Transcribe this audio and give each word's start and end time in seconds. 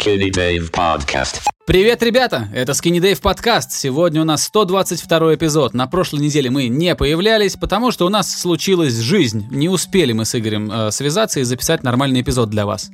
Skinny 0.00 0.30
Dave 0.30 0.70
Podcast. 0.70 1.42
Привет, 1.66 2.02
ребята! 2.02 2.48
Это 2.54 2.72
Skinny 2.72 3.00
Dave 3.00 3.20
подкаст. 3.20 3.72
Сегодня 3.72 4.22
у 4.22 4.24
нас 4.24 4.44
122 4.44 5.34
эпизод. 5.34 5.74
На 5.74 5.86
прошлой 5.86 6.20
неделе 6.20 6.48
мы 6.48 6.68
не 6.68 6.94
появлялись, 6.94 7.56
потому 7.56 7.90
что 7.90 8.06
у 8.06 8.08
нас 8.08 8.34
случилась 8.34 8.94
жизнь. 8.94 9.46
Не 9.50 9.68
успели 9.68 10.12
мы 10.12 10.24
с 10.24 10.34
Игорем 10.34 10.70
э, 10.72 10.90
связаться 10.90 11.40
и 11.40 11.42
записать 11.42 11.82
нормальный 11.82 12.22
эпизод 12.22 12.48
для 12.48 12.64
вас. 12.64 12.90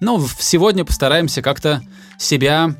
Но 0.00 0.20
сегодня 0.40 0.84
постараемся 0.84 1.42
как-то 1.42 1.80
себя, 2.18 2.74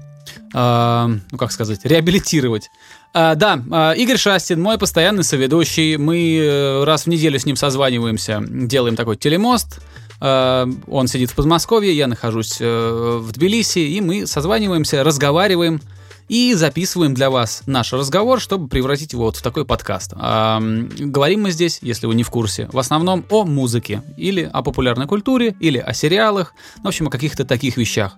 э, 0.52 1.06
ну 1.30 1.38
как 1.38 1.52
сказать, 1.52 1.84
реабилитировать. 1.84 2.70
А, 3.14 3.36
да, 3.36 3.62
а, 3.70 3.92
Игорь 3.92 4.18
Шастин, 4.18 4.60
мой 4.60 4.76
постоянный 4.78 5.22
соведущий. 5.22 5.96
Мы 5.96 6.36
э, 6.36 6.84
раз 6.84 7.04
в 7.04 7.06
неделю 7.06 7.38
с 7.38 7.46
ним 7.46 7.54
созваниваемся, 7.54 8.42
делаем 8.48 8.96
такой 8.96 9.16
телемост. 9.16 9.80
А, 10.20 10.68
Он 10.86 11.08
сидит 11.08 11.30
в 11.30 11.34
Подмосковье, 11.34 11.96
я 11.96 12.06
нахожусь 12.06 12.58
э, 12.60 13.18
в 13.20 13.32
Тбилиси, 13.32 13.78
и 13.78 14.00
мы 14.00 14.26
созваниваемся, 14.26 15.04
разговариваем 15.04 15.80
и 16.28 16.54
записываем 16.54 17.14
для 17.14 17.30
вас 17.30 17.62
наш 17.66 17.92
разговор, 17.92 18.40
чтобы 18.40 18.68
превратить 18.68 19.12
его 19.12 19.24
вот 19.24 19.36
в 19.36 19.42
такой 19.42 19.64
подкаст. 19.64 20.12
А, 20.16 20.60
Говорим 20.60 21.42
мы 21.42 21.50
здесь, 21.50 21.78
если 21.82 22.06
вы 22.06 22.14
не 22.14 22.22
в 22.22 22.30
курсе, 22.30 22.68
в 22.72 22.78
основном 22.78 23.24
о 23.30 23.44
музыке, 23.44 24.02
или 24.16 24.48
о 24.52 24.62
популярной 24.62 25.06
культуре, 25.06 25.56
или 25.60 25.78
о 25.78 25.92
сериалах, 25.94 26.54
ну, 26.78 26.84
в 26.84 26.88
общем, 26.88 27.08
о 27.08 27.10
каких-то 27.10 27.44
таких 27.44 27.76
вещах. 27.76 28.16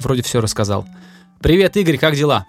Вроде 0.00 0.22
все 0.22 0.40
рассказал. 0.40 0.86
Привет, 1.40 1.76
Игорь, 1.76 1.98
как 1.98 2.14
дела? 2.14 2.46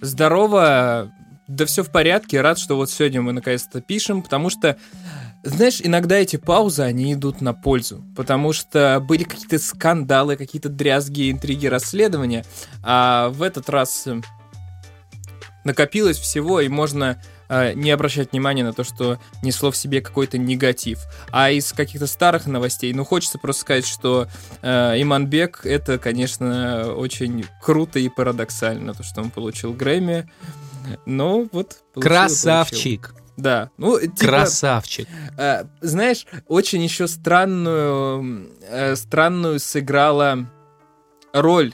Здорово, 0.00 1.12
да 1.46 1.66
все 1.66 1.82
в 1.82 1.90
порядке, 1.90 2.40
рад, 2.40 2.58
что 2.58 2.76
вот 2.76 2.90
сегодня 2.90 3.20
мы 3.20 3.32
наконец-то 3.32 3.80
пишем, 3.80 4.22
потому 4.22 4.48
что, 4.50 4.76
знаешь, 5.42 5.80
иногда 5.82 6.16
эти 6.16 6.36
паузы, 6.36 6.82
они 6.82 7.14
идут 7.14 7.40
на 7.40 7.54
пользу, 7.54 8.04
потому 8.16 8.52
что 8.52 9.02
были 9.06 9.24
какие-то 9.24 9.58
скандалы, 9.58 10.36
какие-то 10.36 10.68
дрязги, 10.68 11.30
интриги, 11.30 11.66
расследования, 11.66 12.44
а 12.82 13.30
в 13.30 13.42
этот 13.42 13.70
раз 13.70 14.06
э, 14.06 14.20
накопилось 15.64 16.18
всего, 16.18 16.60
и 16.60 16.68
можно 16.68 17.22
э, 17.48 17.72
не 17.72 17.90
обращать 17.90 18.32
внимания 18.32 18.64
на 18.64 18.72
то, 18.72 18.84
что 18.84 19.18
несло 19.42 19.70
в 19.70 19.76
себе 19.76 20.02
какой-то 20.02 20.36
негатив. 20.36 21.00
А 21.30 21.50
из 21.50 21.72
каких-то 21.72 22.06
старых 22.06 22.46
новостей, 22.46 22.92
ну, 22.92 23.04
хочется 23.04 23.38
просто 23.38 23.62
сказать, 23.62 23.86
что 23.86 24.28
э, 24.62 25.00
Иманбек 25.00 25.64
это, 25.64 25.98
конечно, 25.98 26.94
очень 26.94 27.46
круто 27.62 27.98
и 27.98 28.08
парадоксально, 28.08 28.94
то, 28.94 29.02
что 29.02 29.22
он 29.22 29.30
получил 29.30 29.72
Грэмми. 29.72 30.30
Но 31.06 31.46
вот... 31.52 31.78
получил 31.94 32.02
и 32.66 32.70
получил. 33.10 33.19
Да. 33.40 33.70
Ну, 33.78 33.98
типа, 34.00 34.16
Красавчик. 34.18 35.08
э, 35.36 35.64
знаешь, 35.80 36.26
очень 36.46 36.82
еще 36.82 37.08
странную, 37.08 38.50
э, 38.68 38.96
странную 38.96 39.58
сыграла 39.58 40.46
роль 41.32 41.72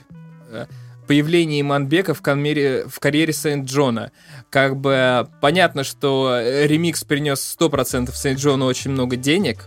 э, 0.49 0.65
появление 1.07 1.61
Иманбека 1.61 2.13
в, 2.13 2.21
карьере, 2.21 2.85
в 2.87 2.99
карьере 2.99 3.33
Сент-Джона. 3.33 4.11
Как 4.49 4.77
бы 4.77 5.27
понятно, 5.41 5.83
что 5.83 6.39
ремикс 6.41 7.03
принес 7.03 7.57
100% 7.59 8.13
Сент-Джону 8.13 8.65
очень 8.65 8.91
много 8.91 9.15
денег, 9.15 9.65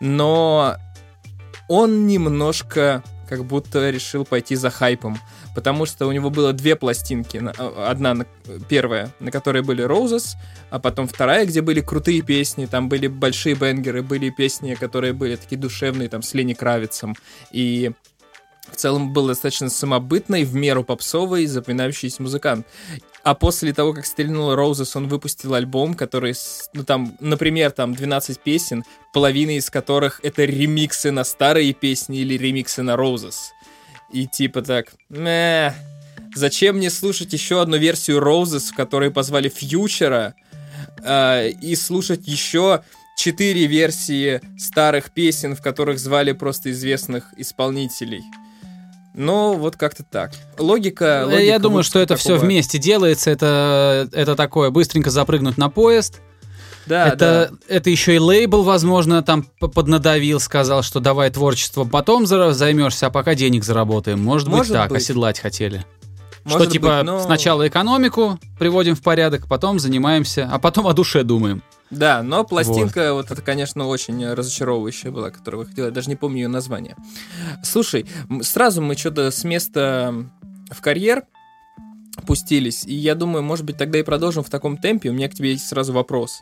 но 0.00 0.76
он 1.68 2.06
немножко 2.06 3.02
как 3.28 3.46
будто 3.46 3.88
решил 3.88 4.26
пойти 4.26 4.56
за 4.56 4.68
хайпом, 4.68 5.18
потому 5.54 5.86
что 5.86 6.06
у 6.06 6.12
него 6.12 6.30
было 6.30 6.52
две 6.52 6.76
пластинки. 6.76 7.42
А, 7.58 7.90
Одна, 7.90 8.14
на- 8.14 8.26
первая, 8.68 9.12
на 9.20 9.30
которой 9.30 9.62
были 9.62 9.84
Roses, 9.84 10.36
а 10.70 10.78
потом 10.78 11.06
вторая, 11.08 11.46
где 11.46 11.60
были 11.60 11.80
крутые 11.80 12.22
песни, 12.22 12.66
там 12.66 12.88
были 12.88 13.06
большие 13.06 13.54
бенгеры, 13.54 14.02
были 14.02 14.30
песни, 14.30 14.74
которые 14.74 15.12
были 15.12 15.36
такие 15.36 15.58
душевные, 15.60 16.08
там, 16.08 16.22
с 16.22 16.34
Ленни 16.34 16.54
Кравицем. 16.54 17.14
И 17.50 17.92
в 18.70 18.76
целом 18.76 19.12
был 19.12 19.26
достаточно 19.26 19.68
самобытный, 19.68 20.44
в 20.44 20.54
меру 20.54 20.84
попсовый, 20.84 21.46
запоминающийся 21.46 22.22
музыкант. 22.22 22.66
А 23.24 23.34
после 23.34 23.72
того, 23.72 23.92
как 23.92 24.04
стрельнул 24.04 24.54
Roses, 24.54 24.96
он 24.96 25.06
выпустил 25.06 25.54
альбом, 25.54 25.94
который, 25.94 26.34
ну 26.74 26.82
там, 26.82 27.16
например, 27.20 27.70
там 27.70 27.94
12 27.94 28.40
песен, 28.40 28.82
половина 29.12 29.56
из 29.56 29.70
которых 29.70 30.20
это 30.24 30.44
ремиксы 30.44 31.12
на 31.12 31.22
старые 31.22 31.72
песни 31.72 32.18
или 32.18 32.36
ремиксы 32.36 32.82
на 32.82 32.96
Roses. 32.96 33.52
И 34.12 34.26
типа 34.26 34.62
так, 34.62 34.92
«Мэ, 35.08 35.74
зачем 36.34 36.76
мне 36.76 36.90
слушать 36.90 37.32
еще 37.32 37.62
одну 37.62 37.76
версию 37.78 38.20
Роузес, 38.20 38.70
в 38.70 38.74
которой 38.74 39.10
позвали 39.10 39.48
Фьючера, 39.48 40.34
а, 41.04 41.46
и 41.46 41.74
слушать 41.74 42.26
еще 42.26 42.82
четыре 43.16 43.66
версии 43.66 44.40
старых 44.58 45.10
песен, 45.10 45.54
в 45.56 45.62
которых 45.62 45.98
звали 45.98 46.32
просто 46.32 46.70
известных 46.70 47.24
исполнителей. 47.36 48.22
Ну, 49.14 49.54
вот 49.54 49.76
как-то 49.76 50.02
так. 50.02 50.32
Логика... 50.58 51.04
Э, 51.04 51.24
логика 51.24 51.42
Я 51.42 51.58
думаю, 51.58 51.82
что 51.82 51.98
это 51.98 52.16
все 52.16 52.30
такого- 52.30 52.44
вместе 52.46 52.78
делается. 52.78 53.30
Это, 53.30 54.08
это 54.12 54.34
такое 54.36 54.70
быстренько 54.70 55.10
запрыгнуть 55.10 55.58
на 55.58 55.68
поезд. 55.68 56.20
Да, 56.86 57.08
это, 57.08 57.50
да. 57.50 57.74
это 57.74 57.90
еще 57.90 58.16
и 58.16 58.18
лейбл, 58.18 58.62
возможно, 58.62 59.22
там 59.22 59.44
поднадавил, 59.60 60.40
сказал, 60.40 60.82
что 60.82 61.00
давай 61.00 61.30
творчество 61.30 61.84
потом 61.84 62.26
займешься, 62.26 63.06
а 63.06 63.10
пока 63.10 63.34
денег 63.34 63.64
заработаем. 63.64 64.22
Может, 64.22 64.48
быть 64.48 64.58
Может 64.58 64.72
так, 64.72 64.90
быть. 64.90 65.02
оседлать 65.02 65.38
хотели. 65.38 65.84
Может 66.44 66.62
что 66.62 66.70
типа 66.70 66.96
быть, 66.98 67.04
но- 67.04 67.20
сначала 67.20 67.68
экономику 67.68 68.38
приводим 68.58 68.96
в 68.96 69.02
порядок, 69.02 69.46
потом 69.46 69.78
занимаемся, 69.78 70.48
а 70.50 70.58
потом 70.58 70.88
о 70.88 70.92
душе 70.92 71.22
думаем. 71.22 71.62
Да, 71.90 72.22
но 72.22 72.42
пластинка, 72.42 73.12
вот, 73.12 73.30
это, 73.30 73.42
конечно, 73.42 73.86
очень 73.86 74.26
разочаровывающая 74.32 75.10
была, 75.10 75.30
которую 75.30 75.64
выходила. 75.64 75.86
Я 75.86 75.90
даже 75.92 76.08
не 76.08 76.16
помню 76.16 76.42
ее 76.42 76.48
название. 76.48 76.96
Слушай, 77.62 78.06
сразу 78.40 78.80
мы 78.80 78.96
что-то 78.96 79.30
с 79.30 79.44
места 79.44 80.14
в 80.70 80.80
карьер 80.80 81.24
пустились, 82.26 82.84
и 82.86 82.94
я 82.94 83.14
думаю, 83.14 83.42
может 83.42 83.64
быть, 83.66 83.76
тогда 83.76 83.98
и 83.98 84.02
продолжим 84.02 84.42
в 84.42 84.48
таком 84.50 84.78
темпе. 84.78 85.10
У 85.10 85.12
меня 85.12 85.28
к 85.28 85.34
тебе 85.34 85.52
есть 85.52 85.68
сразу 85.68 85.92
вопрос. 85.92 86.40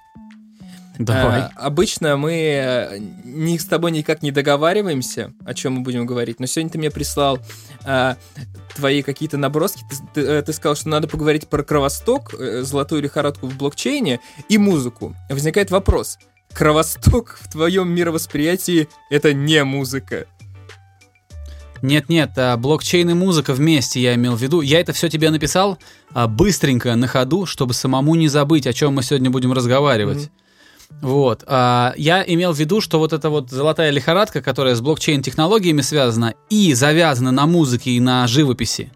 Давай. 1.01 1.41
А, 1.41 1.51
обычно 1.57 2.19
мы 2.19 2.33
э, 2.33 2.99
ни 3.25 3.57
с 3.57 3.65
тобой 3.65 3.91
никак 3.91 4.23
не 4.23 4.33
договариваемся, 4.33 5.33
о 5.47 5.55
чем 5.55 5.75
мы 5.75 5.81
будем 5.81 6.05
говорить, 6.05 6.39
но 6.41 6.45
сегодня 6.45 6.71
ты 6.71 6.77
мне 6.77 6.91
прислал 6.91 7.39
а, 7.87 8.19
твои 8.77 9.01
какие-то 9.03 9.39
наброски. 9.39 9.83
Ты, 9.89 9.97
ты, 10.13 10.21
э, 10.21 10.43
ты 10.43 10.53
сказал, 10.53 10.77
что 10.77 10.91
надо 10.91 11.09
поговорить 11.09 11.49
про 11.49 11.63
кровосток, 11.63 12.35
э, 12.35 12.65
золотую 12.65 13.01
лихорадку 13.01 13.47
в 13.47 13.57
блокчейне 13.57 14.21
и 14.51 14.59
музыку. 14.59 15.17
Возникает 15.31 15.71
вопрос. 15.71 16.19
Кровосток 16.53 17.39
в 17.41 17.51
твоем 17.51 17.89
мировосприятии 17.89 18.87
это 19.09 19.33
не 19.33 19.65
музыка. 19.65 20.27
Нет-нет, 21.81 22.33
а, 22.37 22.59
блокчейн 22.59 23.09
и 23.09 23.15
музыка 23.15 23.55
вместе 23.55 24.03
я 24.03 24.15
имел 24.17 24.37
в 24.37 24.43
виду. 24.43 24.61
Я 24.61 24.81
это 24.81 24.93
все 24.93 25.09
тебе 25.09 25.31
написал 25.31 25.79
а, 26.13 26.29
быстренько, 26.29 26.95
на 26.95 27.07
ходу, 27.07 27.47
чтобы 27.47 27.73
самому 27.73 28.17
не 28.17 28.29
забыть, 28.29 28.67
о 28.67 28.75
чем 28.75 28.93
мы 28.93 29.03
сегодня 29.03 29.31
будем 29.31 29.55
разговаривать. 29.55 30.31
Вот. 31.01 31.45
а, 31.47 31.95
я 31.97 32.23
имел 32.27 32.53
в 32.53 32.59
виду, 32.59 32.81
что 32.81 32.99
вот 32.99 33.13
эта 33.13 33.31
вот 33.31 33.51
золотая 33.51 33.91
лихорадка, 33.91 34.43
которая 34.43 34.75
с 34.75 34.81
блокчейн-технологиями 34.81 35.81
связана 35.81 36.35
и 36.51 36.75
завязана 36.75 37.31
на 37.31 37.47
музыке 37.47 37.93
и 37.93 38.01
на 38.01 38.27
живописи. 38.27 38.93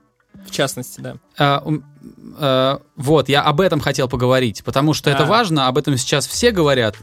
В 0.46 0.50
частности, 0.50 1.00
да. 1.00 1.16
А, 1.38 1.64
а, 2.38 2.80
вот, 2.96 3.28
я 3.28 3.42
об 3.42 3.60
этом 3.60 3.80
хотел 3.80 4.08
поговорить, 4.08 4.62
потому 4.64 4.92
что 4.92 5.08
это 5.10 5.24
А. 5.24 5.26
важно, 5.26 5.66
об 5.68 5.78
этом 5.78 5.96
сейчас 5.96 6.26
все 6.26 6.50
говорят. 6.50 6.96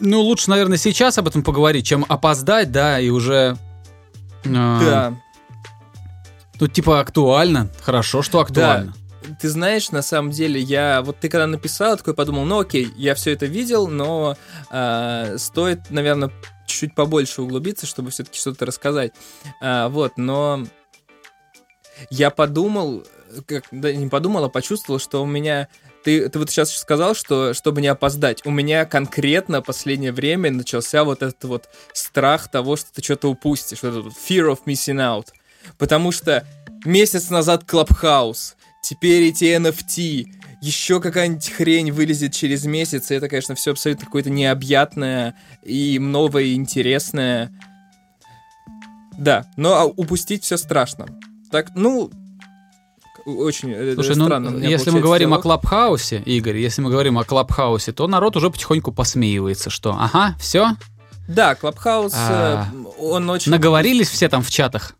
Ну, 0.00 0.20
лучше, 0.20 0.50
наверное, 0.50 0.76
сейчас 0.76 1.18
об 1.18 1.28
этом 1.28 1.44
поговорить, 1.44 1.86
чем 1.86 2.04
опоздать, 2.08 2.72
да, 2.72 2.98
и 2.98 3.10
уже... 3.10 3.56
а, 4.46 4.80
Да. 4.80 5.14
Тут 6.58 6.72
типа 6.72 7.00
актуально. 7.00 7.68
Хорошо, 7.80 8.22
что 8.22 8.40
актуально. 8.40 8.94
Ты 9.40 9.48
знаешь, 9.48 9.90
на 9.90 10.02
самом 10.02 10.30
деле, 10.30 10.60
я 10.60 11.02
вот 11.02 11.18
ты 11.20 11.28
когда 11.28 11.46
написал, 11.46 11.96
такой 11.96 12.14
подумал, 12.14 12.44
ну 12.44 12.60
окей, 12.60 12.88
я 12.96 13.14
все 13.14 13.32
это 13.32 13.46
видел, 13.46 13.88
но 13.88 14.36
а, 14.70 15.36
стоит, 15.38 15.90
наверное, 15.90 16.30
чуть-чуть 16.66 16.94
побольше 16.94 17.42
углубиться, 17.42 17.86
чтобы 17.86 18.10
все-таки 18.10 18.38
что-то 18.38 18.66
рассказать. 18.66 19.12
А, 19.60 19.88
вот, 19.88 20.16
но 20.16 20.64
я 22.10 22.30
подумал, 22.30 23.04
как, 23.46 23.64
да, 23.70 23.92
не 23.92 24.08
подумал, 24.08 24.44
а 24.44 24.48
почувствовал, 24.48 24.98
что 24.98 25.22
у 25.22 25.26
меня 25.26 25.68
ты, 26.04 26.28
ты 26.28 26.38
вот 26.38 26.50
сейчас 26.50 26.76
сказал, 26.76 27.14
что 27.14 27.54
чтобы 27.54 27.80
не 27.80 27.88
опоздать, 27.88 28.44
у 28.44 28.50
меня 28.50 28.84
конкретно 28.84 29.62
последнее 29.62 30.12
время 30.12 30.50
начался 30.50 31.02
вот 31.02 31.22
этот 31.22 31.42
вот 31.44 31.68
страх 31.92 32.50
того, 32.50 32.76
что 32.76 32.92
ты 32.92 33.02
что-то 33.02 33.28
упустишь, 33.28 33.82
вот 33.82 33.94
этот 33.94 34.12
fear 34.12 34.50
of 34.50 34.60
missing 34.66 34.98
out. 34.98 35.28
Потому 35.78 36.12
что 36.12 36.46
месяц 36.84 37.30
назад 37.30 37.64
Clubhouse, 37.64 38.54
теперь 38.84 39.24
эти 39.24 39.44
NFT, 39.44 40.26
еще 40.60 41.00
какая-нибудь 41.00 41.50
хрень 41.50 41.90
вылезет 41.90 42.32
через 42.32 42.64
месяц, 42.64 43.10
и 43.10 43.14
это, 43.14 43.28
конечно, 43.28 43.54
все 43.54 43.72
абсолютно 43.72 44.06
какое-то 44.06 44.30
необъятное 44.30 45.34
и 45.62 45.98
новое, 45.98 46.44
и 46.44 46.54
интересное. 46.54 47.50
Да, 49.18 49.46
но 49.56 49.74
а, 49.74 49.84
упустить 49.84 50.44
все 50.44 50.56
страшно. 50.56 51.06
Так, 51.50 51.68
ну, 51.74 52.10
очень 53.24 53.70
э, 53.72 53.94
Слушай, 53.94 54.16
ну, 54.16 54.24
странно. 54.26 54.48
у 54.48 54.52
меня 54.52 54.68
если 54.68 54.90
мы 54.90 55.00
говорим 55.00 55.28
о 55.28 55.36
диалог. 55.36 55.42
Клабхаусе, 55.42 56.22
Игорь, 56.26 56.58
если 56.58 56.82
мы 56.82 56.90
говорим 56.90 57.18
о 57.18 57.24
Клабхаусе, 57.24 57.92
то 57.92 58.06
народ 58.06 58.36
уже 58.36 58.50
потихоньку 58.50 58.92
посмеивается, 58.92 59.70
что, 59.70 59.96
ага, 59.98 60.34
все, 60.38 60.76
Да, 61.28 61.54
Клабхаус, 61.54 62.12
А, 62.14 62.68
э, 62.72 62.86
он 62.98 63.30
очень... 63.30 63.50
наговорились 63.52 64.08
все 64.08 64.28
там 64.28 64.42
в 64.42 64.50
чатах. 64.50 64.94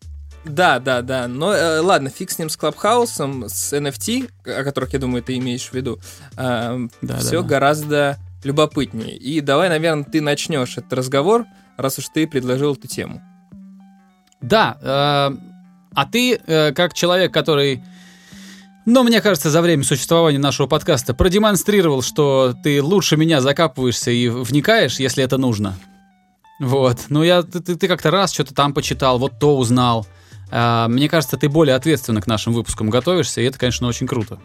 Да, 0.45 0.79
да, 0.79 1.03
да. 1.03 1.27
Но 1.29 1.53
э, 1.55 1.81
ладно, 1.81 2.11
фиг 2.11 2.31
с 2.31 2.39
ним 2.39 2.49
с 2.51 2.57
Клабхаусом, 2.57 3.45
с 3.49 3.73
NFT, 3.73 4.31
о 4.47 4.63
которых, 4.65 4.93
я 4.93 4.99
думаю, 4.99 5.23
ты 5.23 5.37
имеешь 5.39 5.69
в 5.69 5.73
виду. 5.75 5.99
Э, 6.37 6.79
Да, 7.03 7.19
все 7.19 7.41
да, 7.43 7.49
гораздо 7.49 8.19
любопытнее. 8.43 9.17
И 9.17 9.41
давай, 9.41 9.69
наверное, 9.71 10.05
ты 10.05 10.21
начнешь 10.21 10.77
этот 10.77 10.93
разговор, 10.93 11.47
раз 11.79 11.99
уж 11.99 12.09
ты 12.09 12.27
предложил 12.27 12.75
эту 12.75 12.87
тему. 12.89 13.23
Да, 14.43 14.77
э, 14.83 15.37
а 15.95 16.07
ты, 16.11 16.35
э, 16.47 16.73
как 16.73 16.93
человек, 16.93 17.33
который, 17.33 17.83
ну, 18.85 19.03
мне 19.03 19.23
кажется, 19.23 19.49
за 19.51 19.63
время 19.63 19.83
существования 19.85 20.39
нашего 20.39 20.67
подкаста 20.67 21.15
продемонстрировал, 21.15 22.03
что 22.03 22.55
ты 22.63 22.83
лучше 22.83 23.17
меня 23.17 23.41
закапываешься 23.41 24.11
и 24.11 24.29
вникаешь, 24.29 24.99
если 25.01 25.25
это 25.25 25.39
нужно. 25.39 25.75
Вот. 26.61 27.07
Ну, 27.09 27.23
я, 27.23 27.43
ты- 27.43 27.61
ты 27.77 27.89
как-то 27.89 28.11
раз 28.11 28.33
что-то 28.33 28.55
там 28.55 28.75
почитал, 28.75 29.19
вот 29.19 29.39
то 29.41 29.57
узнал. 29.57 30.07
А, 30.57 30.87
мне 30.87 31.09
кажется, 31.09 31.37
ты 31.37 31.49
более 31.49 31.75
ответственно 31.75 32.23
к 32.23 32.29
нашим 32.29 32.53
выпускам 32.53 32.89
готовишься, 32.89 33.41
и 33.41 33.45
это, 33.45 33.59
конечно, 33.59 33.89
очень 33.89 34.07
круто. 34.07 34.39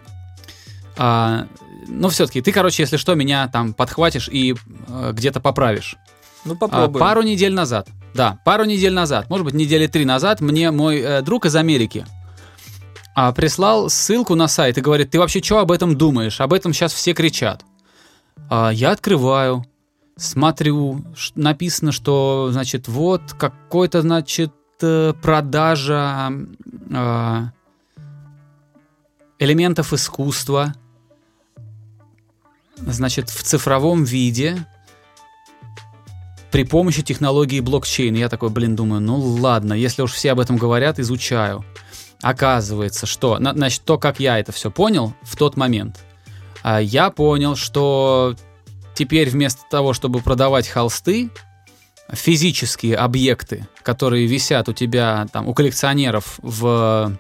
А, 0.97 1.45
но 1.87 2.09
все-таки, 2.09 2.41
ты, 2.41 2.51
короче, 2.51 2.81
если 2.81 2.97
что, 2.97 3.13
меня 3.13 3.47
там 3.47 3.75
подхватишь 3.75 4.27
и 4.27 4.55
э, 4.87 5.11
где-то 5.13 5.39
поправишь. 5.39 5.97
Ну, 6.45 6.53
А, 6.53 6.57
попробуем. 6.57 6.99
пару 6.99 7.21
недель 7.21 7.53
назад, 7.53 7.89
да, 8.15 8.39
пару 8.43 8.65
недель 8.65 8.91
назад, 8.91 9.29
может 9.29 9.45
быть, 9.45 9.53
недели 9.53 9.85
три 9.85 10.03
назад, 10.03 10.41
мне 10.41 10.71
мой 10.71 10.99
э, 10.99 11.21
друг 11.21 11.45
из 11.45 11.55
Америки 11.55 12.07
прислал 13.35 13.89
ссылку 13.89 14.33
на 14.35 14.47
сайт 14.47 14.77
и 14.77 14.81
говорит, 14.81 15.11
ты 15.11 15.19
вообще 15.19 15.43
что 15.43 15.59
об 15.59 15.71
этом 15.73 15.97
думаешь? 15.97 16.39
Об 16.39 16.53
этом 16.53 16.71
сейчас 16.71 16.93
все 16.93 17.13
кричат. 17.13 17.65
Я 18.49 18.91
открываю, 18.91 19.65
смотрю, 20.15 21.03
написано, 21.35 21.91
что, 21.91 22.47
значит, 22.53 22.87
вот 22.87 23.33
какой-то, 23.37 24.03
значит, 24.03 24.53
продажа 25.21 26.31
э, 26.89 27.43
элементов 29.39 29.93
искусства, 29.93 30.73
значит, 32.77 33.29
в 33.29 33.43
цифровом 33.43 34.03
виде, 34.03 34.65
при 36.51 36.63
помощи 36.63 37.03
технологии 37.03 37.59
блокчейн. 37.59 38.15
Я 38.15 38.29
такой, 38.29 38.49
блин, 38.49 38.75
думаю, 38.75 39.01
ну 39.01 39.17
ладно, 39.17 39.73
если 39.73 40.01
уж 40.01 40.11
все 40.11 40.31
об 40.31 40.39
этом 40.39 40.57
говорят, 40.57 40.99
изучаю. 40.99 41.63
Оказывается, 42.21 43.05
что, 43.05 43.37
на- 43.39 43.53
значит, 43.53 43.83
то, 43.83 43.97
как 43.97 44.19
я 44.19 44.39
это 44.39 44.51
все 44.51 44.71
понял 44.71 45.13
в 45.21 45.35
тот 45.37 45.55
момент, 45.55 46.03
а, 46.63 46.81
я 46.81 47.11
понял, 47.11 47.55
что 47.55 48.35
теперь 48.93 49.29
вместо 49.29 49.61
того, 49.69 49.93
чтобы 49.93 50.19
продавать 50.19 50.67
холсты, 50.67 51.29
физические 52.13 52.95
объекты, 52.95 53.67
которые 53.83 54.25
висят 54.27 54.69
у 54.69 54.73
тебя, 54.73 55.27
там, 55.31 55.47
у 55.47 55.53
коллекционеров 55.53 56.39
в, 56.41 57.17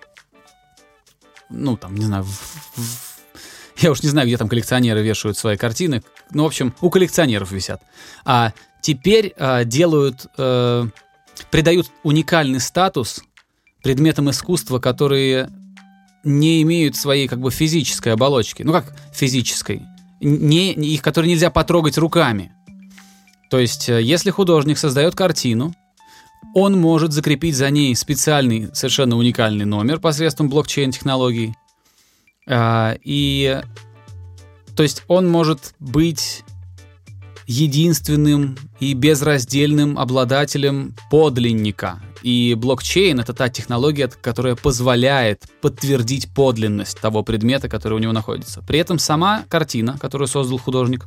ну, 1.49 1.77
там, 1.77 1.95
не 1.95 2.05
знаю, 2.05 2.23
в- 2.23 2.77
в- 2.77 3.19
я 3.77 3.91
уж 3.91 4.01
не 4.03 4.09
знаю, 4.09 4.27
где 4.27 4.37
там 4.37 4.49
коллекционеры 4.49 5.01
вешают 5.01 5.37
свои 5.37 5.57
картины, 5.57 6.03
ну, 6.31 6.43
в 6.43 6.47
общем, 6.47 6.73
у 6.81 6.89
коллекционеров 6.89 7.51
висят. 7.51 7.81
А 8.25 8.53
теперь 8.81 9.33
э, 9.37 9.65
делают, 9.65 10.25
э, 10.37 10.85
придают 11.51 11.91
уникальный 12.03 12.59
статус 12.59 13.21
предметам 13.81 14.29
искусства, 14.29 14.79
которые 14.79 15.49
не 16.25 16.61
имеют 16.63 16.95
своей 16.97 17.27
как 17.27 17.39
бы 17.39 17.49
физической 17.51 18.09
оболочки. 18.09 18.63
Ну 18.63 18.73
как 18.73 18.93
физической? 19.13 19.81
Не, 20.19 20.73
их, 20.73 21.01
которые 21.01 21.31
нельзя 21.31 21.49
потрогать 21.49 21.97
руками. 21.97 22.51
То 23.49 23.59
есть, 23.59 23.89
э, 23.89 24.01
если 24.01 24.29
художник 24.29 24.77
создает 24.77 25.15
картину, 25.15 25.73
он 26.53 26.79
может 26.79 27.11
закрепить 27.11 27.55
за 27.55 27.69
ней 27.69 27.95
специальный, 27.95 28.69
совершенно 28.73 29.17
уникальный 29.17 29.65
номер 29.65 29.99
посредством 29.99 30.49
блокчейн-технологий. 30.49 31.53
А, 32.47 32.95
и, 33.03 33.61
то 34.75 34.83
есть, 34.83 35.03
он 35.07 35.27
может 35.27 35.73
быть 35.79 36.43
единственным 37.47 38.57
и 38.79 38.93
безраздельным 38.93 39.97
обладателем 39.97 40.95
подлинника. 41.09 41.99
И 42.21 42.55
блокчейн— 42.55 43.19
это 43.21 43.33
та 43.33 43.49
технология, 43.49 44.07
которая 44.07 44.55
позволяет 44.55 45.45
подтвердить 45.61 46.33
подлинность 46.33 46.99
того 46.99 47.23
предмета, 47.23 47.69
который 47.69 47.93
у 47.93 47.99
него 47.99 48.13
находится. 48.13 48.61
При 48.61 48.79
этом 48.79 48.99
сама 48.99 49.43
картина, 49.49 49.97
которую 49.99 50.27
создал 50.27 50.57
художник, 50.57 51.05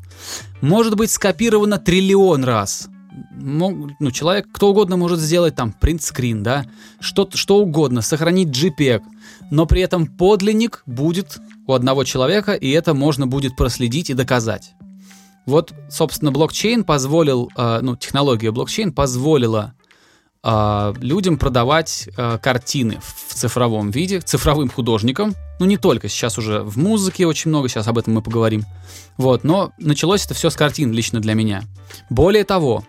может 0.61 0.97
быть 0.97 1.11
скопирована 1.11 1.79
триллион 1.79 2.45
раз. 2.45 2.89
Ну, 3.35 3.91
человек, 4.11 4.47
кто 4.53 4.71
угодно 4.71 4.97
может 4.97 5.21
сделать 5.21 5.55
там 5.55 5.73
принтскрин, 5.73 6.43
да, 6.43 6.65
что, 6.99 7.29
что 7.35 7.59
угодно, 7.59 8.01
сохранить 8.01 8.49
JPEG, 8.49 9.03
но 9.51 9.67
при 9.67 9.83
этом 9.83 10.07
подлинник 10.07 10.83
будет 10.87 11.39
у 11.67 11.75
одного 11.75 12.05
человека, 12.05 12.55
и 12.55 12.71
это 12.71 12.95
можно 12.95 13.27
будет 13.27 13.55
проследить 13.55 14.09
и 14.09 14.15
доказать. 14.15 14.73
Вот, 15.45 15.75
собственно, 15.91 16.31
блокчейн 16.33 16.85
позволил, 16.85 17.51
э, 17.57 17.81
ну, 17.83 17.97
технология 17.97 18.51
блокчейн 18.51 18.93
позволила 18.93 19.75
э, 20.43 20.95
людям 21.01 21.39
продавать 21.39 22.09
э, 22.17 22.39
картины 22.39 23.01
в 23.01 23.35
цифровом 23.35 23.91
виде, 23.91 24.21
цифровым 24.21 24.69
художникам. 24.69 25.35
Ну, 25.59 25.67
не 25.67 25.77
только, 25.77 26.09
сейчас 26.09 26.39
уже 26.39 26.63
в 26.63 26.77
музыке 26.77 27.27
очень 27.27 27.51
много, 27.51 27.69
сейчас 27.69 27.87
об 27.89 27.99
этом 27.99 28.15
мы 28.15 28.23
поговорим. 28.23 28.65
Вот, 29.17 29.45
но 29.45 29.73
началось 29.79 30.25
это 30.25 30.35
все 30.35 30.51
с 30.51 30.57
картин 30.57 30.93
лично 30.93 31.21
для 31.21 31.35
меня. 31.35 31.63
Более 32.11 32.45
того, 32.45 32.85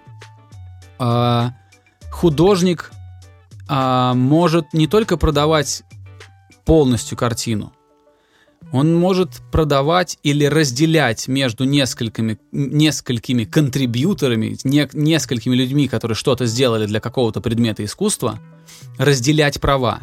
э, 0.99 1.49
художник 2.11 2.91
э, 3.69 4.13
может 4.15 4.73
не 4.73 4.87
только 4.87 5.17
продавать 5.17 5.83
полностью 6.65 7.17
картину, 7.17 7.73
он 8.71 8.95
может 8.95 9.41
продавать 9.51 10.17
или 10.23 10.45
разделять 10.45 11.27
между 11.27 11.63
несколькими, 11.63 12.39
несколькими 12.51 13.43
контрибьюторами, 13.43 14.57
не- 14.63 14.89
несколькими 14.93 15.55
людьми, 15.55 15.87
которые 15.87 16.15
что-то 16.15 16.45
сделали 16.45 16.85
для 16.85 16.99
какого-то 16.99 17.41
предмета 17.41 17.85
искусства, 17.85 18.39
разделять 18.97 19.61
права. 19.61 20.01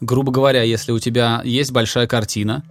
Грубо 0.00 0.32
говоря, 0.32 0.62
если 0.62 0.92
у 0.92 0.98
тебя 0.98 1.40
есть 1.44 1.72
большая 1.72 2.06
картина, 2.06 2.64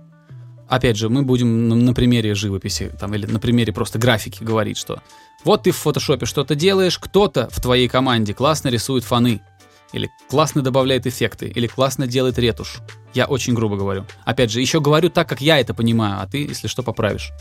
опять 0.68 0.98
же, 0.98 1.10
мы 1.10 1.24
будем 1.24 1.68
на, 1.68 1.76
на 1.76 1.94
примере 1.94 2.36
живописи 2.36 2.92
там, 3.00 3.14
или 3.14 3.26
на 3.26 3.40
примере 3.40 3.74
просто 3.74 4.00
графики 4.00 4.44
говорить, 4.44 4.78
что 4.78 5.02
вот 5.44 5.64
ты 5.64 5.72
в 5.72 5.78
фотошопе 5.78 6.26
что-то 6.26 6.56
делаешь, 6.56 7.00
кто-то 7.00 7.50
в 7.52 7.60
твоей 7.62 7.88
команде 7.88 8.34
классно 8.34 8.70
рисует 8.70 9.04
фоны, 9.04 9.42
или 9.94 10.10
классно 10.30 10.62
добавляет 10.62 11.08
эффекты, 11.08 11.48
или 11.48 11.68
классно 11.68 12.08
делает 12.08 12.38
ретушь. 12.40 12.80
Я 13.14 13.26
очень 13.26 13.54
грубо 13.54 13.78
говорю. 13.78 14.06
Опять 14.26 14.52
же, 14.52 14.62
еще 14.62 14.80
говорю 14.80 15.10
так, 15.10 15.28
как 15.28 15.42
я 15.42 15.60
это 15.60 15.74
понимаю, 15.74 16.22
а 16.22 16.28
ты, 16.28 16.46
если 16.46 16.68
что, 16.68 16.84
поправишь. 16.84 17.32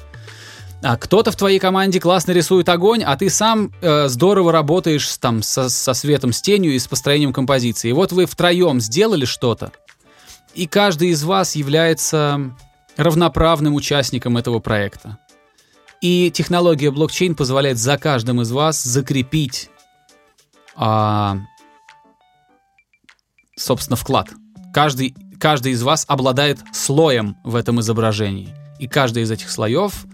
А 0.82 0.96
кто-то 0.96 1.30
в 1.30 1.36
твоей 1.36 1.58
команде 1.58 2.00
классно 2.00 2.32
рисует 2.32 2.68
огонь, 2.68 3.02
а 3.02 3.16
ты 3.16 3.28
сам 3.28 3.70
э, 3.82 4.08
здорово 4.08 4.50
работаешь 4.50 5.16
там 5.18 5.42
со, 5.42 5.68
со 5.68 5.92
светом, 5.92 6.32
с 6.32 6.40
тенью 6.40 6.74
и 6.74 6.78
с 6.78 6.88
построением 6.88 7.34
композиции. 7.34 7.90
И 7.90 7.92
вот 7.92 8.12
вы 8.12 8.24
втроем 8.24 8.80
сделали 8.80 9.26
что-то, 9.26 9.72
и 10.54 10.66
каждый 10.66 11.10
из 11.10 11.22
вас 11.22 11.54
является 11.54 12.52
равноправным 12.96 13.74
участником 13.74 14.38
этого 14.38 14.58
проекта. 14.58 15.18
И 16.00 16.30
технология 16.30 16.90
блокчейн 16.90 17.34
позволяет 17.34 17.78
за 17.78 17.98
каждым 17.98 18.40
из 18.40 18.50
вас 18.50 18.82
закрепить, 18.82 19.68
а, 20.74 21.36
собственно, 23.60 23.96
вклад. 23.96 24.28
Каждый, 24.72 25.14
каждый 25.38 25.72
из 25.72 25.82
вас 25.82 26.04
обладает 26.08 26.60
слоем 26.72 27.36
в 27.44 27.54
этом 27.56 27.80
изображении. 27.80 28.54
И 28.78 28.86
каждый 28.88 29.22
из 29.24 29.30
этих 29.30 29.50
слоев, 29.50 30.06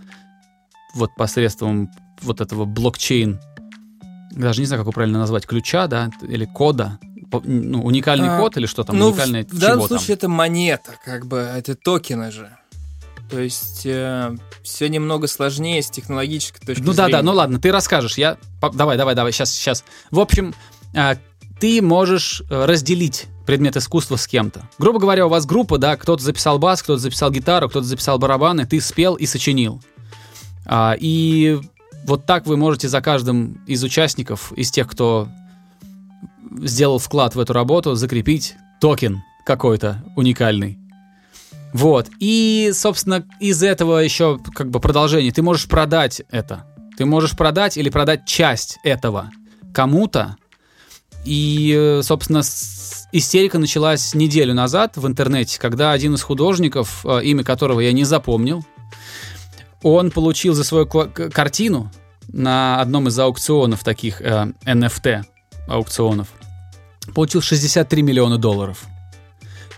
вот 0.95 1.15
посредством 1.17 1.91
вот 2.23 2.41
этого 2.41 2.65
блокчейн, 2.65 3.39
даже 4.33 4.61
не 4.61 4.67
знаю, 4.67 4.81
как 4.81 4.85
его 4.87 4.93
правильно 4.93 5.19
назвать, 5.19 5.47
ключа, 5.47 5.87
да, 5.87 6.11
или 6.23 6.45
кода, 6.45 6.99
ну, 7.45 7.83
уникальный 7.85 8.29
А, 8.29 8.39
код 8.39 8.57
или 8.57 8.67
что 8.67 8.83
там, 8.85 8.99
ну, 8.99 9.09
уникальное 9.09 9.45
в, 9.45 9.53
в 9.53 9.59
данном 9.59 9.79
чего 9.79 9.89
там. 9.89 9.99
случае 9.99 10.15
это 10.15 10.29
монета, 10.29 10.95
как 11.05 11.27
бы, 11.27 11.39
это 11.39 11.75
токены 11.75 12.31
же. 12.31 12.51
То 13.31 13.41
есть 13.41 13.81
все 14.63 14.89
немного 14.89 15.27
сложнее 15.27 15.83
с 15.83 15.91
технологической 15.91 16.65
точки 16.65 16.83
Ну 16.83 16.93
зрения. 16.93 17.11
да, 17.11 17.19
да, 17.19 17.23
ну 17.25 17.33
ладно, 17.33 17.59
ты 17.59 17.73
расскажешь. 17.73 18.17
Я 18.19 18.37
давай, 18.61 18.97
давай, 18.97 19.15
давай, 19.17 19.33
сейчас, 19.33 19.51
сейчас. 19.51 19.85
В 20.13 20.21
общем, 20.21 20.55
а, 20.95 21.17
ты 21.59 21.83
можешь 21.83 22.43
э, 22.49 22.65
разделить 22.67 23.27
предмет 23.47 23.77
искусства 23.77 24.17
с 24.17 24.27
кем-то. 24.27 24.69
Грубо 24.79 24.99
говоря, 24.99 25.27
у 25.27 25.29
вас 25.29 25.47
группа, 25.47 25.79
да, 25.79 25.97
кто-то 25.97 26.23
записал 26.23 26.59
бас, 26.59 26.83
кто-то 26.83 27.01
записал 27.01 27.31
гитару, 27.31 27.69
кто-то 27.69 27.87
записал 27.87 28.19
барабаны, 28.19 28.67
ты 28.67 28.81
спел 28.81 29.15
и 29.15 29.27
сочинил. 29.27 29.81
А, 30.67 30.97
и 30.99 31.59
вот 32.05 32.27
так 32.27 32.47
вы 32.47 32.57
можете 32.57 32.89
за 32.89 33.01
каждым 33.01 33.63
из 33.67 33.83
участников, 33.83 34.53
из 34.53 34.71
тех, 34.71 34.89
кто 34.89 35.29
сделал 36.63 36.99
вклад 36.99 37.35
в 37.35 37.41
эту 37.41 37.53
работу, 37.53 37.95
закрепить 37.95 38.57
токен 38.81 39.23
какой-то 39.45 40.05
уникальный. 40.17 40.79
Вот. 41.73 42.09
И, 42.21 42.71
собственно, 42.75 43.25
из 43.41 43.63
этого 43.63 43.99
еще 43.99 44.39
как 44.55 44.71
бы 44.71 44.81
продолжение. 44.81 45.33
Ты 45.33 45.43
можешь 45.43 45.69
продать 45.69 46.23
это. 46.31 46.65
Ты 46.97 47.05
можешь 47.05 47.37
продать 47.37 47.77
или 47.77 47.91
продать 47.91 48.25
часть 48.25 48.79
этого 48.83 49.31
кому-то. 49.75 50.37
И, 51.27 51.75
э, 51.77 52.03
собственно, 52.03 52.43
истерика 53.13 53.59
началась 53.59 54.15
неделю 54.15 54.55
назад 54.55 54.97
в 54.97 55.07
интернете, 55.07 55.59
когда 55.59 55.93
один 55.93 56.15
из 56.15 56.23
художников, 56.23 57.05
э, 57.05 57.23
имя 57.25 57.45
которого 57.45 57.81
я 57.81 57.93
не 57.93 58.05
запомнил, 58.05 58.65
он 59.83 60.11
получил 60.11 60.55
за 60.55 60.65
свою 60.65 60.87
картину 60.87 61.91
на 62.29 62.81
одном 62.81 63.09
из 63.09 63.19
аукционов 63.19 63.85
таких 63.85 64.21
э, 64.21 64.53
NFT 64.65 65.23
аукционов, 65.69 66.29
получил 67.15 67.41
63 67.41 68.03
миллиона 68.03 68.39
долларов. 68.39 68.85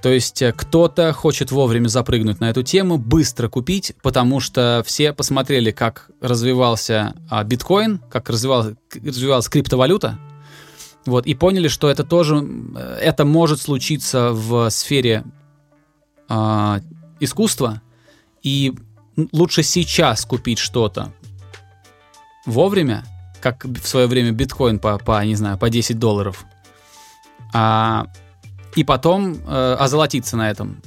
То 0.03 0.11
есть 0.11 0.43
э, 0.43 0.53
кто-то 0.53 1.13
хочет 1.13 1.51
вовремя 1.51 1.89
запрыгнуть 1.89 2.41
на 2.41 2.51
эту 2.51 2.63
тему, 2.63 2.99
быстро 2.99 3.49
купить, 3.49 3.95
потому 4.03 4.41
что 4.41 4.83
все 4.87 5.13
посмотрели, 5.13 5.71
как 5.71 6.11
развивался 6.21 7.15
а, 7.29 7.43
биткоин, 7.45 8.01
как 8.11 8.29
развивалась, 8.31 8.75
развивалась 8.95 9.49
криптовалюта, 9.49 10.19
вот, 11.09 11.27
и 11.27 11.35
поняли, 11.35 11.69
что 11.69 11.91
это 11.91 12.05
тоже, 12.05 12.37
э, 12.37 12.99
это 13.01 13.25
может 13.25 13.61
случиться 13.61 14.31
в 14.33 14.71
сфере 14.71 15.25
а, 16.29 16.81
искусства, 17.21 17.81
и 18.43 18.75
лучше 19.33 19.63
сейчас 19.63 20.25
купить 20.25 20.59
что-то 20.59 21.13
вовремя, 22.47 23.05
как 23.41 23.65
в 23.65 23.87
свое 23.87 24.07
время 24.07 24.33
биткоин 24.33 24.79
по, 24.79 24.99
по 24.99 25.25
не 25.25 25.35
знаю, 25.35 25.59
по 25.59 25.71
10 25.71 25.99
долларов, 25.99 26.45
а, 27.55 28.07
и 28.75 28.85
потом 28.85 29.37
э, 29.47 29.77
озолотиться 29.79 30.37
на 30.37 30.51
этом. 30.51 30.83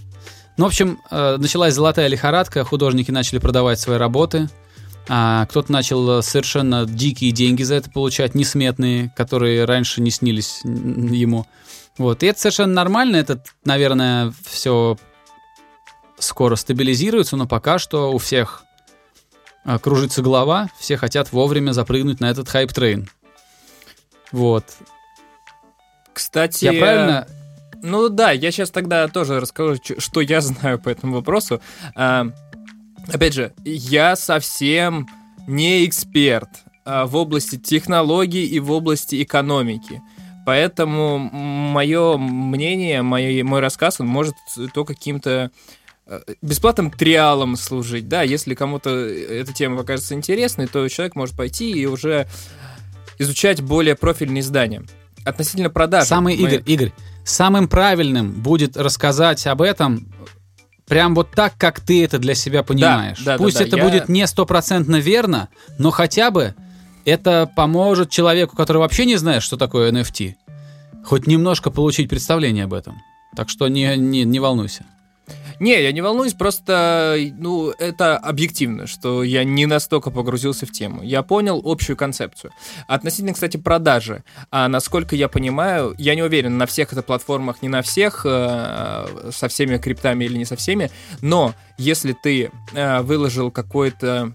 Ну, 0.57 0.65
в 0.65 0.67
общем, 0.67 0.99
э, 1.09 1.37
началась 1.37 1.73
золотая 1.73 2.07
лихорадка, 2.07 2.63
художники 2.63 3.09
начали 3.11 3.39
продавать 3.39 3.79
свои 3.79 3.97
работы, 3.97 4.47
а 5.13 5.45
кто-то 5.47 5.73
начал 5.73 6.19
э, 6.19 6.21
совершенно 6.21 6.85
дикие 6.85 7.33
деньги 7.33 7.63
за 7.63 7.75
это 7.75 7.91
получать, 7.91 8.33
несметные, 8.33 9.13
которые 9.17 9.65
раньше 9.65 9.99
не 9.99 10.09
снились 10.09 10.61
ему. 10.63 11.45
Вот. 11.97 12.23
И 12.23 12.27
это 12.27 12.39
совершенно 12.39 12.71
нормально, 12.71 13.17
это, 13.17 13.43
наверное, 13.65 14.33
все 14.45 14.97
скоро 16.17 16.55
стабилизируется, 16.55 17.35
но 17.35 17.45
пока 17.45 17.77
что 17.77 18.13
у 18.13 18.19
всех 18.19 18.63
а, 19.65 19.79
кружится 19.79 20.21
голова, 20.21 20.69
все 20.79 20.95
хотят 20.95 21.33
вовремя 21.33 21.73
запрыгнуть 21.73 22.21
на 22.21 22.31
этот 22.31 22.47
hype 22.47 22.72
train. 22.72 23.09
Вот. 24.31 24.63
Кстати, 26.13 26.63
Я 26.63 26.71
правильно... 26.71 27.27
Ну 27.83 28.07
да, 28.07 28.31
я 28.31 28.49
сейчас 28.51 28.69
тогда 28.69 29.09
тоже 29.09 29.41
расскажу, 29.41 29.75
что 29.97 30.21
я 30.21 30.39
знаю 30.39 30.79
по 30.79 30.87
этому 30.87 31.15
вопросу. 31.15 31.59
Опять 33.07 33.33
же, 33.33 33.53
я 33.63 34.15
совсем 34.15 35.07
не 35.47 35.85
эксперт 35.85 36.49
а, 36.85 37.05
в 37.05 37.15
области 37.15 37.57
технологий 37.57 38.45
и 38.45 38.59
в 38.59 38.71
области 38.71 39.21
экономики. 39.21 40.01
Поэтому 40.45 41.19
мое 41.19 42.17
мнение, 42.17 43.03
мой, 43.03 43.43
мой 43.43 43.59
рассказ, 43.59 43.99
он 43.99 44.07
может 44.07 44.33
только 44.73 44.95
каким-то 44.95 45.51
э, 46.07 46.19
бесплатным 46.41 46.89
триалом 46.89 47.55
служить. 47.55 48.07
Да, 48.07 48.23
если 48.23 48.55
кому-то 48.55 48.89
эта 48.89 49.53
тема 49.53 49.77
покажется 49.77 50.15
интересной, 50.15 50.65
то 50.65 50.87
человек 50.87 51.15
может 51.15 51.37
пойти 51.37 51.71
и 51.71 51.85
уже 51.85 52.27
изучать 53.19 53.61
более 53.61 53.95
профильные 53.95 54.41
издания. 54.41 54.83
Относительно 55.25 55.69
продаж. 55.69 56.07
Самый, 56.07 56.35
Игорь, 56.35 56.63
Игорь, 56.65 56.91
самым 57.23 57.67
правильным 57.67 58.31
будет 58.31 58.75
рассказать 58.75 59.45
об 59.45 59.61
этом 59.61 60.11
прям 60.91 61.15
вот 61.15 61.31
так, 61.31 61.53
как 61.57 61.79
ты 61.79 62.03
это 62.03 62.19
для 62.19 62.35
себя 62.35 62.63
понимаешь. 62.63 63.19
да, 63.23 63.37
да, 63.37 63.41
Пусть 63.41 63.57
да, 63.57 63.63
это 63.63 63.77
я- 63.77 63.83
будет 63.83 64.09
не 64.09 64.27
стопроцентно 64.27 64.97
верно, 64.97 65.47
но 65.77 65.89
хотя 65.89 66.31
бы 66.31 66.53
это 67.05 67.49
поможет 67.55 68.09
человеку, 68.09 68.57
который 68.57 68.79
вообще 68.79 69.05
не 69.05 69.15
знает, 69.15 69.41
что 69.41 69.55
такое 69.55 69.89
NFT, 69.93 70.35
хоть 71.05 71.27
немножко 71.27 71.71
получить 71.71 72.09
представление 72.09 72.65
об 72.65 72.73
этом. 72.73 72.97
Так 73.37 73.47
что 73.47 73.69
не, 73.69 73.95
не, 73.95 74.25
не 74.25 74.39
волнуйся. 74.41 74.83
Не, 75.59 75.81
я 75.81 75.91
не 75.91 76.01
волнуюсь, 76.01 76.33
просто, 76.33 77.17
ну, 77.37 77.69
это 77.69 78.17
объективно, 78.17 78.87
что 78.87 79.23
я 79.23 79.43
не 79.43 79.65
настолько 79.65 80.09
погрузился 80.11 80.65
в 80.65 80.71
тему. 80.71 81.03
Я 81.03 81.21
понял 81.21 81.61
общую 81.63 81.95
концепцию. 81.95 82.51
Относительно, 82.87 83.33
кстати, 83.33 83.57
продажи. 83.57 84.23
А 84.49 84.67
насколько 84.67 85.15
я 85.15 85.27
понимаю, 85.27 85.95
я 85.97 86.15
не 86.15 86.23
уверен, 86.23 86.57
на 86.57 86.65
всех 86.65 86.93
это 86.93 87.01
платформах, 87.01 87.61
не 87.61 87.69
на 87.69 87.81
всех, 87.81 88.25
э, 88.25 89.29
со 89.31 89.47
всеми 89.47 89.77
криптами 89.77 90.25
или 90.25 90.37
не 90.37 90.45
со 90.45 90.55
всеми, 90.55 90.89
но 91.21 91.53
если 91.77 92.13
ты 92.13 92.51
э, 92.73 93.01
выложил 93.01 93.51
какой-то 93.51 94.33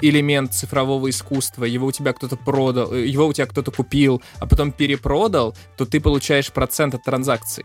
элемент 0.00 0.52
цифрового 0.52 1.10
искусства, 1.10 1.64
его 1.64 1.86
у 1.86 1.92
тебя 1.92 2.12
кто-то 2.12 2.36
продал, 2.36 2.92
э, 2.92 3.06
его 3.06 3.26
у 3.26 3.32
тебя 3.32 3.46
кто-то 3.46 3.70
купил, 3.70 4.22
а 4.38 4.46
потом 4.46 4.72
перепродал, 4.72 5.56
то 5.76 5.86
ты 5.86 6.00
получаешь 6.00 6.52
процент 6.52 6.94
от 6.94 7.04
транзакций. 7.04 7.64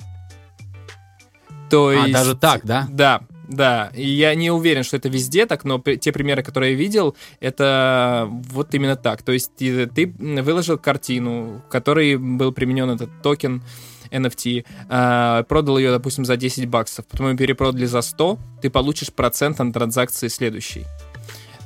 То 1.74 1.88
А, 1.90 1.94
есть... 1.94 2.12
даже 2.14 2.36
так, 2.36 2.62
да? 2.66 2.88
Да, 2.92 3.22
да. 3.48 3.92
И 3.96 4.08
я 4.08 4.36
не 4.36 4.52
уверен, 4.52 4.84
что 4.84 4.98
это 4.98 5.10
везде 5.10 5.46
так, 5.48 5.64
но 5.66 5.80
те 5.80 6.12
примеры, 6.12 6.44
которые 6.44 6.74
я 6.74 6.78
видел, 6.78 7.16
это 7.40 8.28
вот 8.30 8.74
именно 8.76 8.96
так. 8.96 9.24
То 9.24 9.32
есть 9.32 9.56
ты, 9.56 9.88
ты 9.88 10.14
выложил 10.18 10.78
картину, 10.78 11.62
в 11.66 11.72
которой 11.72 12.16
был 12.18 12.52
применен 12.52 12.92
этот 12.92 13.10
токен 13.24 13.64
NFT, 14.12 14.66
а, 14.90 15.42
продал 15.44 15.80
ее, 15.80 15.90
допустим, 15.90 16.26
за 16.26 16.38
10 16.38 16.68
баксов, 16.70 17.08
потом 17.08 17.32
ее 17.32 17.38
перепродали 17.38 17.86
за 17.88 18.02
100, 18.02 18.38
ты 18.62 18.70
получишь 18.70 19.12
процент 19.12 19.58
на 19.58 19.74
транзакции 19.74 20.28
следующей. 20.28 20.86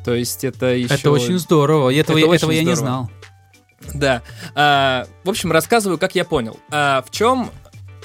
То 0.05 0.13
есть 0.15 0.45
это 0.45 0.67
еще... 0.67 0.93
Это 0.93 1.11
очень 1.11 1.37
здорово. 1.37 1.93
Этого, 1.93 2.17
Это 2.17 2.27
я- 2.29 2.35
этого 2.35 2.51
очень 2.51 2.59
я 2.59 2.63
не 2.63 2.75
знал. 2.77 3.09
Да. 3.93 4.21
А, 4.55 5.05
в 5.25 5.29
общем, 5.29 5.51
рассказываю, 5.51 5.97
как 5.97 6.15
я 6.15 6.23
понял. 6.23 6.57
А, 6.71 7.03
в 7.05 7.11
чем, 7.11 7.51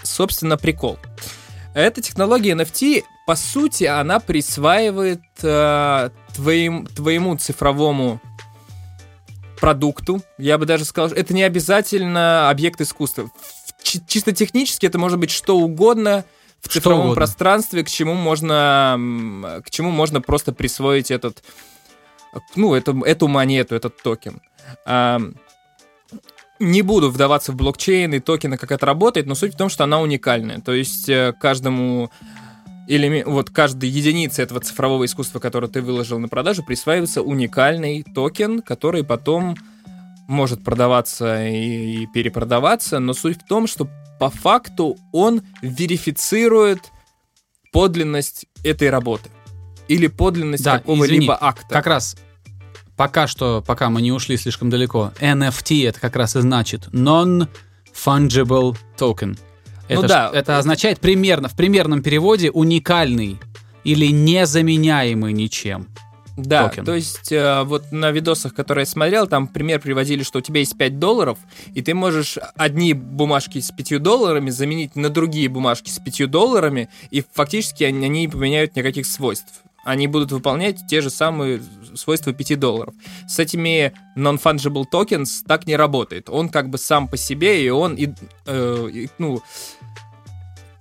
собственно, 0.03 0.57
прикол? 0.57 0.99
Эта 1.75 2.03
технология 2.03 2.53
NFT, 2.53 3.05
по 3.27 3.35
сути, 3.35 3.85
она 3.85 4.21
присваивает 4.21 5.23
а, 5.43 6.11
твоим, 6.35 6.87
твоему 6.87 7.37
цифровому 7.37 8.21
продукту, 9.59 10.23
я 10.39 10.59
бы 10.59 10.67
даже 10.67 10.85
сказал, 10.85 11.17
это 11.17 11.33
не 11.33 11.45
обязательно 11.45 12.51
объект 12.51 12.81
искусства. 12.81 13.31
Чи- 13.83 14.05
чисто 14.07 14.33
технически 14.33 14.87
это 14.87 14.99
может 14.99 15.19
быть 15.19 15.31
что 15.31 15.57
угодно 15.57 16.25
в 16.61 16.65
Что 16.65 16.75
цифровом 16.75 17.01
угодно. 17.01 17.15
пространстве, 17.15 17.85
к 17.85 17.89
чему 17.89 18.15
можно, 18.15 19.61
к 19.65 19.71
чему 19.71 19.91
можно 19.91 20.21
просто 20.21 20.53
присвоить 20.53 21.11
этот, 21.11 21.43
ну, 22.57 22.75
эту, 22.75 23.03
эту 23.03 23.29
монету, 23.29 23.75
этот 23.77 23.97
токен. 24.03 24.41
Не 26.63 26.83
буду 26.83 27.11
вдаваться 27.11 27.53
в 27.53 27.57
блокчейн 27.57 28.15
и 28.15 28.21
токены, 28.21 28.57
как 28.57 28.71
это 28.71 28.87
работает, 28.87 29.27
но 29.27 29.35
суть 29.35 29.55
в 29.55 29.57
том, 29.57 29.69
что 29.69 29.85
она 29.85 30.01
уникальная. 30.01 30.61
То 30.61 30.73
есть 30.73 31.09
э, 31.09 31.35
каждому 31.41 32.11
элеме- 32.89 33.25
вот 33.27 33.51
каждой 33.51 33.89
единице 33.89 34.43
этого 34.43 34.61
цифрового 34.61 35.05
искусства, 35.05 35.41
которое 35.41 35.69
ты 35.69 35.83
выложил 35.83 36.19
на 36.19 36.29
продажу, 36.29 36.63
присваивается 36.65 37.23
уникальный 37.23 38.05
токен, 38.15 38.63
который 38.63 39.05
потом 39.05 39.57
может 40.29 40.63
продаваться 40.63 41.47
и, 41.47 42.03
и 42.03 42.07
перепродаваться, 42.07 43.01
но 43.01 43.13
суть 43.13 43.43
в 43.43 43.47
том, 43.47 43.67
что 43.67 43.89
по 44.21 44.31
факту 44.31 44.97
он 45.13 45.43
верифицирует 45.63 46.93
подлинность 47.73 48.47
этой 48.63 48.89
работы 48.91 49.31
или 49.89 50.07
подлинность 50.07 50.65
Да, 50.65 50.79
какого-либо 50.79 51.37
акта. 51.41 51.69
Как 51.69 51.87
раз 51.87 52.17
пока 52.97 53.27
что, 53.27 53.63
пока 53.67 53.91
мы 53.91 54.03
не 54.03 54.13
ушли 54.13 54.37
слишком 54.37 54.71
далеко, 54.71 55.13
NFT 55.21 55.89
это 55.89 56.01
как 56.01 56.17
раз 56.17 56.37
и 56.37 56.41
значит 56.41 56.89
Non-Fungible 56.89 58.77
Token. 58.99 59.39
Это, 59.89 60.01
Ну 60.01 60.09
да. 60.09 60.31
это 60.33 60.59
означает 60.59 61.01
примерно, 61.01 61.49
в 61.49 61.57
примерном 61.57 62.03
переводе 62.03 62.51
уникальный 62.51 63.39
или 63.85 64.07
незаменяемый 64.07 65.33
ничем. 65.33 65.89
Да, 66.37 66.69
токен. 66.69 66.85
то 66.87 66.95
есть 66.95 67.31
э, 67.31 67.63
вот 67.65 67.93
на 67.93 68.11
видосах, 68.11 68.55
которые 68.55 68.83
я 68.83 68.87
смотрел, 68.87 69.27
там 69.27 69.47
пример 69.47 69.81
приводили, 69.81 70.23
что 70.23 70.39
у 70.39 70.43
тебя 70.43 70.61
есть 70.61 70.79
5 70.79 70.99
долларов, 70.99 71.39
и 71.75 71.83
ты 71.83 71.95
можешь 71.95 72.39
одни 72.57 72.95
бумажки 72.95 73.61
с 73.61 73.71
5 73.71 74.03
долларами 74.03 74.49
заменить 74.49 74.97
на 74.97 75.11
другие 75.11 75.49
бумажки 75.51 75.91
с 75.91 75.99
5 75.99 76.31
долларами, 76.31 76.89
и 77.11 77.23
фактически 77.35 77.85
они, 77.85 78.07
они 78.07 78.21
не 78.23 78.29
поменяют 78.29 78.77
никаких 78.77 79.07
свойств. 79.07 79.63
Они 79.85 80.07
будут 80.07 80.33
выполнять 80.33 80.87
те 80.89 81.01
же 81.01 81.11
самые 81.11 81.61
свойства 81.97 82.33
5 82.33 82.59
долларов. 82.59 82.95
С 83.27 83.39
этими 83.39 83.93
non-fungible 84.17 84.85
tokens 84.91 85.43
так 85.47 85.67
не 85.67 85.77
работает. 85.77 86.29
Он 86.31 86.49
как 86.49 86.69
бы 86.71 86.79
сам 86.79 87.09
по 87.09 87.17
себе, 87.17 87.65
и 87.65 87.69
он, 87.71 87.95
и, 87.95 88.11
э, 88.47 88.89
и, 88.93 89.11
ну, 89.19 89.43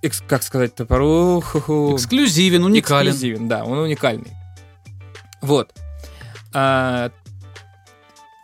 экс- 0.02 0.22
как 0.26 0.42
сказать-то 0.42 0.84
по-русски? 0.86 1.94
Эксклюзивен, 1.94 2.64
уникален. 2.64 3.12
Эксклюзивен, 3.12 3.48
да, 3.48 3.64
он 3.64 3.78
уникальный. 3.78 4.32
Вот. 5.40 5.72
А, 6.54 7.10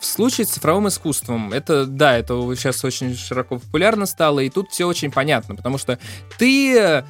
в 0.01 0.07
случае 0.07 0.47
с 0.47 0.51
цифровым 0.51 0.89
искусством, 0.89 1.53
это, 1.53 1.85
да, 1.85 2.17
это 2.17 2.35
сейчас 2.55 2.85
очень 2.85 3.17
широко 3.17 3.59
популярно 3.59 4.07
стало, 4.07 4.41
и 4.41 4.49
тут 4.49 4.71
все 4.71 4.85
очень 4.87 5.11
понятно, 5.11 5.57
потому 5.57 5.77
что 5.79 5.99
ты, 6.39 7.03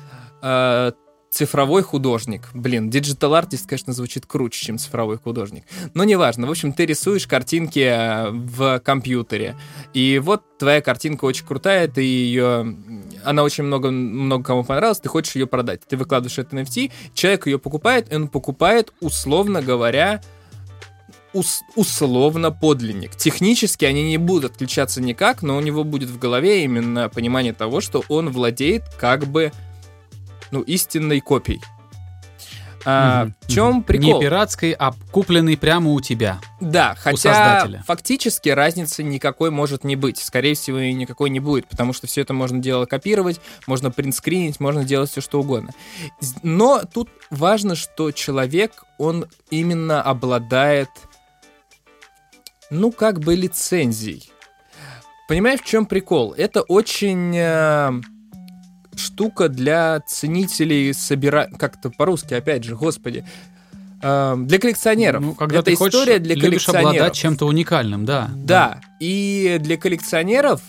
э, 0.43 0.93
цифровой 1.31 1.83
художник. 1.83 2.49
Блин, 2.55 2.91
digital 2.91 3.35
artist, 3.35 3.69
конечно, 3.69 3.93
звучит 3.93 4.27
круче, 4.27 4.65
чем 4.65 4.79
цифровой 4.79 5.19
художник. 5.19 5.65
Но 5.95 6.05
неважно. 6.05 6.47
В 6.47 6.51
общем, 6.51 6.73
ты 6.73 6.87
рисуешь 6.87 7.27
картинки 7.27 7.81
э, 7.81 8.31
в 8.31 8.81
компьютере. 8.81 9.57
И 9.95 10.21
вот 10.23 10.43
твоя 10.59 10.81
картинка 10.81 11.25
очень 11.25 11.47
крутая, 11.47 11.89
ты 11.89 12.03
ее... 12.03 12.77
Она 13.25 13.43
очень 13.43 13.65
много, 13.65 13.91
много 13.91 14.45
кому 14.45 14.65
понравилась, 14.65 15.01
ты 15.01 15.09
хочешь 15.09 15.37
ее 15.37 15.47
продать. 15.47 15.83
Ты 15.87 15.97
выкладываешь 15.97 16.39
это 16.39 16.57
NFT, 16.57 16.91
человек 17.15 17.47
ее 17.47 17.59
покупает, 17.59 18.13
и 18.13 18.17
он 18.17 18.29
покупает, 18.29 18.93
условно 19.01 19.61
говоря, 19.63 20.23
ус- 21.33 21.63
условно 21.75 22.51
подлинник. 22.51 23.17
Технически 23.17 23.85
они 23.85 24.03
не 24.05 24.19
будут 24.19 24.53
отличаться 24.53 25.03
никак, 25.03 25.43
но 25.43 25.57
у 25.57 25.61
него 25.61 25.85
будет 25.85 26.09
в 26.09 26.19
голове 26.19 26.65
именно 26.65 27.09
понимание 27.09 27.53
того, 27.53 27.81
что 27.81 28.03
он 28.09 28.31
владеет 28.31 28.83
как 28.99 29.27
бы 29.27 29.53
ну, 30.51 30.61
истинной 30.63 31.21
копией. 31.21 31.61
А, 32.85 33.25
Мгм, 33.25 33.35
в 33.41 33.47
чем 33.49 33.83
прикол? 33.83 34.15
Не 34.15 34.21
пиратской, 34.21 34.73
а 34.73 34.95
купленный 35.11 35.57
прямо 35.57 35.91
у 35.91 36.01
тебя. 36.01 36.41
Да, 36.61 36.95
хотя 36.99 37.35
создателя. 37.35 37.85
фактически 37.87 38.49
разницы 38.49 39.03
никакой 39.03 39.51
может 39.51 39.85
не 39.85 39.97
быть. 39.97 40.19
Скорее 40.19 40.55
всего, 40.55 40.79
и 40.79 40.93
никакой 40.93 41.31
не 41.31 41.41
будет, 41.41 41.67
потому 41.69 41.93
что 41.93 42.07
все 42.07 42.23
это 42.23 42.33
можно 42.33 42.61
дело 42.61 42.87
копировать, 42.87 43.41
можно 43.67 43.91
принтскринить, 43.91 44.61
можно 44.61 44.85
делать 44.85 45.11
все 45.11 45.21
что 45.21 45.41
угодно. 45.41 45.73
Но 46.43 46.83
тут 46.91 47.11
важно, 47.31 47.75
что 47.75 48.13
человек, 48.13 48.85
он 48.97 49.27
именно 49.51 50.01
обладает, 50.01 50.89
ну, 52.71 52.93
как 52.93 53.21
бы 53.21 53.35
лицензией. 53.35 54.31
Понимаешь, 55.29 55.61
в 55.61 55.65
чем 55.67 55.85
прикол? 55.85 56.33
Это 56.33 56.63
очень 56.63 57.37
э, 57.37 58.01
штука 58.99 59.49
для 59.49 60.01
ценителей 60.07 60.93
собира... 60.93 61.49
Как-то 61.59 61.91
по-русски, 61.91 62.35
опять 62.35 62.65
же, 62.65 62.77
господи. 62.77 63.25
Э, 64.03 64.37
для 64.37 64.59
коллекционеров. 64.59 65.23
Ну, 65.23 65.35
когда 65.35 65.59
Это 65.61 65.71
ты 65.71 65.77
хочешь, 65.77 65.95
история 65.95 66.19
для 66.19 66.35
коллекционеров. 66.35 66.91
обладать 66.91 67.15
чем-то 67.15 67.47
уникальным, 67.47 68.05
да. 68.05 68.31
Да, 68.35 68.81
и 69.01 69.59
для 69.61 69.77
коллекционеров 69.77 70.61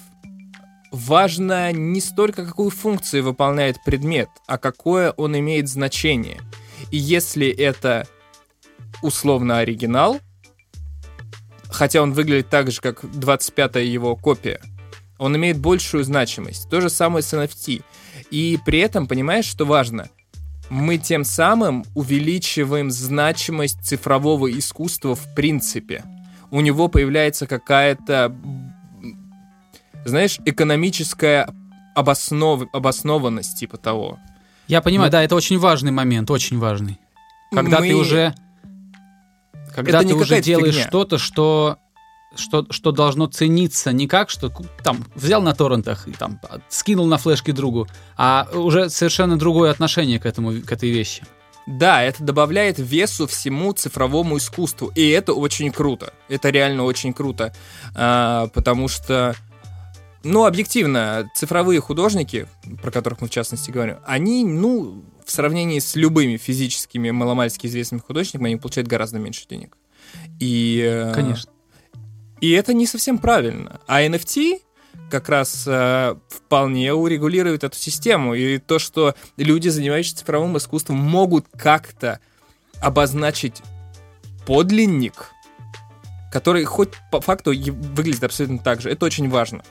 важно 0.91 1.71
не 1.71 2.01
столько, 2.01 2.45
какую 2.45 2.69
функцию 2.69 3.23
выполняет 3.23 3.77
предмет, 3.83 4.29
а 4.47 4.57
какое 4.57 5.11
он 5.11 5.37
имеет 5.37 5.69
значение. 5.69 6.41
И 6.91 6.97
если 6.97 7.47
это 7.47 8.07
условно 9.01 9.59
оригинал, 9.59 10.19
хотя 11.69 12.01
он 12.01 12.13
выглядит 12.13 12.49
так 12.49 12.71
же, 12.71 12.81
как 12.81 13.03
25-я 13.03 13.81
его 13.81 14.15
копия, 14.15 14.59
он 15.19 15.35
имеет 15.35 15.59
большую 15.59 16.03
значимость. 16.03 16.69
То 16.69 16.81
же 16.81 16.89
самое 16.89 17.21
с 17.21 17.33
NFT. 17.33 17.83
И 18.31 18.59
при 18.65 18.79
этом, 18.79 19.07
понимаешь, 19.07 19.45
что 19.45 19.65
важно? 19.65 20.09
Мы 20.69 20.97
тем 20.97 21.23
самым 21.23 21.83
увеличиваем 21.95 22.91
значимость 22.91 23.83
цифрового 23.83 24.51
искусства 24.51 25.15
в 25.15 25.33
принципе. 25.33 26.03
У 26.51 26.61
него 26.61 26.87
появляется 26.87 27.47
какая-то, 27.47 28.35
знаешь, 30.05 30.39
экономическая 30.45 31.49
обоснов... 31.95 32.63
обоснованность 32.73 33.57
типа 33.59 33.77
того. 33.77 34.19
Я 34.67 34.81
понимаю, 34.81 35.07
Ну- 35.07 35.11
да, 35.13 35.23
это 35.23 35.35
очень 35.35 35.57
важный 35.57 35.91
момент, 35.91 36.29
очень 36.29 36.59
важный. 36.59 36.99
Когда 37.51 37.79
Мы- 37.79 37.87
ты 37.87 37.95
уже, 37.95 38.35
когда 39.75 39.99
Это 39.99 40.09
ты 40.09 40.15
уже 40.15 40.41
делаешь 40.41 40.75
что-то, 40.75 41.17
что, 41.17 41.77
что, 42.35 42.65
что 42.69 42.91
должно 42.91 43.27
цениться 43.27 43.91
не 43.91 44.07
как, 44.07 44.29
что 44.29 44.51
там 44.83 45.05
взял 45.15 45.41
на 45.41 45.53
торрентах 45.53 46.07
и 46.07 46.11
там 46.11 46.39
а, 46.43 46.59
скинул 46.69 47.07
на 47.07 47.17
флешки 47.17 47.51
другу, 47.51 47.87
а 48.17 48.47
уже 48.53 48.89
совершенно 48.89 49.37
другое 49.37 49.71
отношение 49.71 50.19
к 50.19 50.25
этому, 50.25 50.61
к 50.61 50.71
этой 50.71 50.89
вещи. 50.89 51.23
Да, 51.65 52.01
это 52.01 52.23
добавляет 52.23 52.79
весу 52.79 53.27
всему 53.27 53.73
цифровому 53.73 54.37
искусству, 54.37 54.91
и 54.95 55.07
это 55.09 55.33
очень 55.33 55.71
круто. 55.71 56.13
Это 56.27 56.49
реально 56.49 56.83
очень 56.83 57.13
круто, 57.13 57.53
А, 57.93 58.47
потому 58.47 58.87
что, 58.87 59.35
ну, 60.23 60.45
объективно, 60.45 61.29
цифровые 61.35 61.79
художники, 61.79 62.47
про 62.81 62.91
которых 62.91 63.21
мы 63.21 63.27
в 63.27 63.31
частности 63.31 63.69
говорим, 63.69 63.97
они, 64.05 64.43
ну, 64.45 65.03
в 65.23 65.31
сравнении 65.31 65.77
с 65.77 65.95
любыми 65.95 66.37
физическими 66.37 67.11
маломальски 67.11 67.67
известными 67.67 68.01
художниками, 68.01 68.47
они 68.47 68.55
получают 68.55 68.87
гораздо 68.87 69.19
меньше 69.19 69.45
денег. 69.47 69.77
И, 70.39 70.83
э, 70.83 71.13
Конечно. 71.13 71.51
И 72.41 72.51
это 72.51 72.73
не 72.73 72.85
совсем 72.85 73.17
правильно. 73.17 73.79
А 73.87 74.01
NFT 74.01 74.61
как 75.09 75.29
раз 75.29 75.65
э, 75.67 76.15
вполне 76.27 76.93
урегулирует 76.93 77.63
эту 77.63 77.77
систему. 77.77 78.33
И 78.35 78.57
то, 78.59 78.79
что 78.79 79.15
люди, 79.37 79.69
занимающиеся 79.69 80.17
цифровым 80.17 80.57
искусством, 80.57 80.97
могут 80.97 81.45
как-то 81.57 82.19
обозначить 82.81 83.61
подлинник, 84.45 85.31
который 86.31 86.63
хоть 86.63 86.91
по 87.11 87.21
факту 87.21 87.51
выглядит 87.51 88.23
абсолютно 88.23 88.59
так 88.59 88.81
же. 88.81 88.89
Это 88.89 89.05
очень 89.05 89.29
важно. 89.29 89.63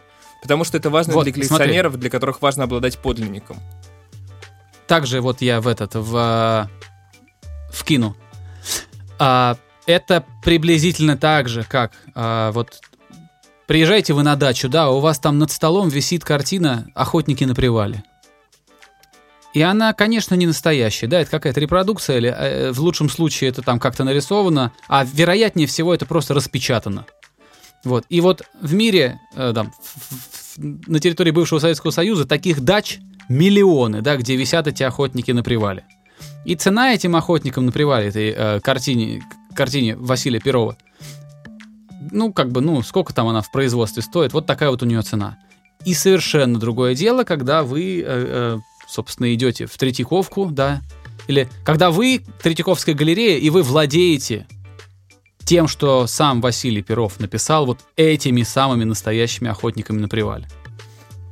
Потому 0.42 0.64
что 0.64 0.76
это 0.76 0.90
важно 0.90 1.14
Вот, 1.14 1.24
для 1.24 1.32
смотри. 1.32 1.48
коллекционеров, 1.48 1.98
для 1.98 2.10
которых 2.10 2.42
важно 2.42 2.64
обладать 2.64 2.98
подлинником. 2.98 3.58
Также 4.86 5.20
вот 5.20 5.40
я 5.42 5.60
в 5.60 5.68
этот, 5.68 5.94
в, 5.94 6.16
а, 6.16 6.68
вкину. 7.72 8.16
А, 9.18 9.56
это 9.88 10.24
приблизительно 10.42 11.16
так 11.16 11.48
же, 11.48 11.64
как 11.64 11.92
а, 12.14 12.52
вот 12.52 12.80
приезжаете 13.66 14.12
вы 14.12 14.22
на 14.22 14.36
дачу, 14.36 14.68
да, 14.68 14.90
у 14.90 15.00
вас 15.00 15.18
там 15.18 15.38
над 15.38 15.50
столом 15.50 15.88
висит 15.88 16.24
картина 16.24 16.86
«Охотники 16.94 17.44
на 17.44 17.54
привале». 17.54 18.04
И 19.54 19.62
она, 19.62 19.94
конечно, 19.94 20.34
не 20.34 20.46
настоящая, 20.46 21.06
да, 21.06 21.20
это 21.20 21.30
какая-то 21.30 21.58
репродукция, 21.58 22.18
или 22.18 22.28
э, 22.28 22.70
в 22.70 22.80
лучшем 22.80 23.08
случае 23.08 23.48
это 23.48 23.62
там 23.62 23.80
как-то 23.80 24.04
нарисовано, 24.04 24.72
а 24.88 25.06
вероятнее 25.06 25.66
всего 25.66 25.94
это 25.94 26.04
просто 26.04 26.34
распечатано. 26.34 27.06
Вот. 27.82 28.04
И 28.10 28.20
вот 28.20 28.42
в 28.60 28.74
мире, 28.74 29.18
э, 29.34 29.52
там, 29.54 29.72
в- 29.72 30.58
в- 30.58 30.58
на 30.58 31.00
территории 31.00 31.30
бывшего 31.30 31.60
Советского 31.60 31.92
Союза 31.92 32.26
таких 32.26 32.60
дач 32.60 32.98
миллионы, 33.30 34.02
да, 34.02 34.16
где 34.16 34.36
висят 34.36 34.66
эти 34.66 34.82
охотники 34.82 35.30
на 35.30 35.42
привале. 35.42 35.84
И 36.44 36.54
цена 36.56 36.92
этим 36.92 37.16
охотникам 37.16 37.64
на 37.64 37.72
привале, 37.72 38.08
этой 38.08 38.34
э, 38.36 38.60
картине, 38.60 39.22
картине 39.58 39.96
Василия 39.96 40.40
Перова, 40.40 40.76
ну, 42.10 42.32
как 42.32 42.50
бы, 42.50 42.60
ну, 42.60 42.80
сколько 42.82 43.12
там 43.12 43.28
она 43.28 43.42
в 43.42 43.50
производстве 43.50 44.02
стоит, 44.02 44.32
вот 44.32 44.46
такая 44.46 44.70
вот 44.70 44.82
у 44.82 44.86
нее 44.86 45.02
цена. 45.02 45.36
И 45.84 45.94
совершенно 45.94 46.58
другое 46.58 46.94
дело, 46.94 47.24
когда 47.24 47.62
вы, 47.62 48.00
э, 48.00 48.04
э, 48.06 48.58
собственно, 48.88 49.34
идете 49.34 49.66
в 49.66 49.76
Третьяковку, 49.76 50.46
да, 50.46 50.80
или 51.26 51.48
когда 51.64 51.90
вы 51.90 52.22
Третьяковская 52.42 52.94
галерея, 52.94 53.38
и 53.38 53.50
вы 53.50 53.62
владеете 53.62 54.46
тем, 55.44 55.66
что 55.66 56.06
сам 56.06 56.40
Василий 56.40 56.82
Перов 56.82 57.20
написал 57.20 57.66
вот 57.66 57.80
этими 57.96 58.42
самыми 58.42 58.84
настоящими 58.84 59.50
охотниками 59.50 59.98
на 59.98 60.08
привале. 60.08 60.46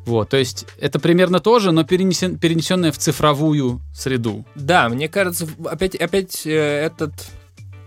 Вот, 0.05 0.31
то 0.31 0.37
есть 0.37 0.67
это 0.79 1.01
примерно 1.01 1.41
то 1.41 1.59
же, 1.59 1.73
но 1.73 1.83
перенесен, 1.83 2.39
перенесенное 2.39 2.93
в 2.93 2.99
цифровую 2.99 3.81
среду. 3.93 4.45
Да, 4.55 4.89
мне 4.89 5.09
кажется, 5.09 5.49
опять, 5.65 5.97
опять 5.97 6.47
э, 6.47 6.51
этот 6.51 7.13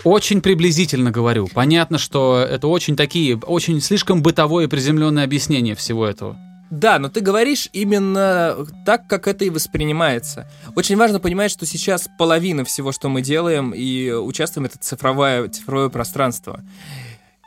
Очень 0.04 0.42
приблизительно 0.42 1.12
говорю. 1.12 1.48
Понятно, 1.54 1.98
что 1.98 2.40
это 2.40 2.68
очень 2.68 2.96
такие, 2.96 3.38
очень 3.38 3.82
слишком 3.82 4.22
бытовое 4.22 4.66
и 4.66 4.68
приземленное 4.68 5.24
объяснение 5.24 5.76
всего 5.76 6.06
этого. 6.06 6.38
Да, 6.70 7.00
но 7.00 7.10
ты 7.10 7.22
говоришь 7.22 7.68
именно 7.74 8.56
так, 8.86 9.08
как 9.08 9.28
это 9.28 9.44
и 9.44 9.50
воспринимается. 9.50 10.50
Очень 10.76 10.98
важно 10.98 11.20
понимать, 11.20 11.50
что 11.52 11.66
сейчас 11.66 12.08
половина 12.18 12.64
всего, 12.64 12.92
что 12.92 13.10
мы 13.10 13.22
делаем 13.22 13.72
и 13.72 14.12
участвуем, 14.12 14.66
это 14.68 14.78
цифровое, 14.78 15.48
цифровое 15.50 15.90
пространство. 15.90 16.62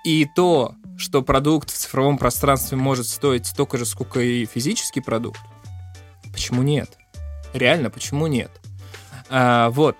И 0.04 0.26
то, 0.34 0.74
что 0.98 1.22
продукт 1.22 1.70
в 1.70 1.76
цифровом 1.76 2.18
пространстве 2.18 2.76
может 2.76 3.06
стоить 3.06 3.46
столько 3.46 3.78
же, 3.78 3.86
сколько 3.86 4.20
и 4.20 4.44
физический 4.44 5.00
продукт, 5.00 5.40
почему 6.32 6.62
нет? 6.62 6.98
Реально, 7.54 7.90
почему 7.90 8.26
нет? 8.26 8.50
А, 9.28 9.70
вот. 9.70 9.96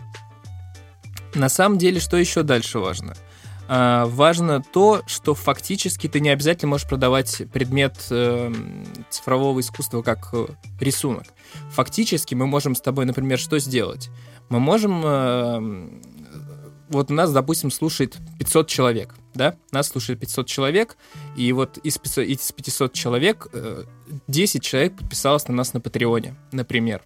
На 1.34 1.48
самом 1.48 1.78
деле, 1.78 2.00
что 2.00 2.16
еще 2.16 2.42
дальше 2.42 2.78
важно? 2.78 3.14
А, 3.68 4.06
важно 4.06 4.62
то, 4.62 5.02
что 5.06 5.34
фактически 5.34 6.08
ты 6.08 6.20
не 6.20 6.28
обязательно 6.28 6.70
можешь 6.70 6.88
продавать 6.88 7.42
предмет 7.52 7.96
эм, 8.10 8.84
цифрового 9.08 9.60
искусства 9.60 10.02
как 10.02 10.28
э, 10.32 10.46
рисунок. 10.80 11.24
Фактически 11.70 12.34
мы 12.34 12.46
можем 12.46 12.74
с 12.74 12.80
тобой, 12.80 13.06
например, 13.06 13.38
что 13.38 13.58
сделать? 13.58 14.10
Мы 14.48 14.60
можем... 14.60 15.04
эм, 15.04 16.02
вот 16.88 17.08
нас, 17.08 17.32
допустим, 17.32 17.70
слушает 17.70 18.18
500 18.38 18.68
человек, 18.68 19.14
да? 19.32 19.56
Нас 19.70 19.88
слушает 19.88 20.20
500 20.20 20.46
человек, 20.46 20.98
и 21.36 21.50
вот 21.52 21.78
из 21.78 21.96
500, 21.96 22.26
из 22.26 22.52
500 22.52 22.92
человек 22.92 23.48
э, 23.54 23.84
10 24.28 24.62
человек 24.62 24.96
подписалось 24.98 25.48
на 25.48 25.54
нас 25.54 25.72
на 25.72 25.80
Патреоне, 25.80 26.36
например. 26.52 27.02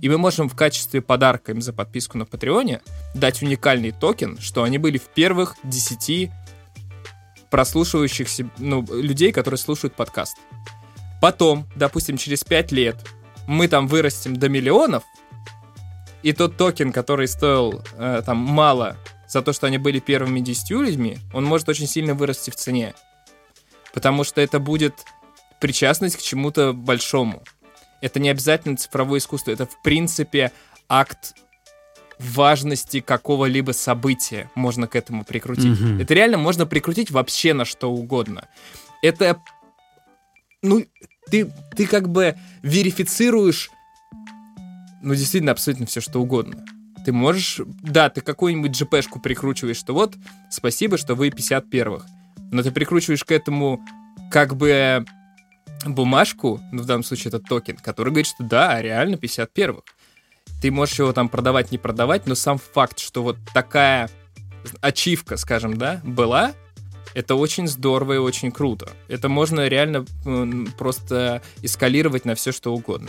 И 0.00 0.08
мы 0.08 0.18
можем 0.18 0.48
в 0.48 0.56
качестве 0.56 1.00
подарка 1.00 1.52
им 1.52 1.62
за 1.62 1.72
подписку 1.72 2.18
на 2.18 2.26
Патреоне 2.26 2.80
дать 3.14 3.42
уникальный 3.42 3.90
токен, 3.92 4.38
что 4.40 4.62
они 4.62 4.78
были 4.78 4.98
в 4.98 5.08
первых 5.08 5.56
10 5.64 6.30
прослушивающихся, 7.50 8.50
ну, 8.58 8.84
людей, 8.90 9.30
которые 9.32 9.58
слушают 9.58 9.94
подкаст. 9.94 10.36
Потом, 11.20 11.66
допустим, 11.76 12.16
через 12.16 12.44
5 12.44 12.72
лет 12.72 12.96
мы 13.46 13.68
там 13.68 13.86
вырастем 13.86 14.36
до 14.36 14.48
миллионов, 14.48 15.04
и 16.24 16.32
тот 16.32 16.56
токен, 16.56 16.90
который 16.90 17.28
стоил 17.28 17.82
э, 17.98 18.22
там 18.24 18.38
мало 18.38 18.96
за 19.28 19.42
то, 19.42 19.52
что 19.52 19.66
они 19.66 19.78
были 19.78 20.00
первыми 20.00 20.40
10 20.40 20.70
людьми, 20.70 21.18
он 21.32 21.44
может 21.44 21.68
очень 21.68 21.86
сильно 21.86 22.14
вырасти 22.14 22.50
в 22.50 22.56
цене. 22.56 22.94
Потому 23.92 24.24
что 24.24 24.40
это 24.40 24.58
будет 24.58 25.04
причастность 25.60 26.16
к 26.16 26.22
чему-то 26.22 26.72
большому. 26.72 27.42
Это 28.00 28.20
не 28.20 28.28
обязательно 28.28 28.76
цифровое 28.76 29.18
искусство, 29.18 29.50
это 29.50 29.66
в 29.66 29.82
принципе 29.82 30.52
акт 30.88 31.34
важности 32.18 33.00
какого-либо 33.00 33.72
события 33.72 34.50
можно 34.54 34.86
к 34.86 34.96
этому 34.96 35.24
прикрутить. 35.24 35.80
Мгм. 35.80 36.00
Это 36.00 36.14
реально 36.14 36.38
можно 36.38 36.66
прикрутить 36.66 37.10
вообще 37.10 37.54
на 37.54 37.64
что 37.64 37.90
угодно. 37.90 38.48
Это, 39.02 39.40
ну, 40.62 40.84
ты, 41.30 41.52
ты 41.76 41.86
как 41.86 42.08
бы 42.08 42.36
верифицируешь, 42.62 43.70
ну, 45.02 45.14
действительно, 45.14 45.52
абсолютно 45.52 45.86
все, 45.86 46.00
что 46.00 46.20
угодно. 46.20 46.64
Ты 47.04 47.12
можешь, 47.12 47.60
да, 47.82 48.08
ты 48.08 48.22
какую-нибудь 48.22 48.80
GP-шку 48.80 49.20
прикручиваешь, 49.20 49.76
что 49.76 49.92
вот, 49.92 50.14
спасибо, 50.50 50.96
что 50.96 51.14
вы 51.14 51.28
51-х. 51.28 52.06
Но 52.50 52.62
ты 52.62 52.70
прикручиваешь 52.70 53.24
к 53.24 53.32
этому 53.32 53.84
как 54.30 54.56
бы 54.56 55.04
бумажку, 55.86 56.60
ну, 56.72 56.82
в 56.82 56.86
данном 56.86 57.04
случае 57.04 57.28
это 57.28 57.40
токен, 57.40 57.76
который 57.76 58.10
говорит, 58.10 58.26
что 58.26 58.44
да, 58.44 58.80
реально 58.80 59.16
51-х. 59.16 59.82
Ты 60.60 60.70
можешь 60.70 60.98
его 60.98 61.12
там 61.12 61.28
продавать, 61.28 61.72
не 61.72 61.78
продавать, 61.78 62.26
но 62.26 62.34
сам 62.34 62.58
факт, 62.58 62.98
что 62.98 63.22
вот 63.22 63.36
такая 63.52 64.08
ачивка, 64.80 65.36
скажем, 65.36 65.76
да, 65.76 66.00
была, 66.04 66.52
это 67.14 67.34
очень 67.34 67.68
здорово 67.68 68.14
и 68.14 68.18
очень 68.18 68.50
круто. 68.50 68.90
Это 69.08 69.28
можно 69.28 69.68
реально 69.68 70.04
просто 70.78 71.42
эскалировать 71.62 72.24
на 72.24 72.34
все, 72.34 72.52
что 72.52 72.74
угодно. 72.74 73.08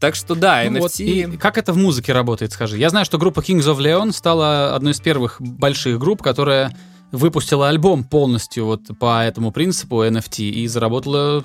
Так 0.00 0.16
что 0.16 0.34
да, 0.34 0.64
Ну 0.64 0.78
NFT... 0.78 0.80
вот, 0.80 1.00
и 1.00 1.36
как 1.36 1.58
это 1.58 1.72
в 1.72 1.76
музыке 1.76 2.12
работает, 2.12 2.52
скажи? 2.52 2.76
Я 2.76 2.90
знаю, 2.90 3.04
что 3.04 3.18
группа 3.18 3.38
Kings 3.38 3.72
of 3.72 3.78
Leon 3.78 4.12
стала 4.12 4.74
одной 4.74 4.92
из 4.92 5.00
первых 5.00 5.40
больших 5.40 6.00
групп, 6.00 6.22
которая 6.22 6.76
выпустила 7.12 7.68
альбом 7.68 8.02
полностью 8.02 8.66
вот 8.66 8.82
по 8.98 9.22
этому 9.22 9.52
принципу 9.52 10.02
NFT 10.02 10.48
и 10.48 10.66
заработала 10.66 11.44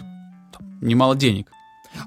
немало 0.82 1.16
денег. 1.16 1.50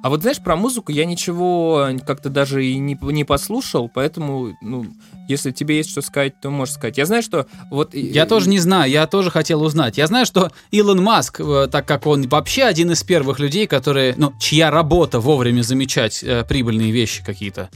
А 0.03 0.09
вот 0.09 0.23
знаешь, 0.23 0.39
про 0.39 0.57
музыку 0.57 0.93
я 0.93 1.05
ничего 1.05 1.89
как-то 2.07 2.29
даже 2.29 2.65
и 2.65 2.79
не, 2.79 2.99
не 3.01 3.25
послушал, 3.25 3.91
поэтому, 3.93 4.57
ну, 4.61 4.87
если 5.29 5.51
тебе 5.51 5.79
есть 5.79 5.91
что 5.91 6.03
сказать, 6.03 6.41
то 6.41 6.51
можешь 6.51 6.75
сказать. 6.75 6.99
Я 6.99 7.07
знаю, 7.07 7.23
что 7.23 7.47
вот... 7.71 7.95
Я 7.95 8.27
тоже 8.27 8.49
не 8.49 8.59
знаю, 8.59 8.91
я 8.91 9.07
тоже 9.07 9.31
хотел 9.31 9.63
узнать. 9.63 9.99
Я 9.99 10.07
знаю, 10.07 10.27
что 10.27 10.51
Илон 10.71 11.03
Маск, 11.03 11.41
э, 11.41 11.69
так 11.71 11.87
как 11.87 12.07
он 12.07 12.29
вообще 12.29 12.65
один 12.65 12.93
из 12.93 13.03
первых 13.03 13.39
людей, 13.39 13.67
которые, 13.67 14.15
ну, 14.17 14.33
чья 14.39 14.71
работа 14.71 15.21
вовремя 15.21 15.63
замечать 15.63 16.23
э, 16.23 16.45
прибыльные 16.45 16.93
вещи 16.93 17.25
какие-то, 17.25 17.69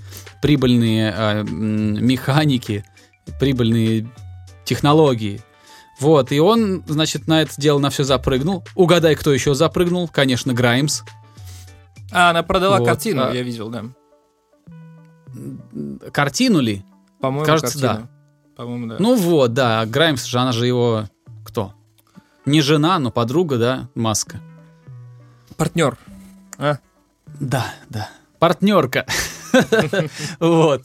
прибыльные 0.43 1.15
э, 1.17 1.43
механики, 1.43 2.85
прибыльные 3.41 4.09
технологии. 4.65 5.41
Вот, 6.01 6.33
и 6.33 6.41
он, 6.41 6.83
значит, 6.87 7.27
на 7.29 7.43
это 7.43 7.53
дело 7.57 7.79
на 7.79 7.91
все 7.91 8.05
запрыгнул. 8.05 8.65
Угадай, 8.75 9.15
кто 9.15 9.33
еще 9.33 9.55
запрыгнул? 9.55 10.09
Конечно, 10.09 10.53
Граймс. 10.53 11.03
А, 12.11 12.31
она 12.31 12.43
продала 12.43 12.79
Вот, 12.79 12.87
картину, 12.87 13.25
а- 13.25 13.33
я 13.33 13.43
видел, 13.43 13.69
да. 13.71 13.85
Картину 16.13 16.61
ли? 16.61 16.85
По-моему, 17.21 17.47
Кажется, 17.47 17.79
картину. 17.81 18.09
По-моему, 18.57 18.87
да. 18.89 18.97
Ну 18.99 19.17
вот, 19.17 19.53
да, 19.53 19.85
Граймс 19.87 20.25
же, 20.25 20.39
она 20.39 20.53
же 20.53 20.67
его... 20.67 21.09
Кто? 21.45 21.73
Не 22.47 22.61
жена, 22.61 22.99
но 22.99 23.11
подруга, 23.11 23.57
да, 23.59 23.89
Маска. 23.95 24.41
партнер. 25.57 25.97
А? 26.59 26.79
Да, 27.41 27.73
да. 27.89 28.11
Партнерка. 28.39 29.07
Вот. 30.41 30.83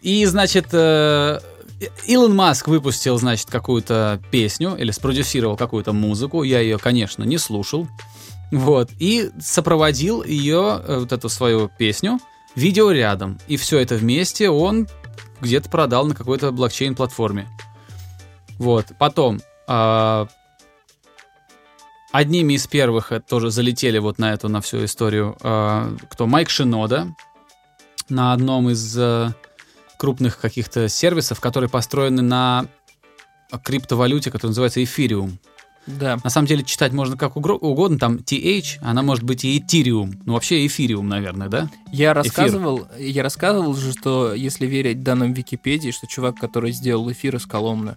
И, 0.00 0.24
значит, 0.26 0.68
э, 0.72 1.40
Илон 2.06 2.34
Маск 2.34 2.68
выпустил, 2.68 3.18
значит, 3.18 3.50
какую-то 3.50 4.20
песню 4.30 4.76
или 4.76 4.90
спродюсировал 4.90 5.56
какую-то 5.56 5.92
музыку. 5.92 6.42
Я 6.42 6.60
ее, 6.60 6.78
конечно, 6.78 7.22
не 7.24 7.38
слушал. 7.38 7.86
Вот. 8.50 8.90
И 8.98 9.30
сопроводил 9.40 10.22
ее, 10.22 10.80
э, 10.82 10.98
вот 11.00 11.12
эту 11.12 11.28
свою 11.28 11.70
песню, 11.78 12.18
видеорядом. 12.54 13.38
И 13.46 13.56
все 13.56 13.78
это 13.78 13.96
вместе 13.96 14.48
он 14.48 14.88
где-то 15.40 15.68
продал 15.68 16.06
на 16.06 16.14
какой-то 16.14 16.50
блокчейн-платформе. 16.50 17.46
Вот. 18.58 18.86
Потом 18.98 19.40
а, 19.66 20.28
одними 22.12 22.54
из 22.54 22.66
первых 22.66 23.12
э, 23.12 23.20
тоже 23.20 23.50
залетели 23.50 23.98
вот 23.98 24.18
на 24.18 24.32
эту, 24.32 24.48
на 24.48 24.60
всю 24.60 24.84
историю, 24.84 25.36
а, 25.42 25.94
кто? 26.10 26.26
Майк 26.26 26.48
Шинода 26.48 27.08
на 28.08 28.32
одном 28.32 28.70
из 28.70 28.96
э, 28.96 29.32
крупных 29.96 30.38
каких-то 30.38 30.88
сервисов, 30.88 31.40
которые 31.40 31.70
построены 31.70 32.22
на 32.22 32.66
криптовалюте, 33.62 34.30
которая 34.30 34.50
называется 34.50 34.82
эфириум. 34.82 35.38
Да. 35.86 36.18
На 36.24 36.30
самом 36.30 36.48
деле 36.48 36.64
читать 36.64 36.92
можно 36.92 37.16
как 37.16 37.36
угодно, 37.36 37.98
там 37.98 38.16
TH, 38.16 38.78
она 38.82 39.02
может 39.02 39.22
быть 39.22 39.44
и 39.44 39.58
этериум. 39.58 40.20
Ну, 40.24 40.32
вообще 40.32 40.66
эфириум, 40.66 41.08
наверное, 41.08 41.48
да? 41.48 41.70
Я 41.92 42.12
рассказывал, 42.12 42.88
я 42.98 43.22
рассказывал 43.22 43.74
же, 43.74 43.92
что 43.92 44.34
если 44.34 44.66
верить 44.66 45.04
данным 45.04 45.32
Википедии, 45.32 45.92
что 45.92 46.08
чувак, 46.08 46.36
который 46.36 46.72
сделал 46.72 47.10
эфир 47.12 47.36
из 47.36 47.46
Коломны. 47.46 47.96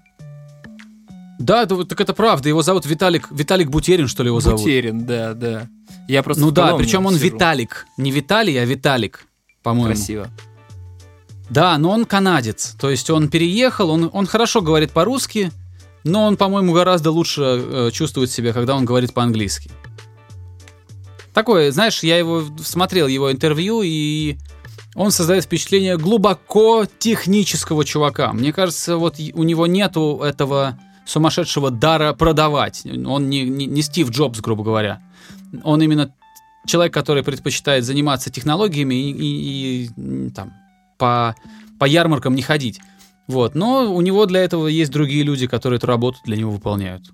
Да, 1.40 1.66
вот 1.66 1.90
так 1.90 2.00
это 2.00 2.14
правда. 2.14 2.50
Его 2.50 2.62
зовут 2.62 2.86
Виталик, 2.86 3.32
Виталик 3.32 3.70
Бутерин, 3.70 4.08
что 4.08 4.24
ли, 4.24 4.28
его 4.28 4.40
зовут? 4.40 4.60
Бутерин, 4.60 5.06
да, 5.06 5.34
да. 5.34 5.68
Я 6.08 6.22
просто 6.22 6.44
Ну 6.44 6.52
да, 6.52 6.76
причем 6.76 7.06
он 7.06 7.16
сижу. 7.16 7.26
Виталик. 7.26 7.88
Не 7.98 8.12
Виталий, 8.12 8.62
а 8.62 8.66
Виталик, 8.66 9.26
по-моему. 9.64 9.96
Красиво. 9.96 10.30
Да, 11.50 11.78
но 11.78 11.92
он 11.92 12.06
канадец. 12.06 12.76
То 12.80 12.90
есть 12.90 13.10
он 13.10 13.30
переехал, 13.30 13.90
он, 13.90 14.10
он 14.14 14.28
хорошо 14.28 14.62
говорит 14.62 14.92
по-русски, 14.92 15.52
но 16.04 16.26
он, 16.26 16.38
по-моему, 16.38 16.74
гораздо 16.74 17.12
лучше 17.12 17.42
э, 17.42 17.90
чувствует 17.92 18.30
себя, 18.32 18.54
когда 18.54 18.76
он 18.76 18.86
говорит 18.86 19.14
по-английски. 19.14 19.72
Такое, 21.34 21.72
знаешь, 21.72 22.04
я 22.04 22.18
его 22.18 22.44
смотрел 22.64 23.08
его 23.08 23.32
интервью, 23.32 23.82
и 23.84 24.38
он 24.96 25.12
создает 25.12 25.46
впечатление 25.46 25.98
глубоко 25.98 26.86
технического 27.00 27.86
чувака. 27.86 28.34
Мне 28.34 28.52
кажется, 28.54 28.98
вот 28.98 29.16
у 29.34 29.44
него 29.44 29.68
нету 29.68 30.22
этого 30.24 30.78
сумасшедшего 31.06 31.72
дара 31.72 32.14
продавать. 32.14 32.84
Он 32.86 33.30
не, 33.30 33.44
не, 33.44 33.66
не 33.66 33.82
Стив 33.82 34.10
Джобс, 34.12 34.40
грубо 34.42 34.64
говоря. 34.64 35.02
Он 35.64 35.82
именно 35.82 36.14
человек, 36.68 36.94
который 36.94 37.24
предпочитает 37.24 37.84
заниматься 37.86 38.30
технологиями 38.30 38.96
и, 38.96 39.12
и- 39.12 39.86
и, 39.86 40.30
там, 40.32 40.54
по, 41.00 41.36
по 41.80 41.86
ярмаркам 41.86 42.36
не 42.36 42.44
ходить. 42.44 42.80
Вот. 43.28 43.56
Но 43.56 43.92
у 43.92 44.02
него 44.02 44.26
для 44.28 44.42
этого 44.42 44.68
есть 44.68 44.92
другие 44.92 45.24
люди, 45.24 45.48
которые 45.48 45.78
эту 45.78 45.88
работу 45.88 46.20
для 46.26 46.38
него 46.38 46.52
выполняют. 46.52 47.10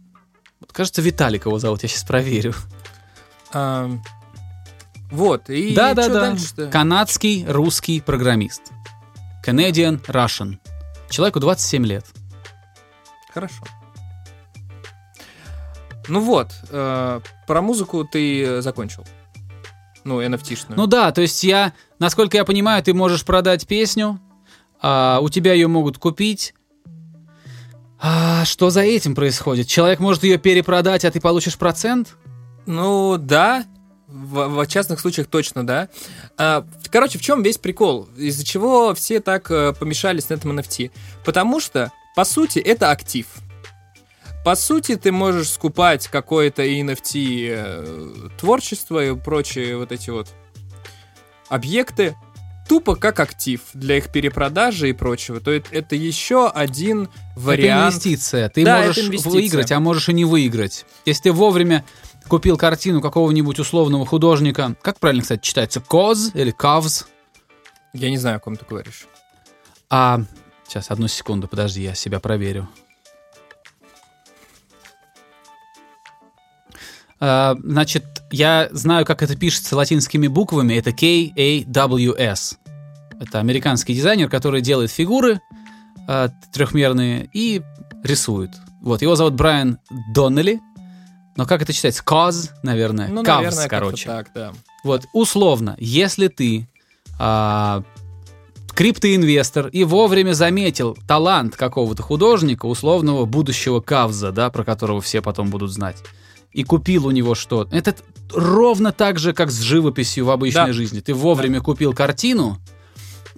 Вот, 0.60 0.74
кажется, 0.74 1.02
Виталик 1.02 1.46
его 1.46 1.60
зовут, 1.60 1.84
я 1.84 1.90
сейчас 1.90 2.04
проверю. 2.04 2.54
А, 3.54 3.90
вот, 5.12 5.50
и 5.50 5.74
да, 5.74 5.94
да, 5.94 6.08
чё 6.08 6.14
да. 6.14 6.20
дальше-то? 6.22 6.68
Канадский 6.68 7.46
русский 7.48 8.02
программист. 8.02 8.62
Canadian 9.46 10.04
Russian. 10.08 10.58
Человеку 11.10 11.40
27 11.40 11.86
лет. 11.86 12.06
Хорошо. 13.34 13.64
Ну 16.08 16.20
вот, 16.20 16.52
э, 16.70 17.20
про 17.48 17.62
музыку 17.62 18.04
ты 18.04 18.62
закончил. 18.62 19.06
Ну, 20.06 20.22
NFT-шную. 20.22 20.76
Ну 20.78 20.88
да, 20.88 21.12
то 21.12 21.22
есть 21.22 21.44
я, 21.44 21.74
насколько 22.00 22.38
я 22.38 22.46
понимаю, 22.46 22.82
ты 22.84 22.94
можешь 22.94 23.26
продать 23.26 23.68
песню, 23.68 24.22
а, 24.80 25.20
у 25.20 25.30
тебя 25.30 25.54
ее 25.54 25.68
могут 25.68 25.98
купить. 25.98 26.54
А, 28.00 28.46
что 28.46 28.70
за 28.70 28.82
этим 28.82 29.16
происходит? 29.16 29.68
Человек 29.68 30.00
может 30.00 30.24
ее 30.24 30.38
перепродать, 30.38 31.06
а 31.06 31.12
ты 31.12 31.20
получишь 31.20 31.58
процент? 31.58 32.16
Ну, 32.68 33.18
да. 33.18 33.66
В, 34.08 34.48
в 34.48 34.68
частных 34.68 35.00
случаях 35.00 35.26
точно, 35.26 35.66
да. 35.66 35.90
А, 36.38 36.64
короче, 36.92 37.18
в 37.18 37.24
чем 37.24 37.42
весь 37.42 37.58
прикол? 37.58 38.08
Из-за 38.16 38.46
чего 38.46 38.94
все 38.94 39.20
так 39.20 39.50
э, 39.50 39.74
помешались 39.74 40.30
на 40.30 40.36
этом 40.36 40.58
NFT? 40.58 40.92
Потому 41.26 41.60
что, 41.60 41.92
по 42.16 42.26
сути, 42.26 42.60
это 42.60 42.92
актив. 42.92 43.26
По 44.46 44.54
сути, 44.56 44.96
ты 44.96 45.12
можешь 45.12 45.50
скупать 45.50 46.08
какое-то 46.08 46.64
NFT 46.64 47.48
э, 47.50 48.30
творчество 48.40 49.04
и 49.04 49.16
прочие 49.16 49.76
вот 49.76 49.92
эти 49.92 50.12
вот 50.12 50.28
объекты 51.50 52.16
тупо 52.70 52.96
как 52.96 53.20
актив 53.20 53.62
для 53.74 53.98
их 53.98 54.12
перепродажи 54.12 54.90
и 54.90 54.94
прочего. 54.94 55.40
То 55.40 55.52
есть 55.52 55.66
это 55.72 55.96
еще 55.96 56.48
один 56.48 57.06
Это 57.06 57.12
вариант. 57.36 57.94
инвестиция. 57.96 58.50
Ты 58.50 58.64
Да, 58.64 58.78
это 58.82 58.88
можешь 58.90 59.06
инвестиция. 59.06 59.32
выиграть, 59.34 59.72
а 59.72 59.80
можешь 59.80 60.10
и 60.10 60.14
не 60.14 60.26
выиграть. 60.26 60.86
Если 61.06 61.24
ты 61.24 61.32
вовремя 61.32 61.84
купил 62.28 62.56
картину 62.56 63.02
какого-нибудь 63.02 63.58
условного 63.58 64.06
художника, 64.06 64.76
как 64.84 65.00
правильно, 65.00 65.24
кстати, 65.24 65.42
читается, 65.42 65.80
Коз 65.82 66.30
или 66.36 66.52
Кавз? 66.52 67.08
Я 67.94 68.12
не 68.12 68.18
знаю, 68.20 68.38
о 68.38 68.40
ком 68.40 68.58
ты 68.58 68.66
говоришь. 68.70 69.08
А, 69.90 70.22
сейчас, 70.68 70.92
одну 70.92 71.08
секунду, 71.08 71.48
подожди, 71.48 71.82
я 71.82 71.96
себя 71.96 72.20
проверю. 72.20 72.70
Значит, 77.64 78.06
я 78.32 78.70
знаю, 78.72 79.06
как 79.06 79.24
это 79.24 79.36
пишется 79.36 79.76
латинскими 79.76 80.28
буквами. 80.28 80.74
Это 80.74 80.92
K-A-W-S. 80.92 82.58
Это 83.20 83.40
американский 83.40 83.94
дизайнер, 83.94 84.30
который 84.30 84.62
делает 84.62 84.92
фигуры 84.92 85.40
э, 86.08 86.30
трехмерные 86.52 87.30
и 87.34 87.62
рисует. 88.04 88.52
Вот, 88.82 89.02
его 89.02 89.16
зовут 89.16 89.34
Брайан 89.34 89.80
Доннелли. 90.14 90.60
Но 91.38 91.46
как 91.46 91.62
это 91.62 91.74
читается? 91.74 92.04
Каз, 92.04 92.52
наверное. 92.64 93.08
Ну, 93.08 93.24
Кавз, 93.24 93.44
наверное, 93.44 93.68
короче. 93.68 94.06
так, 94.06 94.28
да. 94.34 94.54
Вот, 94.84 95.06
условно, 95.14 95.76
если 95.80 96.28
ты 96.28 96.68
а, 97.20 97.84
криптоинвестор 98.74 99.68
и 99.68 99.84
вовремя 99.84 100.34
заметил 100.34 100.98
талант 101.08 101.56
какого-то 101.56 102.04
художника, 102.04 102.66
условного 102.66 103.26
будущего 103.26 103.80
Кавза, 103.80 104.32
да, 104.32 104.50
про 104.50 104.64
которого 104.64 105.02
все 105.02 105.22
потом 105.22 105.50
будут 105.50 105.72
знать, 105.72 105.98
и 106.56 106.64
купил 106.64 107.06
у 107.06 107.12
него 107.12 107.36
что-то. 107.36 107.76
Это 107.76 107.96
ровно 108.34 108.94
так 108.94 109.20
же, 109.20 109.34
как 109.34 109.52
с 109.52 109.60
живописью 109.60 110.26
в 110.26 110.32
обычной 110.32 110.68
Да. 110.68 110.74
жизни. 110.74 111.02
Ты 111.02 111.14
вовремя 111.14 111.60
купил 111.60 111.94
картину, 111.94 112.58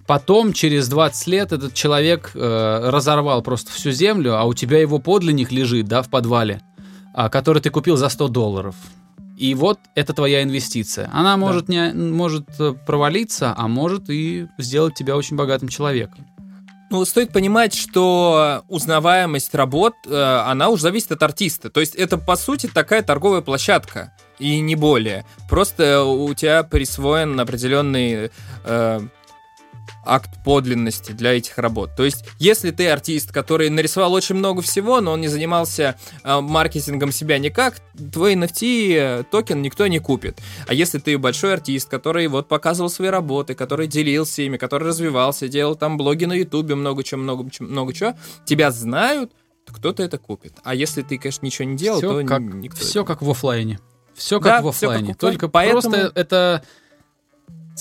потом 0.05 0.53
через 0.53 0.87
20 0.87 1.27
лет 1.27 1.51
этот 1.51 1.73
человек 1.73 2.31
э, 2.35 2.89
разорвал 2.89 3.41
просто 3.41 3.71
всю 3.71 3.89
землю, 3.91 4.37
а 4.37 4.43
у 4.43 4.53
тебя 4.53 4.79
его 4.79 4.99
подлинник 4.99 5.51
лежит, 5.51 5.87
да, 5.87 6.03
в 6.03 6.09
подвале, 6.09 6.61
а, 7.15 7.29
который 7.29 7.59
ты 7.59 7.71
купил 7.71 7.97
за 7.97 8.09
100 8.09 8.27
долларов. 8.27 8.75
И 9.35 9.55
вот 9.55 9.79
это 9.95 10.13
твоя 10.13 10.43
инвестиция. 10.43 11.09
Она 11.11 11.37
может, 11.37 11.69
не, 11.69 11.91
может 11.93 12.47
э, 12.59 12.75
провалиться, 12.85 13.53
а 13.57 13.67
может 13.67 14.11
и 14.11 14.47
сделать 14.59 14.93
тебя 14.93 15.17
очень 15.17 15.35
богатым 15.35 15.69
человеком. 15.69 16.27
Ну, 16.89 17.03
стоит 17.03 17.33
понимать, 17.33 17.73
что 17.73 18.63
узнаваемость 18.69 19.53
работ, 19.53 19.95
э, 20.05 20.15
она 20.45 20.69
уже 20.69 20.83
зависит 20.83 21.11
от 21.11 21.21
артиста. 21.21 21.69
То 21.69 21.81
есть 21.81 21.95
это, 21.95 22.17
по 22.17 22.37
сути, 22.37 22.67
такая 22.67 23.01
торговая 23.01 23.41
площадка, 23.41 24.13
и 24.39 24.59
не 24.59 24.75
более. 24.75 25.25
Просто 25.49 26.03
у 26.03 26.33
тебя 26.33 26.63
присвоен 26.63 27.37
определенный 27.39 28.31
э, 28.63 29.01
акт 30.07 30.29
подлинности 30.43 31.11
для 31.11 31.33
этих 31.37 31.57
работ. 31.57 31.91
То 31.95 32.03
есть, 32.05 32.23
если 32.39 32.71
ты 32.71 32.87
артист, 32.89 33.31
который 33.31 33.69
нарисовал 33.69 34.13
очень 34.13 34.35
много 34.35 34.61
всего, 34.61 35.01
но 35.01 35.11
он 35.13 35.21
не 35.21 35.27
занимался 35.27 35.95
э, 36.23 36.39
маркетингом 36.41 37.11
себя 37.11 37.37
никак, 37.39 37.77
твой 38.13 38.35
NFT 38.35 39.25
токен 39.31 39.61
никто 39.61 39.87
не 39.87 39.99
купит. 39.99 40.39
А 40.67 40.73
если 40.73 40.99
ты 40.99 41.17
большой 41.17 41.53
артист, 41.53 41.89
который 41.89 42.27
вот 42.27 42.47
показывал 42.47 42.89
свои 42.89 43.09
работы, 43.09 43.53
который 43.55 43.87
делился 43.87 44.41
ими, 44.41 44.57
который 44.57 44.87
развивался, 44.87 45.47
делал 45.47 45.75
там 45.75 45.97
блоги 45.97 46.25
на 46.25 46.33
Ютубе, 46.33 46.75
много 46.75 47.03
чего, 47.03 47.21
много, 47.21 47.49
чё- 47.49 47.63
много 47.65 47.93
чего, 47.93 48.15
тебя 48.45 48.71
знают, 48.71 49.31
то 49.65 49.73
кто-то 49.73 50.01
это 50.03 50.17
купит. 50.17 50.53
А 50.63 50.73
если 50.73 51.01
ты, 51.01 51.17
конечно, 51.17 51.45
ничего 51.45 51.67
не 51.67 51.75
делал, 51.75 51.97
все 51.99 52.21
то 52.21 52.25
как, 52.27 52.39
никто 52.41 52.79
все 52.79 53.01
это- 53.01 53.07
как 53.07 53.21
в 53.21 53.29
оффлайне. 53.29 53.79
Все 54.15 54.39
Да, 54.39 54.55
как 54.57 54.63
в 54.65 54.71
всё 54.71 54.89
как 54.89 55.01
в. 55.01 55.15
Только 55.15 55.47
Поэтому- 55.47 55.81
просто 55.81 56.11
это, 56.15 56.63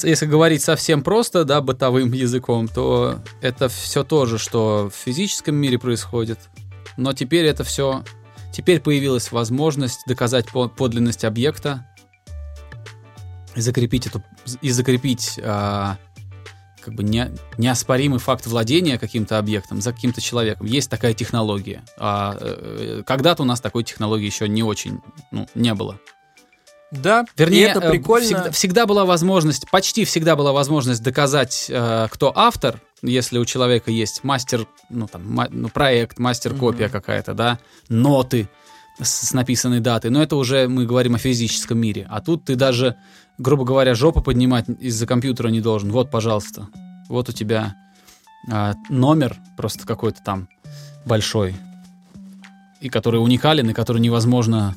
если 0.03 0.27
говорить 0.27 0.63
совсем 0.63 1.03
просто, 1.03 1.45
да, 1.45 1.61
бытовым 1.61 2.13
языком, 2.13 2.69
то 2.69 3.21
это 3.41 3.69
все 3.69 4.05
то 4.05 4.27
же, 4.27 4.39
что 4.39 4.91
в 4.93 4.97
физическом 4.97 5.55
мире 5.55 5.79
происходит. 5.79 6.39
Но 6.97 7.13
теперь 7.13 7.47
это 7.47 7.65
все... 7.65 8.03
Теперь 8.53 8.81
появилась 8.81 9.33
возможность 9.33 10.01
доказать 10.07 10.51
по- 10.51 10.69
подлинность 10.69 11.25
объекта 11.25 11.87
и 13.55 13.61
закрепить 13.61 14.07
эту... 14.07 14.23
И 14.63 14.71
закрепить 14.71 15.39
а, 15.43 15.99
как 16.87 16.95
бы 16.95 17.03
не, 17.03 17.33
неоспоримый 17.59 18.21
факт 18.21 18.47
владения 18.47 18.97
каким-то 18.97 19.39
объектом 19.39 19.81
за 19.81 19.93
каким-то 19.93 20.21
человеком. 20.21 20.67
Есть 20.67 20.89
такая 20.89 21.15
технология. 21.15 21.83
А, 21.99 22.37
э, 22.39 23.03
когда-то 23.05 23.43
у 23.43 23.45
нас 23.45 23.61
такой 23.61 23.83
технологии 23.83 24.27
еще 24.27 24.49
не 24.49 24.63
очень, 24.63 25.01
ну, 25.33 25.49
не 25.57 25.75
было. 25.75 25.99
Да, 27.03 27.25
Вернее, 27.37 27.59
и 27.67 27.69
это 27.71 27.81
э, 27.81 27.91
прикольно. 27.91 28.27
Всегда, 28.27 28.51
всегда 28.51 28.87
была 28.87 29.05
возможность, 29.05 29.71
почти 29.71 30.05
всегда 30.05 30.37
была 30.37 30.53
возможность 30.53 31.03
доказать, 31.03 31.67
э, 31.69 32.09
кто 32.11 32.33
автор, 32.35 32.81
если 33.03 33.39
у 33.39 33.45
человека 33.45 33.91
есть 33.91 34.25
мастер, 34.25 34.67
ну 34.91 35.07
там, 35.07 35.23
ма- 35.33 35.49
ну, 35.51 35.69
проект, 35.69 36.19
мастер-копия 36.19 36.87
Мгм. 36.87 36.93
какая-то, 36.93 37.35
да, 37.35 37.59
ноты 37.89 38.49
с, 39.01 39.29
с 39.29 39.33
написанной 39.33 39.81
датой. 39.81 40.11
Но 40.11 40.23
это 40.23 40.37
уже 40.37 40.69
мы 40.69 40.87
говорим 40.87 41.15
о 41.15 41.19
физическом 41.19 41.79
мире. 41.79 42.07
А 42.09 42.21
тут 42.21 42.45
ты 42.45 42.57
даже, 42.57 42.97
грубо 43.39 43.65
говоря, 43.65 43.95
жопу 43.95 44.23
поднимать 44.23 44.65
из-за 44.81 45.07
компьютера 45.07 45.49
не 45.49 45.61
должен. 45.61 45.91
Вот, 45.93 46.11
пожалуйста, 46.11 46.69
вот 47.09 47.29
у 47.29 47.33
тебя 47.33 47.75
а, 48.51 48.75
номер 48.89 49.37
просто 49.57 49.87
какой-то 49.87 50.23
там 50.25 50.49
большой, 51.05 51.55
и 52.81 52.89
который 52.89 53.17
уникален, 53.17 53.71
и 53.71 53.75
который 53.75 54.01
невозможно 54.01 54.75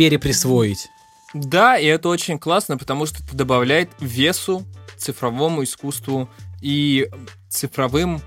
переприсвоить. 0.00 0.88
Да, 1.34 1.76
и 1.76 1.84
это 1.84 2.08
очень 2.08 2.38
классно, 2.38 2.78
потому 2.78 3.04
что 3.04 3.22
это 3.22 3.36
добавляет 3.36 3.90
весу 4.00 4.64
цифровому 4.96 5.62
искусству 5.62 6.26
и 6.62 7.10
цифровым 7.50 8.22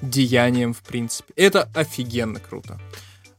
деяниям, 0.00 0.72
в 0.72 0.82
принципе. 0.82 1.32
Это 1.34 1.68
офигенно 1.74 2.38
круто. 2.38 2.78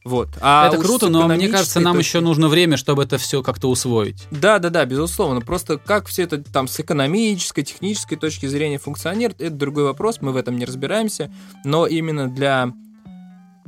Вот. 0.04 0.28
А 0.42 0.68
это 0.68 0.78
круто, 0.78 1.08
но 1.08 1.26
мне 1.30 1.48
кажется, 1.48 1.80
нам 1.80 1.96
точки- 1.96 2.08
еще 2.08 2.20
нужно 2.20 2.50
время, 2.50 2.76
чтобы 2.76 3.04
это 3.04 3.18
все 3.18 3.42
как-то 3.42 3.70
усвоить. 3.70 4.28
Да, 4.30 4.60
да, 4.60 4.70
да, 4.70 4.84
безусловно. 4.84 5.40
Просто 5.40 5.78
как 5.78 6.08
все 6.08 6.24
это 6.24 6.44
там 6.44 6.68
с 6.68 6.78
экономической, 6.82 7.64
технической 7.64 8.18
точки 8.18 8.46
зрения 8.46 8.78
функционирует, 8.78 9.40
это 9.42 9.56
другой 9.56 9.86
вопрос, 9.86 10.18
мы 10.20 10.34
в 10.34 10.36
этом 10.36 10.58
не 10.58 10.66
разбираемся. 10.66 11.32
Но 11.64 11.88
именно 11.88 12.28
для 12.28 12.74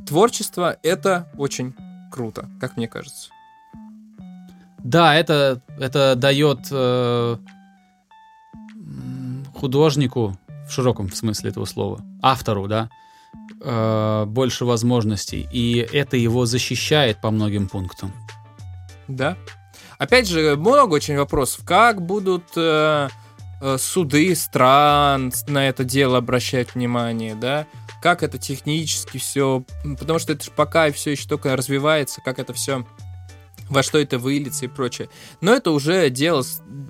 творчества 0.06 0.76
это 0.82 1.30
очень 1.38 1.74
круто, 2.10 2.50
как 2.60 2.76
мне 2.76 2.86
кажется. 2.86 3.30
Да, 4.84 5.14
это, 5.14 5.60
это 5.78 6.14
дает 6.16 6.68
э, 6.70 7.36
художнику, 9.54 10.36
в 10.66 10.72
широком 10.72 11.10
смысле 11.12 11.50
этого 11.50 11.64
слова, 11.64 12.00
автору, 12.22 12.66
да, 12.66 12.88
э, 13.60 14.24
больше 14.26 14.64
возможностей. 14.64 15.46
И 15.52 15.76
это 15.76 16.16
его 16.16 16.46
защищает 16.46 17.20
по 17.20 17.30
многим 17.30 17.68
пунктам. 17.68 18.12
Да. 19.08 19.36
Опять 19.98 20.28
же, 20.28 20.56
много 20.56 20.94
очень 20.94 21.16
вопросов. 21.18 21.64
Как 21.66 22.00
будут 22.00 22.44
э, 22.56 23.08
э, 23.60 23.76
суды 23.78 24.34
стран 24.34 25.32
на 25.46 25.68
это 25.68 25.84
дело 25.84 26.18
обращать 26.18 26.74
внимание, 26.74 27.34
да? 27.34 27.66
Как 28.00 28.22
это 28.22 28.38
технически 28.38 29.18
все... 29.18 29.62
Потому 29.98 30.18
что 30.18 30.32
это 30.32 30.44
же 30.44 30.50
пока 30.52 30.90
все 30.90 31.10
еще 31.10 31.28
только 31.28 31.54
развивается, 31.54 32.22
как 32.22 32.38
это 32.38 32.54
все 32.54 32.86
во 33.70 33.82
что 33.82 33.98
это 33.98 34.18
выльется 34.18 34.66
и 34.66 34.68
прочее. 34.68 35.08
Но 35.40 35.54
это 35.54 35.70
уже 35.70 36.10
дело, 36.10 36.44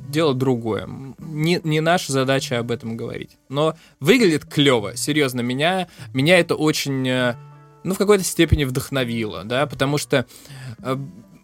дело 0.09 0.35
другое. 0.35 0.89
Не, 1.19 1.61
не 1.63 1.81
наша 1.81 2.13
задача 2.13 2.59
об 2.59 2.71
этом 2.71 2.97
говорить. 2.97 3.39
Но 3.49 3.77
выглядит 4.01 4.47
клево. 4.47 4.97
Серьезно, 4.97 5.43
меня, 5.43 5.89
меня 6.13 6.41
это 6.41 6.57
очень, 6.57 7.07
э, 7.07 7.37
ну, 7.85 7.95
в 7.95 7.99
какой-то 7.99 8.25
степени 8.25 8.65
вдохновило, 8.65 9.45
да, 9.45 9.67
потому 9.67 9.99
что 9.99 10.27
э, 10.83 10.97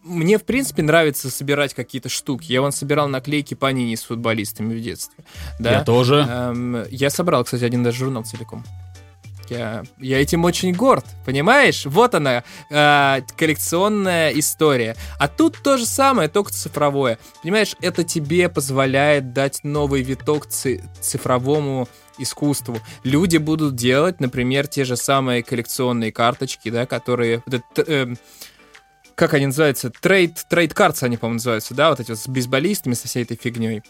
мне, 0.02 0.38
в 0.38 0.44
принципе, 0.44 0.82
нравится 0.82 1.30
собирать 1.30 1.74
какие-то 1.74 2.08
штуки. 2.08 2.50
Я 2.50 2.62
вон 2.62 2.72
собирал 2.72 3.08
наклейки 3.08 3.54
Панини 3.54 3.94
с 3.94 4.04
футболистами 4.04 4.74
в 4.74 4.80
детстве. 4.80 5.24
Да? 5.58 5.72
Я 5.72 5.84
тоже. 5.84 6.26
Эм, 6.28 6.84
я 6.90 7.10
собрал, 7.10 7.44
кстати, 7.44 7.64
один 7.64 7.82
даже 7.82 7.98
журнал 7.98 8.24
целиком. 8.24 8.64
Я, 9.48 9.84
я 9.98 10.20
этим 10.20 10.44
очень 10.44 10.72
горд, 10.72 11.04
понимаешь? 11.24 11.86
Вот 11.86 12.14
она, 12.14 12.44
э, 12.70 13.20
коллекционная 13.36 14.30
история. 14.30 14.96
А 15.18 15.28
тут 15.28 15.62
то 15.62 15.76
же 15.76 15.86
самое, 15.86 16.28
только 16.28 16.52
цифровое. 16.52 17.18
Понимаешь, 17.42 17.76
это 17.80 18.04
тебе 18.04 18.48
позволяет 18.48 19.32
дать 19.32 19.60
новый 19.62 20.02
виток 20.02 20.46
ци- 20.46 20.82
цифровому 21.00 21.88
искусству. 22.18 22.78
Люди 23.04 23.36
будут 23.36 23.76
делать, 23.76 24.20
например, 24.20 24.66
те 24.66 24.84
же 24.84 24.96
самые 24.96 25.42
коллекционные 25.42 26.12
карточки, 26.12 26.70
да, 26.70 26.86
которые... 26.86 27.42
вот 27.46 27.62
это, 27.74 27.92
эм, 27.92 28.18
как 29.14 29.34
они 29.34 29.46
называются? 29.46 29.90
Trade, 29.90 30.44
trade 30.48 30.74
cards 30.74 31.02
они, 31.02 31.16
по-моему, 31.16 31.34
называются, 31.36 31.74
да, 31.74 31.90
вот 31.90 32.00
эти 32.00 32.10
вот 32.10 32.18
с 32.18 32.28
бейсболистами, 32.28 32.94
со 32.94 33.08
всей 33.08 33.22
этой 33.22 33.36
фигней. 33.36 33.82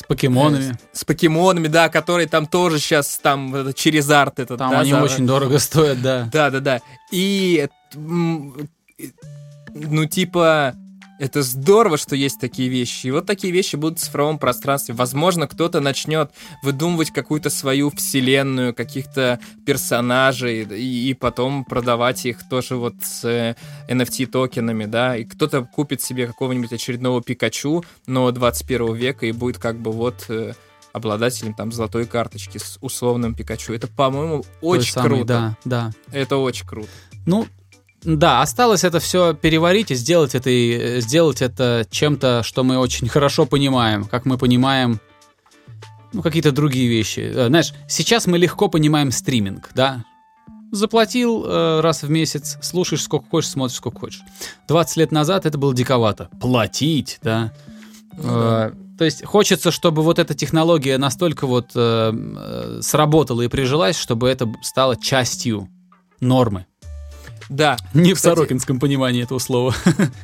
С 0.00 0.02
покемонами. 0.02 0.78
С 0.92 1.04
покемонами, 1.04 1.68
да, 1.68 1.90
которые 1.90 2.26
там 2.26 2.46
тоже 2.46 2.78
сейчас 2.78 3.18
там 3.22 3.54
это, 3.54 3.74
через 3.74 4.08
арт 4.08 4.38
этот. 4.38 4.58
Там 4.58 4.70
да, 4.70 4.80
они 4.80 4.92
за- 4.92 5.02
очень 5.02 5.26
дорого 5.26 5.58
стоят, 5.58 6.00
да. 6.00 6.26
Да, 6.32 6.48
да, 6.48 6.60
да. 6.60 6.80
И 7.12 7.68
э, 7.94 7.98
ну 9.74 10.06
типа 10.06 10.74
это 11.20 11.42
здорово, 11.42 11.98
что 11.98 12.16
есть 12.16 12.40
такие 12.40 12.70
вещи. 12.70 13.08
И 13.08 13.10
вот 13.10 13.26
такие 13.26 13.52
вещи 13.52 13.76
будут 13.76 13.98
в 13.98 14.02
цифровом 14.02 14.38
пространстве. 14.38 14.94
Возможно, 14.94 15.46
кто-то 15.46 15.80
начнет 15.80 16.30
выдумывать 16.62 17.10
какую-то 17.10 17.50
свою 17.50 17.90
вселенную, 17.90 18.74
каких-то 18.74 19.38
персонажей, 19.66 20.62
и, 20.62 21.10
и 21.10 21.14
потом 21.14 21.66
продавать 21.66 22.24
их 22.24 22.48
тоже 22.48 22.76
вот 22.76 22.94
с 23.02 23.24
э, 23.24 23.54
NFT-токенами, 23.88 24.86
да. 24.86 25.14
И 25.14 25.24
кто-то 25.24 25.62
купит 25.62 26.00
себе 26.00 26.26
какого-нибудь 26.26 26.72
очередного 26.72 27.22
Пикачу, 27.22 27.84
но 28.06 28.30
21 28.30 28.94
века, 28.94 29.26
и 29.26 29.32
будет 29.32 29.58
как 29.58 29.78
бы 29.78 29.92
вот 29.92 30.24
э, 30.30 30.54
обладателем 30.94 31.52
там 31.52 31.70
золотой 31.70 32.06
карточки 32.06 32.56
с 32.56 32.78
условным 32.80 33.34
Пикачу. 33.34 33.74
Это, 33.74 33.88
по-моему, 33.88 34.42
Той 34.62 34.78
очень 34.78 34.92
самой, 34.92 35.08
круто. 35.18 35.26
Да, 35.26 35.56
да. 35.64 36.18
Это 36.18 36.38
очень 36.38 36.66
круто. 36.66 36.88
Ну, 37.26 37.46
да, 38.02 38.42
осталось 38.42 38.84
это 38.84 39.00
все 39.00 39.34
переварить 39.34 39.90
и 39.90 39.94
сделать 39.94 40.34
это, 40.34 40.50
и, 40.50 40.72
э, 40.72 41.00
сделать 41.00 41.42
это 41.42 41.86
чем-то, 41.90 42.42
что 42.42 42.64
мы 42.64 42.78
очень 42.78 43.08
хорошо 43.08 43.46
понимаем. 43.46 44.04
Как 44.04 44.24
мы 44.24 44.38
понимаем 44.38 45.00
ну, 46.12 46.22
какие-то 46.22 46.52
другие 46.52 46.88
вещи. 46.88 47.20
Э, 47.20 47.46
знаешь, 47.48 47.72
сейчас 47.88 48.26
мы 48.26 48.38
легко 48.38 48.68
понимаем 48.68 49.10
стриминг, 49.10 49.70
да? 49.74 50.04
Заплатил 50.72 51.44
э, 51.44 51.80
раз 51.80 52.02
в 52.02 52.10
месяц, 52.10 52.58
слушаешь 52.62 53.02
сколько 53.02 53.28
хочешь, 53.28 53.50
смотришь 53.50 53.76
сколько 53.76 54.00
хочешь. 54.00 54.22
20 54.68 54.96
лет 54.96 55.12
назад 55.12 55.46
это 55.46 55.58
было 55.58 55.74
диковато. 55.74 56.28
Платить, 56.40 57.18
да? 57.22 57.52
Ну 58.16 58.22
да. 58.22 58.68
Э, 58.68 58.72
то 59.00 59.04
есть 59.04 59.24
хочется, 59.24 59.70
чтобы 59.70 60.02
вот 60.02 60.18
эта 60.18 60.34
технология 60.34 60.98
настолько 60.98 61.46
вот 61.46 61.70
э, 61.74 62.12
э, 62.12 62.80
сработала 62.82 63.40
и 63.40 63.48
прижилась, 63.48 63.96
чтобы 63.96 64.28
это 64.28 64.52
стало 64.62 64.94
частью 64.94 65.70
нормы. 66.20 66.66
Да. 67.50 67.76
Не 67.94 68.14
в 68.14 68.16
Кстати, 68.16 68.36
Сорокинском 68.36 68.78
понимании 68.78 69.24
этого 69.24 69.40
слова. 69.40 69.74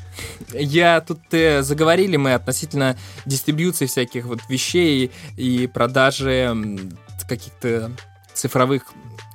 Я 0.54 1.00
тут 1.00 1.18
э, 1.32 1.62
заговорили 1.62 2.16
мы 2.16 2.34
относительно 2.34 2.96
дистрибьюции 3.26 3.86
всяких 3.86 4.26
вот 4.26 4.38
вещей 4.48 5.10
и 5.36 5.66
продажи 5.66 6.56
каких-то 7.28 7.90
цифровых 8.32 8.84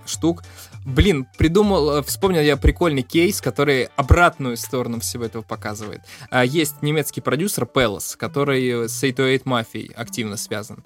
штук. 0.05 0.43
Блин, 0.85 1.27
придумал, 1.37 1.97
э, 1.97 2.03
вспомнил 2.03 2.41
я 2.41 2.57
прикольный 2.57 3.03
кейс, 3.03 3.39
который 3.39 3.89
обратную 3.95 4.57
сторону 4.57 4.99
всего 4.99 5.25
этого 5.25 5.43
показывает. 5.43 6.01
А, 6.31 6.43
Есть 6.43 6.81
немецкий 6.81 7.21
продюсер 7.21 7.65
Palace, 7.71 8.17
который 8.17 8.89
с 8.89 9.01
808 9.01 9.43
мафией 9.45 9.91
активно 9.93 10.37
связан. 10.37 10.83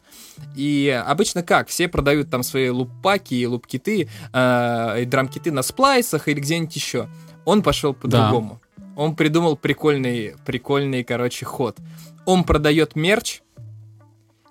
И 0.55 0.89
обычно 1.05 1.43
как? 1.43 1.69
Все 1.69 1.87
продают 1.87 2.29
там 2.29 2.43
свои 2.43 2.69
лупаки 2.69 3.35
и 3.35 3.45
лупкиты, 3.45 4.09
э, 4.33 5.01
и 5.01 5.05
драмкиты 5.05 5.51
на 5.51 5.61
сплайсах 5.61 6.27
или 6.27 6.41
где-нибудь 6.41 6.75
еще. 6.75 7.07
Он 7.45 7.63
пошел 7.63 7.93
по-другому. 7.93 8.61
Он 8.97 9.15
придумал 9.15 9.55
прикольный, 9.55 10.35
прикольный, 10.45 11.03
короче, 11.03 11.45
ход. 11.45 11.77
Он 12.25 12.43
продает 12.43 12.95
мерч 12.95 13.41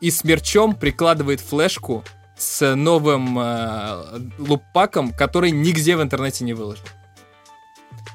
и 0.00 0.10
с 0.10 0.24
мерчом 0.24 0.74
прикладывает 0.74 1.40
флешку 1.40 2.04
с 2.36 2.74
новым 2.74 3.38
э, 3.38 4.20
луппаком, 4.38 5.12
который 5.12 5.50
нигде 5.50 5.96
в 5.96 6.02
интернете 6.02 6.44
не 6.44 6.52
выложен. 6.52 6.84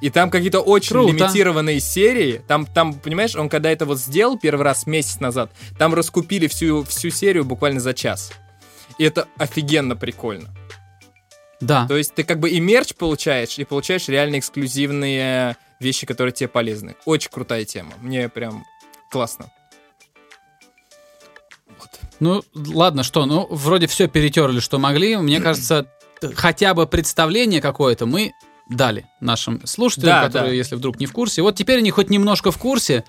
И 0.01 0.09
там 0.09 0.29
какие-то 0.29 0.61
очень 0.61 0.93
Круто. 0.93 1.11
лимитированные 1.11 1.79
серии. 1.79 2.41
Там, 2.47 2.65
там, 2.65 2.93
понимаешь, 2.93 3.35
он 3.35 3.49
когда 3.49 3.69
это 3.71 3.85
вот 3.85 3.99
сделал 3.99 4.37
первый 4.37 4.61
раз 4.61 4.85
месяц 4.87 5.19
назад, 5.19 5.51
там 5.77 5.93
раскупили 5.93 6.47
всю, 6.47 6.83
всю 6.83 7.09
серию 7.09 7.43
буквально 7.43 7.79
за 7.79 7.93
час. 7.93 8.31
И 8.97 9.03
это 9.03 9.27
офигенно 9.37 9.95
прикольно. 9.95 10.49
Да. 11.59 11.87
То 11.87 11.97
есть 11.97 12.15
ты 12.15 12.23
как 12.23 12.39
бы 12.39 12.49
и 12.49 12.59
мерч 12.59 12.95
получаешь, 12.95 13.59
и 13.59 13.65
получаешь 13.65 14.07
реально 14.07 14.39
эксклюзивные 14.39 15.57
вещи, 15.79 16.05
которые 16.05 16.31
тебе 16.31 16.47
полезны. 16.47 16.95
Очень 17.05 17.31
крутая 17.31 17.65
тема. 17.65 17.93
Мне 17.99 18.29
прям 18.29 18.65
классно. 19.09 19.51
Ну, 22.19 22.43
ладно, 22.53 23.03
что, 23.03 23.25
ну, 23.25 23.47
вроде 23.49 23.87
все 23.87 24.07
перетерли, 24.07 24.59
что 24.59 24.79
могли. 24.79 25.17
Мне 25.17 25.39
кажется, 25.41 25.85
хотя 26.35 26.73
бы 26.73 26.85
представление 26.87 27.61
какое-то 27.61 28.05
мы 28.05 28.31
дали 28.69 29.07
нашим 29.19 29.65
слушателям, 29.65 30.21
Да, 30.21 30.25
которые, 30.27 30.51
да. 30.51 30.55
если 30.55 30.75
вдруг 30.75 30.99
не 30.99 31.07
в 31.07 31.11
курсе. 31.11 31.41
Вот 31.41 31.55
теперь 31.55 31.79
они 31.79 31.89
хоть 31.89 32.09
немножко 32.11 32.51
в 32.51 32.57
курсе, 32.59 33.03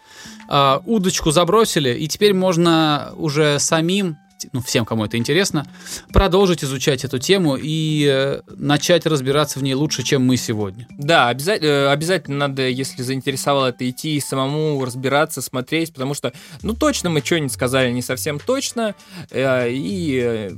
а, 0.48 0.82
удочку 0.86 1.32
забросили, 1.32 1.90
и 1.90 2.08
теперь 2.08 2.32
можно 2.32 3.12
уже 3.16 3.58
самим, 3.58 4.16
ну, 4.52 4.60
всем, 4.60 4.84
кому 4.84 5.04
это 5.04 5.16
интересно, 5.16 5.66
продолжить 6.12 6.64
изучать 6.64 7.04
эту 7.04 7.18
тему 7.18 7.56
и 7.60 8.06
э, 8.10 8.40
начать 8.56 9.06
разбираться 9.06 9.58
в 9.58 9.62
ней 9.62 9.74
лучше, 9.74 10.02
чем 10.02 10.24
мы 10.24 10.36
сегодня. 10.36 10.86
Да, 10.90 11.28
обязательно, 11.28 11.92
обязательно 11.92 12.36
надо, 12.48 12.68
если 12.68 13.02
заинтересовало 13.02 13.66
это, 13.66 13.88
идти 13.88 14.16
и 14.16 14.20
самому 14.20 14.84
разбираться, 14.84 15.42
смотреть, 15.42 15.92
потому 15.92 16.14
что, 16.14 16.32
ну, 16.62 16.74
точно 16.74 17.10
мы 17.10 17.20
что-нибудь 17.20 17.52
сказали 17.52 17.90
не 17.90 18.02
совсем 18.02 18.38
точно, 18.38 18.94
э, 19.30 19.70
и 19.70 20.20
э, 20.22 20.50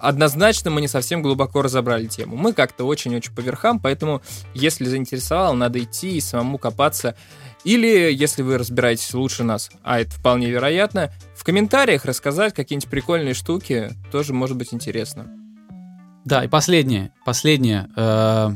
однозначно 0.00 0.70
мы 0.70 0.80
не 0.80 0.88
совсем 0.88 1.22
глубоко 1.22 1.62
разобрали 1.62 2.06
тему. 2.06 2.36
Мы 2.36 2.52
как-то 2.52 2.84
очень-очень 2.84 3.34
по 3.34 3.40
верхам, 3.40 3.78
поэтому, 3.78 4.22
если 4.54 4.84
заинтересовало, 4.84 5.54
надо 5.54 5.78
идти 5.78 6.16
и 6.16 6.20
самому 6.20 6.58
копаться. 6.58 7.14
Или, 7.64 8.12
если 8.12 8.42
вы 8.42 8.56
разбираетесь 8.58 9.12
лучше 9.14 9.44
нас, 9.44 9.70
а 9.82 10.00
это 10.00 10.10
вполне 10.12 10.50
вероятно, 10.50 11.10
в 11.36 11.44
комментариях 11.44 12.04
рассказать 12.04 12.54
какие-нибудь 12.54 12.90
прикольные 12.90 13.34
штуки, 13.34 13.90
тоже 14.10 14.32
может 14.32 14.56
быть 14.56 14.72
интересно. 14.72 15.26
Да, 16.24 16.44
и 16.44 16.48
последнее, 16.48 17.12
последнее. 17.24 17.88
э, 17.96 18.50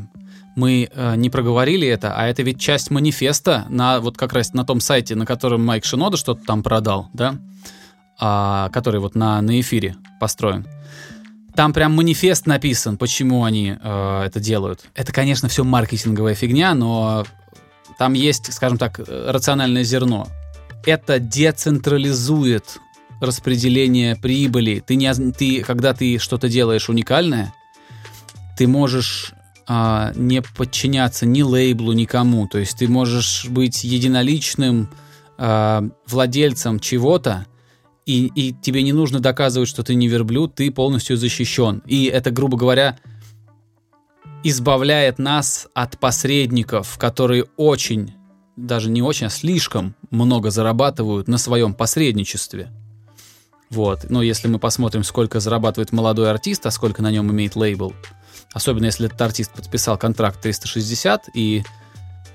мы 0.55 0.89
э, 0.89 1.15
не 1.17 1.29
проговорили 1.29 1.87
это, 1.87 2.15
а 2.15 2.27
это 2.27 2.41
ведь 2.41 2.59
часть 2.59 2.89
манифеста 2.89 3.65
на 3.69 3.99
вот 3.99 4.17
как 4.17 4.33
раз 4.33 4.53
на 4.53 4.63
том 4.63 4.79
сайте, 4.79 5.15
на 5.15 5.25
котором 5.25 5.65
Майк 5.65 5.83
Шинода 5.83 6.15
что-то 6.15 6.43
там 6.45 6.63
продал, 6.63 7.09
да, 7.13 7.35
А, 8.17 8.69
который 8.69 9.01
вот 9.01 9.15
на, 9.15 9.41
на 9.41 9.59
эфире 9.59 9.97
построен. 10.21 10.65
Там 11.53 11.73
прям 11.73 11.93
манифест 11.93 12.45
написан, 12.47 12.97
почему 12.97 13.43
они 13.43 13.75
э, 13.77 14.23
это 14.25 14.39
делают. 14.39 14.85
Это, 14.95 15.11
конечно, 15.11 15.49
все 15.49 15.63
маркетинговая 15.65 16.35
фигня, 16.35 16.73
но 16.73 17.25
там 17.97 18.13
есть, 18.13 18.51
скажем 18.53 18.77
так, 18.77 18.99
рациональное 18.99 19.83
зерно. 19.83 20.27
Это 20.85 21.19
децентрализует 21.19 22.79
распределение 23.21 24.15
прибыли. 24.15 24.83
Ты 24.85 24.95
не, 24.95 25.13
ты, 25.31 25.61
когда 25.61 25.93
ты 25.93 26.17
что-то 26.19 26.49
делаешь 26.49 26.89
уникальное, 26.89 27.53
ты 28.57 28.67
можешь 28.67 29.33
а, 29.67 30.11
не 30.15 30.41
подчиняться 30.41 31.25
ни 31.25 31.41
лейблу, 31.41 31.93
никому. 31.93 32.47
То 32.47 32.59
есть 32.59 32.77
ты 32.77 32.87
можешь 32.87 33.45
быть 33.49 33.83
единоличным 33.83 34.89
а, 35.37 35.83
владельцем 36.07 36.79
чего-то, 36.79 37.45
и, 38.05 38.27
и 38.35 38.53
тебе 38.53 38.83
не 38.83 38.93
нужно 38.93 39.19
доказывать, 39.19 39.67
что 39.67 39.81
ты 39.81 39.95
не 39.95 40.07
верблюд, 40.07 40.53
ты 40.53 40.69
полностью 40.69 41.17
защищен. 41.17 41.81
И 41.87 42.05
это, 42.05 42.29
грубо 42.29 42.57
говоря, 42.57 42.99
избавляет 44.47 45.17
нас 45.17 45.67
от 45.73 45.97
посредников, 45.97 46.99
которые 46.99 47.45
очень, 47.57 48.13
даже 48.55 48.91
не 48.91 49.01
очень, 49.01 49.25
а 49.25 49.31
слишком 49.31 49.95
много 50.11 50.51
зарабатывают 50.51 51.27
на 51.27 51.39
своем 51.39 51.73
посредничестве. 51.73 52.69
Вот. 53.71 54.05
Но 54.07 54.21
если 54.21 54.47
мы 54.47 54.59
посмотрим, 54.59 55.03
сколько 55.03 55.39
зарабатывает 55.39 55.91
молодой 55.91 56.29
артист, 56.29 56.63
а 56.67 56.71
сколько 56.71 57.01
на 57.01 57.09
нем 57.09 57.31
имеет 57.31 57.55
лейбл, 57.55 57.95
особенно 58.53 58.85
если 58.85 59.07
этот 59.07 59.19
артист 59.19 59.51
подписал 59.51 59.97
контракт 59.97 60.39
360, 60.39 61.29
и 61.33 61.63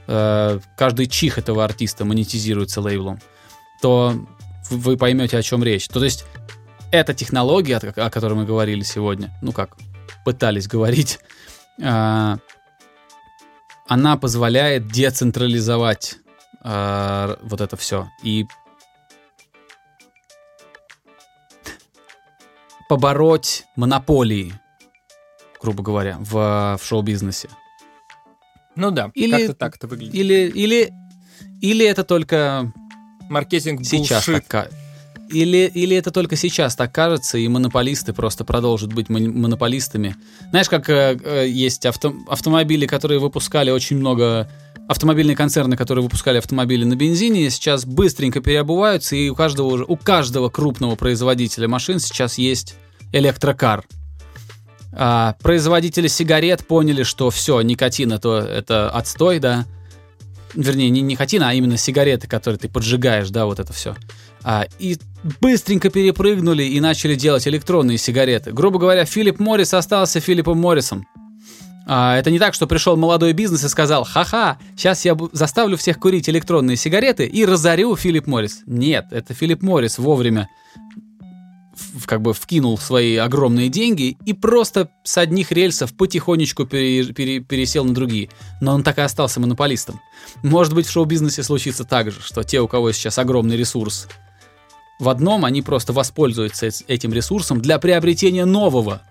э, 0.08 0.58
каждый 0.76 1.06
чих 1.06 1.38
этого 1.38 1.64
артиста 1.64 2.04
монетизируется 2.04 2.80
лейблом, 2.80 3.20
то 3.80 4.16
вы- 4.68 4.96
поймете, 4.96 5.38
о 5.38 5.42
чем 5.42 5.62
речь. 5.62 5.86
То, 5.86 6.02
есть 6.02 6.24
эта 6.90 7.14
технология, 7.14 7.76
о 7.76 8.10
которой 8.10 8.34
мы 8.34 8.46
говорили 8.46 8.82
сегодня, 8.82 9.32
ну 9.42 9.52
как, 9.52 9.76
пытались 10.24 10.66
говорить, 10.66 11.20
она 11.80 12.40
позволяет 14.16 14.88
децентрализовать 14.88 16.16
а, 16.62 17.38
вот 17.42 17.60
это 17.60 17.76
все 17.76 18.08
и 18.22 18.46
побороть 22.88 23.64
монополии, 23.76 24.54
грубо 25.60 25.82
говоря, 25.82 26.16
в, 26.18 26.76
в 26.78 26.84
шоу-бизнесе. 26.84 27.48
Ну 28.76 28.90
да, 28.90 29.10
Или- 29.14 29.30
как-то 29.30 29.54
так 29.54 29.76
это 29.76 29.86
выглядит. 29.86 30.14
Или, 30.14 30.48
или, 30.48 30.92
или 31.60 31.86
это 31.86 32.04
только 32.04 32.72
Маркетинг 33.28 33.84
сейчас 33.84 34.28
bullshit. 34.28 34.72
Или, 35.32 35.70
или 35.72 35.96
это 35.96 36.10
только 36.10 36.36
сейчас 36.36 36.76
так 36.76 36.92
кажется, 36.92 37.38
и 37.38 37.48
монополисты 37.48 38.12
просто 38.12 38.44
продолжат 38.44 38.92
быть 38.92 39.08
монополистами. 39.08 40.16
Знаешь, 40.50 40.68
как 40.68 40.88
э, 40.90 41.18
э, 41.22 41.48
есть 41.48 41.86
авто- 41.86 42.14
автомобили, 42.28 42.86
которые 42.86 43.20
выпускали 43.20 43.70
очень 43.70 43.96
много... 43.96 44.50
Автомобильные 44.88 45.36
концерны, 45.36 45.76
которые 45.76 46.02
выпускали 46.02 46.38
автомобили 46.38 46.84
на 46.84 46.96
бензине, 46.96 47.48
сейчас 47.50 47.84
быстренько 47.84 48.40
переобуваются, 48.40 49.14
и 49.14 49.28
у 49.28 49.36
каждого, 49.36 49.84
у 49.84 49.96
каждого 49.96 50.48
крупного 50.48 50.96
производителя 50.96 51.68
машин 51.68 52.00
сейчас 52.00 52.38
есть 52.38 52.74
электрокар. 53.12 53.84
А, 54.92 55.36
производители 55.42 56.08
сигарет 56.08 56.66
поняли, 56.66 57.04
что 57.04 57.30
все, 57.30 57.60
никотин 57.60 58.12
это, 58.12 58.38
это 58.38 58.90
отстой, 58.90 59.38
да. 59.38 59.64
Вернее, 60.54 60.90
не 60.90 61.00
никотин, 61.00 61.44
а 61.44 61.54
именно 61.54 61.76
сигареты, 61.76 62.26
которые 62.26 62.58
ты 62.58 62.68
поджигаешь, 62.68 63.30
да, 63.30 63.46
вот 63.46 63.60
это 63.60 63.72
все. 63.72 63.94
А, 64.42 64.66
и 64.80 64.98
быстренько 65.40 65.90
перепрыгнули 65.90 66.64
и 66.64 66.80
начали 66.80 67.14
делать 67.14 67.46
электронные 67.46 67.98
сигареты. 67.98 68.52
Грубо 68.52 68.78
говоря, 68.78 69.04
Филипп 69.04 69.38
Моррис 69.38 69.74
остался 69.74 70.20
Филиппом 70.20 70.58
Моррисом. 70.58 71.06
А, 71.86 72.16
это 72.16 72.30
не 72.30 72.38
так, 72.38 72.54
что 72.54 72.66
пришел 72.66 72.96
молодой 72.96 73.32
бизнес 73.32 73.64
и 73.64 73.68
сказал, 73.68 74.04
ха-ха, 74.04 74.58
сейчас 74.76 75.04
я 75.04 75.16
заставлю 75.32 75.76
всех 75.76 75.98
курить 75.98 76.28
электронные 76.28 76.76
сигареты 76.76 77.26
и 77.26 77.44
разорю 77.44 77.96
Филипп 77.96 78.26
Моррис. 78.26 78.60
Нет, 78.66 79.06
это 79.10 79.34
Филипп 79.34 79.62
Моррис 79.62 79.98
вовремя 79.98 80.48
как 82.06 82.20
бы 82.20 82.34
вкинул 82.34 82.78
свои 82.78 83.16
огромные 83.16 83.68
деньги 83.68 84.16
и 84.24 84.32
просто 84.32 84.90
с 85.02 85.16
одних 85.18 85.50
рельсов 85.50 85.94
потихонечку 85.94 86.66
пере- 86.66 87.12
пере- 87.12 87.40
пересел 87.40 87.84
на 87.84 87.94
другие. 87.94 88.28
Но 88.60 88.74
он 88.74 88.82
так 88.82 88.98
и 88.98 89.02
остался 89.02 89.40
монополистом. 89.40 90.00
Может 90.42 90.74
быть, 90.74 90.86
в 90.86 90.90
шоу-бизнесе 90.90 91.42
случится 91.42 91.84
так 91.84 92.10
же, 92.10 92.20
что 92.20 92.42
те, 92.42 92.60
у 92.60 92.68
кого 92.68 92.92
сейчас 92.92 93.18
огромный 93.18 93.56
ресурс, 93.56 94.08
в 95.00 95.08
одном 95.08 95.44
они 95.44 95.62
просто 95.62 95.92
воспользуются 95.92 96.68
этим 96.86 97.12
ресурсом 97.12 97.60
для 97.60 97.78
приобретения 97.78 98.44
нового. 98.44 99.02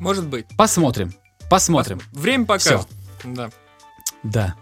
Может 0.00 0.26
быть. 0.26 0.46
Посмотрим. 0.58 1.14
Посмотрим. 1.48 2.00
Время 2.12 2.44
покажет. 2.44 2.88
Да. 3.24 3.50
Да. 4.22 4.54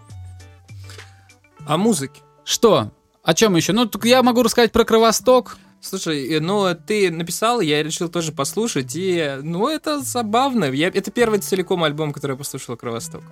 О 1.65 1.77
музыке. 1.77 2.21
Что? 2.45 2.91
О 3.23 3.33
чем 3.33 3.55
еще? 3.55 3.73
Ну, 3.73 3.89
я 4.03 4.23
могу 4.23 4.43
рассказать 4.43 4.71
про 4.71 4.85
Кровосток. 4.85 5.57
Слушай, 5.81 6.39
ну 6.39 6.75
ты 6.75 7.09
написал, 7.09 7.61
я 7.61 7.81
решил 7.81 8.09
тоже 8.09 8.31
послушать, 8.31 8.91
и 8.95 9.37
ну 9.41 9.69
это 9.69 10.01
забавно. 10.01 10.65
Я, 10.65 10.89
это 10.89 11.09
первый 11.09 11.39
целиком 11.39 11.83
альбом, 11.83 12.11
который 12.11 12.31
я 12.33 12.37
послушал 12.37 12.75
Кровосток. 12.75 13.23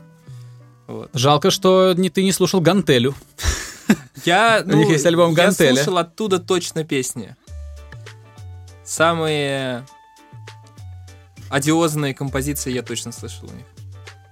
Вот. 0.88 1.10
Жалко, 1.14 1.52
что 1.52 1.94
не, 1.94 2.10
ты 2.10 2.24
не 2.24 2.32
слушал 2.32 2.62
Гантелю. 2.62 3.14
Я, 4.26 4.64
У 4.66 4.74
них 4.74 4.90
есть 4.90 5.06
альбом 5.06 5.32
я 5.32 5.36
«Гантеля». 5.36 5.76
слушал 5.76 5.98
оттуда 5.98 6.40
точно 6.40 6.84
песни. 6.84 7.36
Самые 8.84 9.86
одиозные 11.50 12.14
композиции 12.14 12.72
я 12.72 12.84
точно 12.84 13.12
слышал 13.12 13.50
у 13.50 13.54
них. 13.54 13.66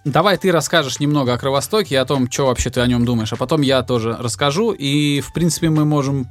Давай 0.06 0.38
ты 0.38 0.52
расскажешь 0.52 1.00
немного 1.00 1.34
о 1.34 1.38
Кровостоке 1.38 1.96
и 1.96 1.98
о 1.98 2.06
том, 2.06 2.30
что 2.30 2.46
вообще 2.46 2.70
ты 2.70 2.80
о 2.80 2.88
нем 2.88 3.06
думаешь, 3.06 3.34
а 3.34 3.38
потом 3.38 3.62
я 3.62 3.82
тоже 3.82 4.16
расскажу, 4.20 4.72
и, 4.72 5.20
в 5.20 5.34
принципе, 5.34 5.70
мы 5.70 5.84
можем 5.84 6.28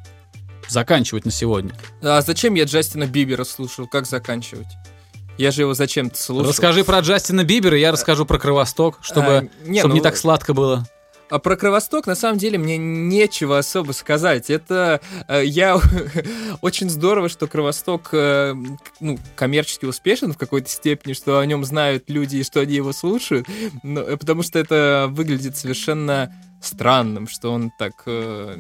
заканчивать 0.69 1.25
на 1.25 1.33
сегодня. 1.33 1.73
А 2.01 2.21
зачем 2.23 2.55
я 2.55 2.65
Джастина 2.65 3.07
Бибера 3.07 3.45
слушал? 3.45 3.89
Как 3.89 4.07
заканчивать? 4.07 4.69
Я 5.37 5.51
же 5.51 5.63
его 5.63 5.75
зачем-то 5.75 6.17
слушал. 6.17 6.49
Расскажи 6.49 6.85
про 6.85 7.01
Джастина 7.01 7.43
Бибера, 7.43 7.77
и 7.77 7.81
я 7.81 7.91
расскажу 7.91 8.25
про 8.25 8.39
Кровосток, 8.39 8.99
чтобы, 9.03 9.27
А, 9.27 9.69
не, 9.69 9.81
чтобы 9.81 9.95
не 9.95 10.01
ну, 10.01 10.05
так 10.05 10.17
сладко 10.17 10.55
было. 10.55 10.87
А 11.31 11.39
про 11.39 11.57
Кровосток, 11.57 12.07
на 12.07 12.15
самом 12.15 12.39
деле, 12.39 12.59
мне 12.59 12.77
нечего 12.77 13.59
особо 13.59 13.93
сказать. 13.93 14.51
Это 14.51 15.01
э, 15.29 15.45
я 15.45 15.81
очень 16.61 16.91
здорово, 16.91 17.29
что 17.29 17.47
Кровосток 17.47 18.11
э, 18.13 18.55
ну, 19.01 19.19
коммерчески 19.35 19.87
успешен 19.87 20.33
в 20.33 20.39
какой-то 20.39 20.69
степени, 20.69 21.15
что 21.15 21.39
о 21.39 21.47
нем 21.47 21.65
знают 21.65 22.11
люди 22.11 22.37
и 22.37 22.45
что 22.45 22.61
они 22.61 22.75
его 22.75 22.93
слушают. 22.93 23.47
Но, 23.83 24.03
э, 24.03 24.17
потому 24.17 24.43
что 24.43 24.59
это 24.59 25.07
выглядит 25.11 25.57
совершенно 25.57 26.33
странным, 26.61 27.27
что 27.29 27.53
он 27.53 27.71
так 27.79 28.03
э, 28.07 28.57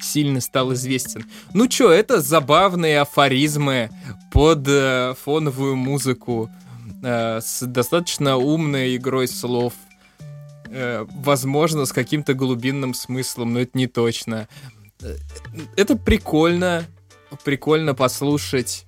сильно 0.00 0.40
стал 0.40 0.72
известен. 0.74 1.24
Ну 1.52 1.66
чё, 1.66 1.90
это 1.90 2.20
забавные 2.20 3.00
афоризмы 3.00 3.90
под 4.30 4.66
э, 4.68 5.14
фоновую 5.22 5.76
музыку 5.76 6.50
э, 7.02 7.40
с 7.40 7.66
достаточно 7.66 8.36
умной 8.36 8.96
игрой 8.96 9.28
слов 9.28 9.72
э, 10.72 11.04
возможно, 11.14 11.84
с 11.86 11.92
каким-то 11.92 12.34
глубинным 12.34 12.94
смыслом, 12.94 13.52
но 13.54 13.60
это 13.60 13.72
не 13.74 13.86
точно. 13.86 14.48
Э, 15.00 15.16
Это 15.76 15.96
прикольно, 15.96 16.84
прикольно 17.44 17.94
послушать, 17.94 18.86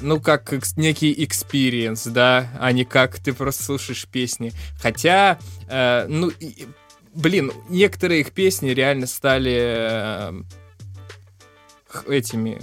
ну, 0.00 0.20
как 0.20 0.52
некий 0.76 1.12
experience, 1.24 2.06
да, 2.06 2.50
а 2.58 2.72
не 2.72 2.84
как 2.84 3.18
ты 3.18 3.32
просто 3.32 3.62
слушаешь 3.64 4.06
песни. 4.06 4.52
Хотя, 4.80 5.38
э, 5.68 6.06
ну, 6.08 6.28
и- 6.28 6.66
блин, 7.14 7.52
некоторые 7.68 8.20
их 8.20 8.32
песни 8.32 8.70
реально 8.70 9.06
стали 9.06 9.56
э, 9.58 10.32
этими 12.08 12.60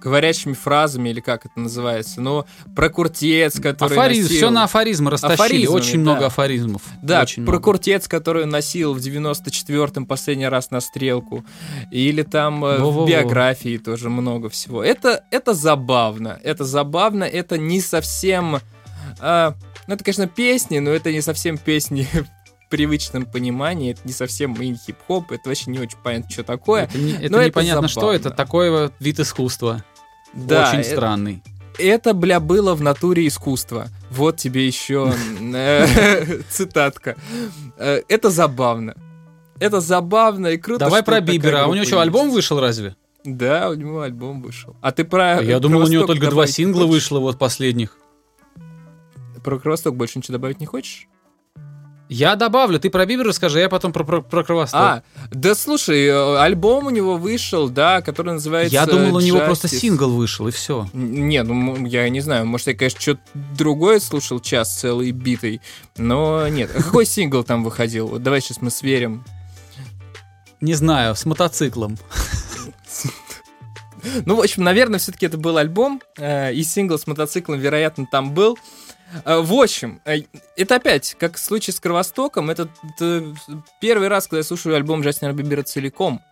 говорящими 0.00 0.52
фразами, 0.52 1.08
или 1.10 1.20
как 1.20 1.46
это 1.46 1.58
называется, 1.58 2.20
но 2.20 2.46
про 2.74 2.88
куртец, 2.88 3.58
который 3.60 3.92
Афоризм, 3.98 4.28
носил- 4.28 4.36
все 4.36 4.50
на 4.50 4.64
афоризмы 4.64 5.10
растащили, 5.10 5.34
Афоризмами, 5.34 5.76
очень 5.76 6.04
да. 6.04 6.10
много 6.12 6.26
афоризмов. 6.26 6.82
Да, 7.02 7.22
очень 7.22 7.44
про 7.44 7.52
много. 7.52 7.64
куртец, 7.64 8.08
который 8.08 8.46
носил 8.46 8.94
в 8.94 8.98
94-м 8.98 10.06
последний 10.06 10.48
раз 10.48 10.70
на 10.70 10.80
стрелку. 10.80 11.44
Или 11.90 12.22
там 12.22 12.64
э, 12.64 12.78
Во-во-во. 12.78 13.04
в 13.06 13.08
биографии 13.08 13.78
тоже 13.78 14.10
много 14.10 14.48
всего. 14.48 14.82
Это, 14.82 15.24
это 15.30 15.54
забавно. 15.54 16.38
Это 16.42 16.64
забавно. 16.64 17.24
Это 17.24 17.58
не 17.58 17.80
совсем... 17.80 18.60
а, 19.20 19.54
ну, 19.86 19.94
это, 19.94 20.04
конечно, 20.04 20.26
песни, 20.28 20.78
но 20.78 20.90
это 20.90 21.10
не 21.12 21.22
совсем 21.22 21.56
песни 21.58 22.06
привычном 22.68 23.24
понимании. 23.26 23.92
Это 23.92 24.02
не 24.04 24.12
совсем 24.12 24.54
и 24.54 24.74
хип-хоп. 24.74 25.32
Это 25.32 25.48
вообще 25.48 25.70
не 25.70 25.78
очень 25.78 25.98
понятно, 26.02 26.30
что 26.30 26.44
такое. 26.44 26.84
Это, 26.84 26.98
не- 26.98 27.12
это 27.12 27.30
но 27.32 27.38
это 27.38 27.46
непонятно 27.48 27.88
что, 27.88 28.00
забавно. 28.00 28.16
это 28.16 28.30
такой 28.30 28.70
вот 28.70 28.92
вид 29.00 29.20
искусства. 29.20 29.84
Да, 30.34 30.68
очень 30.68 30.80
э- 30.80 30.84
странный. 30.84 31.42
Это, 31.78 32.12
бля, 32.12 32.40
было 32.40 32.74
в 32.74 32.82
натуре 32.82 33.26
искусство. 33.26 33.86
Вот 34.10 34.36
тебе 34.36 34.66
еще 34.66 35.12
э, 35.40 36.40
цитатка. 36.50 37.16
Э, 37.76 38.02
Это 38.08 38.30
забавно. 38.30 38.94
Это 39.60 39.80
забавно 39.80 40.48
и 40.48 40.56
круто. 40.56 40.80
Давай 40.86 41.02
что 41.02 41.10
про 41.12 41.20
Бибера. 41.20 41.64
А 41.64 41.66
у 41.66 41.74
него 41.74 41.84
что, 41.84 42.00
альбом 42.00 42.30
вышел 42.30 42.60
разве? 42.60 42.96
Да, 43.24 43.70
у 43.70 43.74
него 43.74 44.00
альбом 44.02 44.40
вышел. 44.42 44.76
А 44.80 44.92
ты 44.92 45.04
про... 45.04 45.42
Я 45.42 45.58
думал, 45.60 45.84
у 45.84 45.88
него 45.88 46.06
только 46.06 46.30
два 46.30 46.46
сингла 46.46 46.86
вышло 46.86 47.18
вот 47.18 47.38
последних. 47.38 47.96
Про 49.42 49.58
Кровосток 49.58 49.96
больше 49.96 50.18
ничего 50.18 50.32
добавить 50.34 50.60
не 50.60 50.66
хочешь? 50.66 51.08
Я 52.08 52.36
добавлю, 52.36 52.80
ты 52.80 52.88
про 52.88 53.04
Бибера 53.04 53.28
расскажи, 53.28 53.58
а 53.58 53.62
я 53.62 53.68
потом 53.68 53.92
про, 53.92 54.02
про, 54.02 54.22
про 54.22 54.42
Кровосток. 54.42 54.80
А, 54.80 55.02
да 55.30 55.54
слушай, 55.54 56.06
э, 56.06 56.38
альбом 56.38 56.86
у 56.86 56.90
него 56.90 57.18
вышел, 57.18 57.68
да, 57.68 58.00
который 58.00 58.32
называется 58.32 58.72
я 58.72 58.86
думал, 58.86 59.16
у 59.16 59.20
него 59.20 59.40
просто 59.40 59.68
Justice. 59.68 59.80
сингл 59.80 60.10
вышел, 60.10 60.48
и 60.48 60.50
все. 60.50 60.88
Не, 60.94 61.42
ну 61.42 61.84
я 61.84 62.08
не 62.08 62.20
знаю, 62.20 62.46
может 62.46 62.68
я, 62.68 62.74
конечно, 62.74 63.00
что-то 63.00 63.20
другое 63.34 64.00
слушал 64.00 64.40
час 64.40 64.74
целый 64.74 65.10
битый, 65.10 65.60
но 65.98 66.48
нет. 66.48 66.70
А 66.74 66.82
какой 66.82 67.04
сингл 67.04 67.44
там 67.44 67.62
выходил? 67.62 68.08
Вот 68.08 68.22
давай 68.22 68.40
сейчас 68.40 68.62
мы 68.62 68.70
сверим. 68.70 69.22
Не 70.62 70.74
знаю, 70.74 71.14
с 71.14 71.26
мотоциклом. 71.26 71.98
Ну, 74.24 74.36
в 74.36 74.40
общем, 74.40 74.62
наверное, 74.64 74.98
все-таки 74.98 75.26
это 75.26 75.36
был 75.36 75.56
альбом, 75.56 76.00
э, 76.16 76.54
и 76.54 76.62
сингл 76.62 76.98
с 76.98 77.06
мотоциклом, 77.06 77.58
вероятно, 77.58 78.06
там 78.10 78.32
был. 78.32 78.56
Э, 79.24 79.40
в 79.40 79.52
общем, 79.52 80.00
э, 80.04 80.22
это 80.56 80.76
опять, 80.76 81.16
как 81.18 81.36
в 81.36 81.38
случае 81.38 81.74
с 81.74 81.80
Кровостоком, 81.80 82.50
это, 82.50 82.68
это 82.94 83.34
первый 83.80 84.08
раз, 84.08 84.26
когда 84.26 84.38
я 84.38 84.44
слушаю 84.44 84.76
альбом 84.76 85.02
Джастина 85.02 85.32
Бибера 85.32 85.62
целиком. 85.62 86.22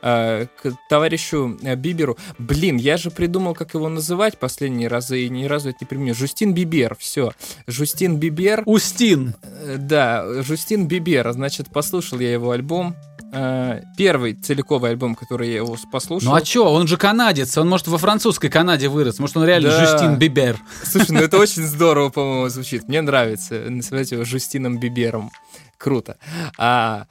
Э, 0.00 0.46
к 0.62 0.72
товарищу 0.88 1.58
э, 1.62 1.74
Биберу. 1.76 2.16
Блин, 2.38 2.76
я 2.76 2.96
же 2.96 3.10
придумал, 3.10 3.54
как 3.54 3.74
его 3.74 3.88
называть 3.88 4.38
последние 4.38 4.88
разы, 4.88 5.22
и 5.22 5.28
ни 5.28 5.44
разу 5.44 5.70
это 5.70 5.78
не 5.80 5.86
применю. 5.86 6.14
Жустин 6.14 6.54
Бибер, 6.54 6.96
все. 6.98 7.32
Жустин 7.66 8.16
Бибер. 8.16 8.62
Устин. 8.66 9.34
Э, 9.42 9.76
Да, 9.78 10.42
Жустин 10.42 10.86
Бибер. 10.86 11.30
Значит, 11.32 11.70
послушал 11.70 12.20
я 12.20 12.32
его 12.32 12.50
альбом. 12.50 12.96
Э, 13.34 13.80
Первый 13.96 14.34
целиковый 14.34 14.90
альбом, 14.90 15.14
который 15.14 15.48
я 15.48 15.56
его 15.56 15.76
послушал. 15.90 16.30
Ну 16.30 16.36
а 16.36 16.42
чё, 16.42 16.66
он 16.66 16.86
же 16.86 16.98
канадец, 16.98 17.56
он 17.56 17.66
может 17.68 17.88
во 17.88 17.96
французской 17.96 18.50
Канаде 18.50 18.88
вырос, 18.88 19.18
может 19.18 19.38
он 19.38 19.44
реально 19.44 19.70
Да. 19.70 19.86
Жюстин 19.86 20.16
Бибер. 20.16 20.58
Слушай, 20.84 21.12
ну 21.12 21.20
это 21.20 21.38
очень 21.38 21.62
здорово, 21.62 22.10
по-моему, 22.10 22.48
звучит. 22.50 22.88
Мне 22.88 23.00
нравится 23.00 23.54
называть 23.70 24.12
его 24.12 24.24
Жустином 24.24 24.78
Бибером. 24.78 25.30
Круто. 25.78 26.18
А, 26.58 27.06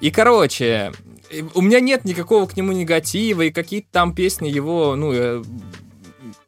и, 0.00 0.10
короче, 0.10 0.92
у 1.54 1.62
меня 1.62 1.80
нет 1.80 2.04
никакого 2.04 2.46
к 2.46 2.56
нему 2.56 2.72
негатива, 2.72 3.42
и 3.42 3.50
какие-то 3.50 3.88
там 3.90 4.14
песни 4.14 4.48
его, 4.48 4.96
ну, 4.96 5.12
э, 5.12 5.42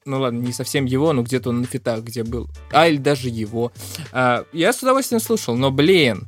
ну 0.05 0.21
ладно, 0.21 0.41
не 0.41 0.53
совсем 0.53 0.85
его, 0.85 1.13
но 1.15 1.23
где-то 1.23 1.49
он 1.49 1.63
на 1.63 1.67
фитах, 1.67 2.03
где 2.03 2.23
был. 2.23 2.49
А, 2.71 2.87
или 2.87 2.99
даже 2.99 3.29
его. 3.31 3.73
А, 4.13 4.45
я 4.53 4.75
с 4.75 4.83
удовольствием 4.83 5.23
слушал, 5.23 5.57
но, 5.57 5.71
блин, 5.71 6.27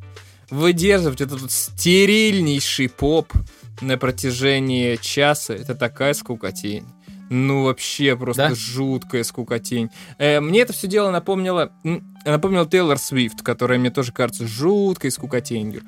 выдерживать 0.51 1.20
этот 1.20 1.40
вот 1.40 1.51
стерильнейший 1.51 2.88
поп 2.88 3.32
на 3.80 3.99
протяжении 3.99 4.97
часа, 4.97 5.55
это 5.55 5.74
такая 5.74 6.14
скукотень. 6.14 6.86
Ну, 7.29 7.64
вообще 7.64 8.16
просто 8.16 8.49
Да? 8.49 8.55
жуткая 8.55 9.24
скукотень. 9.24 9.91
Э, 10.18 10.41
мне 10.41 10.61
это 10.61 10.72
все 10.72 10.87
дело 10.87 11.11
напомнило, 11.11 11.72
м, 11.85 12.16
напомнило 12.24 12.66
Тейлор 12.66 12.99
Свифт, 12.99 13.43
которая 13.43 13.79
мне 13.79 13.91
тоже 13.91 14.12
кажется 14.12 14.47
жуткой 14.47 15.11
скукотенью. 15.11 15.83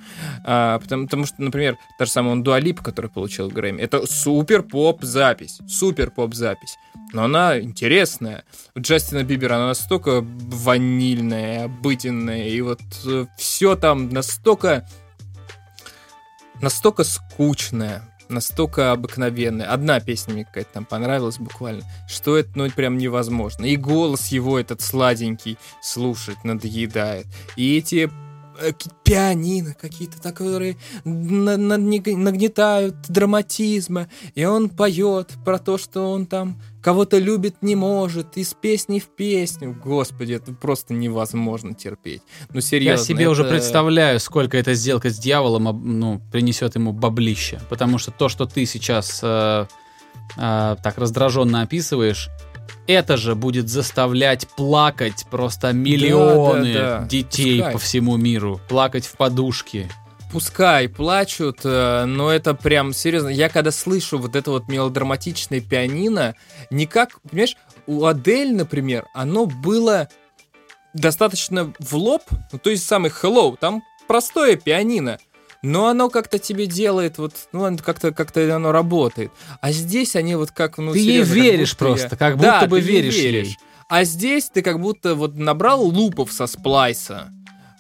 А, 0.45 0.79
потому, 0.79 1.05
потому 1.05 1.27
что, 1.27 1.41
например, 1.43 1.77
та 1.99 2.05
же 2.07 2.11
самая 2.11 2.37
Дуалип, 2.37 2.83
который 2.83 3.11
получил 3.11 3.49
Грэмми, 3.49 3.81
это 3.81 4.07
супер 4.07 4.63
поп-запись, 4.63 5.61
супер 5.69 6.11
поп-запись. 6.11 6.77
Но 7.13 7.25
она 7.25 7.61
интересная. 7.61 8.45
У 8.75 8.81
Джастина 8.81 9.23
Бибера 9.23 9.55
она 9.57 9.69
настолько 9.69 10.21
ванильная, 10.23 11.65
обыденная, 11.65 12.49
и 12.49 12.61
вот 12.61 12.81
все 13.37 13.77
там 13.77 14.11
настолько 14.11 14.87
настолько 16.61 17.05
скучная, 17.05 18.03
настолько 18.29 18.93
обыкновенная. 18.93 19.73
Одна 19.73 20.01
песня 20.01 20.35
мне 20.35 20.45
какая-то 20.45 20.73
там 20.75 20.85
понравилась 20.85 21.39
буквально, 21.39 21.83
что 22.09 22.37
это, 22.37 22.51
ну, 22.55 22.71
прям 22.71 22.99
невозможно. 22.99 23.65
И 23.65 23.77
голос 23.77 24.29
его 24.29 24.59
этот 24.59 24.81
сладенький 24.81 25.59
слушать 25.83 26.45
надоедает. 26.45 27.27
И 27.57 27.77
эти 27.77 28.11
пианино 29.05 29.75
какие-то, 29.75 30.21
так, 30.21 30.37
которые 30.37 30.77
на- 31.05 31.57
на- 31.57 31.77
наг- 31.79 32.17
нагнетают 32.17 32.97
драматизма, 33.09 34.09
и 34.35 34.45
он 34.45 34.69
поет 34.69 35.33
про 35.45 35.59
то, 35.59 35.79
что 35.79 36.11
он 36.11 36.27
там 36.27 36.61
кого-то 36.83 37.19
любит 37.19 37.57
не 37.61 37.75
может, 37.75 38.37
из 38.37 38.55
песни 38.55 38.99
в 38.99 39.07
песню. 39.09 39.77
Господи, 39.85 40.33
это 40.35 40.53
просто 40.53 40.95
невозможно 40.95 41.75
терпеть. 41.75 42.23
Ну, 42.53 42.61
серьезно. 42.61 43.01
Я 43.01 43.05
себе 43.07 43.29
уже 43.29 43.43
это- 43.43 43.51
представляю, 43.53 44.21
сколько 44.21 44.57
эта 44.57 44.75
сделка 44.75 45.11
с 45.11 45.19
дьяволом 45.19 45.99
ну, 45.99 46.21
принесет 46.33 46.75
ему 46.77 46.93
баблища. 46.93 47.61
Потому 47.69 47.99
что 47.99 48.11
то, 48.11 48.29
что 48.29 48.47
ты 48.47 48.65
сейчас 48.67 49.21
э, 49.23 49.67
э, 50.37 50.77
так 50.83 50.99
раздраженно 50.99 51.63
описываешь, 51.63 52.29
это 52.87 53.17
же 53.17 53.35
будет 53.35 53.69
заставлять 53.69 54.49
плакать 54.49 55.27
просто 55.31 55.73
миллионы 55.73 56.75
да, 56.75 56.99
да. 57.01 57.07
детей 57.07 57.59
Пускай. 57.59 57.73
по 57.73 57.79
всему 57.79 58.17
миру. 58.17 58.61
Плакать 58.69 59.07
в 59.07 59.17
подушке. 59.17 59.89
Пускай 60.31 60.89
плачут, 60.89 61.61
э, 61.65 62.05
но 62.05 62.31
это 62.31 62.55
прям 62.55 62.93
серьезно. 62.93 63.29
Я 63.29 63.49
когда 63.49 63.71
слышу 63.71 64.19
вот 64.19 64.37
это 64.37 64.51
вот 64.51 64.69
мелодраматичное 64.69 65.61
пианино, 65.61 66.35
никак, 66.71 67.21
понимаешь, 67.23 67.57
у 67.87 68.05
Адель, 68.05 68.55
например, 68.55 69.07
оно 69.15 69.47
было 69.47 70.09
достаточно 70.93 71.73
в 71.79 71.95
лоб, 71.95 72.23
ну, 72.53 72.59
то 72.59 72.71
есть 72.71 72.87
самый 72.87 73.11
Hello, 73.11 73.57
там 73.59 73.83
простое 74.07 74.57
пианино, 74.57 75.19
но 75.69 75.89
оно 75.89 76.09
как-то 76.09 76.39
тебе 76.39 76.67
делает, 76.67 77.19
вот, 77.19 77.35
ну, 77.53 77.65
оно 77.65 77.79
как-то 77.79 78.13
как 78.13 78.37
оно 78.37 78.73
работает. 78.73 79.31
А 79.61 79.71
здесь 79.71 80.17
они 80.17 80.35
вот 80.35 80.51
как, 80.51 80.79
ну, 80.79 80.93
Ты 80.93 80.99
ей 80.99 81.25
серьезно, 81.25 81.35
как 81.35 81.43
веришь 81.45 81.73
будто 81.73 81.85
я- 81.85 81.91
просто, 81.91 82.17
как 82.17 82.39
Да, 82.39 82.55
будто 82.61 82.71
бы 82.71 82.81
ты 82.81 82.87
веришь 82.87 83.15
ей. 83.15 83.57
А 83.89 84.05
здесь 84.05 84.51
ты 84.53 84.63
как 84.63 84.81
будто 84.81 85.15
вот 85.15 85.37
набрал 85.37 85.83
лупов 85.83 86.33
со 86.33 86.47
сплайса 86.47 87.31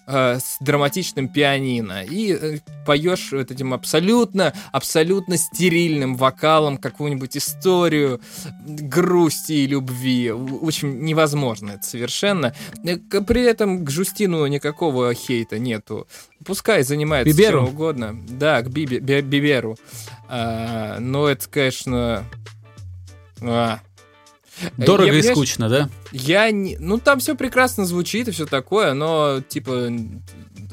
э, 0.07 0.39
с 0.39 0.57
драматичным 0.61 1.29
пианино 1.29 2.03
и 2.03 2.33
э, 2.33 2.59
поешь 2.87 3.31
вот 3.33 3.51
этим 3.51 3.75
абсолютно, 3.75 4.55
абсолютно 4.73 5.37
стерильным 5.37 6.17
вокалом 6.17 6.79
какую-нибудь 6.79 7.37
историю 7.37 8.19
грусти 8.67 9.53
и 9.53 9.67
любви. 9.67 10.31
Очень 10.31 11.01
невозможно 11.01 11.73
это 11.73 11.83
совершенно. 11.87 12.55
Э, 12.85 12.97
При 13.21 13.43
этом 13.43 13.85
к 13.85 13.91
Жустину 13.91 14.47
никакого 14.47 15.13
хейта 15.13 15.59
нету. 15.59 16.07
Пускай 16.49 16.83
занимается 16.83 17.37
Биберу? 17.37 17.67
чем 17.67 17.75
угодно. 17.75 18.19
Да, 18.27 18.63
к 18.63 18.69
Биби- 18.69 19.01
Би- 19.01 19.21
Биберу. 19.21 19.77
А, 20.29 20.99
но 20.99 21.29
это, 21.29 21.47
конечно... 21.49 22.25
а. 23.43 23.81
Дорого 24.79 25.13
Я, 25.13 25.19
и 25.19 25.23
скучно, 25.23 25.69
да? 25.69 25.91
я 26.11 26.51
не... 26.51 26.79
Ну, 26.79 26.99
там 26.99 27.21
все 27.21 27.37
прекрасно 27.37 27.85
звучит 27.85 28.29
и 28.29 28.31
все 28.31 28.47
такое, 28.47 28.95
но, 28.95 29.41
типа, 29.47 29.93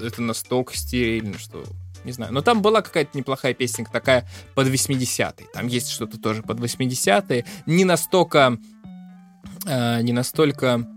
это 0.02 0.22
настолько 0.22 0.76
стерильно, 0.78 1.38
что... 1.38 1.64
Не 2.06 2.14
знаю. 2.14 2.32
Но 2.34 2.42
там 2.42 2.62
была 2.62 2.82
какая-то 2.82 3.18
неплохая 3.18 3.54
песенка 3.54 3.92
такая 3.92 4.28
под 4.54 4.68
80-е. 4.68 5.48
Там 5.54 5.68
есть 5.68 5.90
что-то 5.90 6.18
тоже 6.18 6.42
под 6.42 6.60
80-е. 6.60 7.46
Не 7.66 7.84
настолько... 7.84 8.58
э, 9.68 10.02
не 10.02 10.14
настолько 10.14 10.88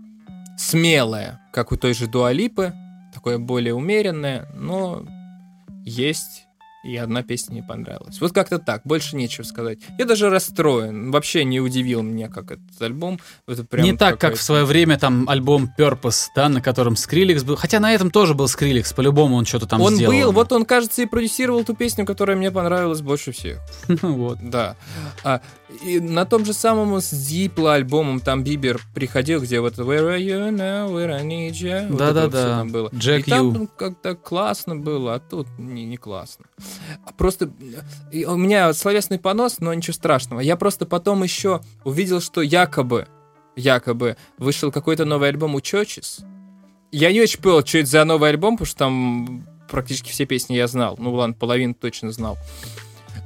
смелое, 0.57 1.41
как 1.51 1.71
у 1.73 1.75
той 1.75 1.93
же 1.93 2.07
Дуалипы. 2.07 2.73
Такое 3.19 3.37
более 3.37 3.73
умеренное, 3.73 4.47
но 4.55 5.03
есть... 5.83 6.45
И 6.85 6.95
одна 6.95 7.23
песня 7.23 7.55
не 7.55 7.61
понравилась. 7.61 8.21
Вот 8.21 8.31
как-то 8.31 8.57
так, 8.57 8.83
больше 8.85 9.17
нечего 9.17 9.43
сказать. 9.43 9.79
Я 9.97 10.05
даже 10.05 10.29
расстроен. 10.29 11.11
Вообще 11.11 11.43
не 11.43 11.59
удивил 11.59 12.01
меня, 12.01 12.29
как 12.29 12.51
этот 12.51 12.81
альбом. 12.81 13.19
Это 13.45 13.65
прям 13.65 13.83
не 13.83 13.91
так, 13.97 14.17
как 14.17 14.35
в 14.35 14.41
свое 14.41 14.63
время 14.63 14.97
там 14.97 15.27
альбом 15.27 15.69
Purpose, 15.77 16.27
да, 16.37 16.47
на 16.47 16.61
котором 16.61 16.95
Скриликс 16.95 17.43
был. 17.43 17.57
Хотя 17.57 17.81
на 17.81 17.91
этом 17.93 18.11
тоже 18.11 18.33
был 18.33 18.47
Скриликс, 18.47 18.93
по-любому 18.93 19.35
он 19.35 19.43
что-то 19.43 19.67
там 19.67 19.81
он 19.81 19.95
сделал. 19.95 20.13
был, 20.13 20.31
вот 20.31 20.53
он, 20.53 20.63
кажется, 20.63 21.01
и 21.01 21.05
продюсировал 21.05 21.65
ту 21.65 21.75
песню, 21.75 22.05
которая 22.05 22.37
мне 22.37 22.49
понравилась 22.49 23.01
больше 23.01 23.33
всех. 23.33 23.59
Ну 23.89 24.13
вот. 24.13 24.37
Да. 24.41 24.77
А, 25.25 25.41
и 25.83 25.99
на 25.99 26.25
том 26.25 26.45
же 26.45 26.53
самом 26.53 26.99
с 26.99 27.09
Дипла 27.11 27.75
альбомом 27.75 28.19
там 28.19 28.43
Бибер 28.43 28.81
приходил, 28.93 29.41
где 29.41 29.59
вот 29.59 29.77
Where 29.77 30.17
are 30.17 30.19
you 30.19 30.49
now, 30.51 30.91
where 30.91 31.13
I 31.13 31.23
need 31.23 31.51
you. 31.51 31.87
Вот 31.89 31.91
вот 31.91 31.97
всё 31.99 32.13
Да-да-да. 32.13 32.57
там 32.57 32.71
было. 32.71 32.89
Jack 32.89 33.19
и 33.19 33.29
там 33.29 33.53
ну, 33.53 33.67
как-то 33.67 34.15
классно 34.15 34.75
было, 34.75 35.15
а 35.15 35.19
тут 35.19 35.47
не, 35.57 35.85
не 35.85 35.97
классно. 35.97 36.45
А 37.05 37.13
Просто 37.13 37.51
и 38.11 38.25
у 38.25 38.35
меня 38.35 38.73
словесный 38.73 39.19
понос, 39.19 39.59
но 39.59 39.73
ничего 39.73 39.93
страшного. 39.93 40.39
Я 40.39 40.55
просто 40.55 40.85
потом 40.85 41.23
еще 41.23 41.61
увидел, 41.83 42.19
что 42.19 42.41
якобы, 42.41 43.07
якобы 43.55 44.17
вышел 44.37 44.71
какой-то 44.71 45.05
новый 45.05 45.29
альбом 45.29 45.55
у 45.55 45.59
Churches. 45.59 46.23
Я 46.91 47.11
не 47.11 47.21
очень 47.21 47.39
понял, 47.39 47.65
что 47.65 47.77
это 47.77 47.89
за 47.89 48.03
новый 48.03 48.31
альбом, 48.31 48.57
потому 48.57 48.65
что 48.65 48.77
там 48.79 49.45
практически 49.69 50.09
все 50.09 50.25
песни 50.25 50.55
я 50.55 50.67
знал. 50.67 50.95
Ну 50.97 51.13
ладно, 51.13 51.35
половину 51.35 51.75
точно 51.75 52.11
знал. 52.11 52.37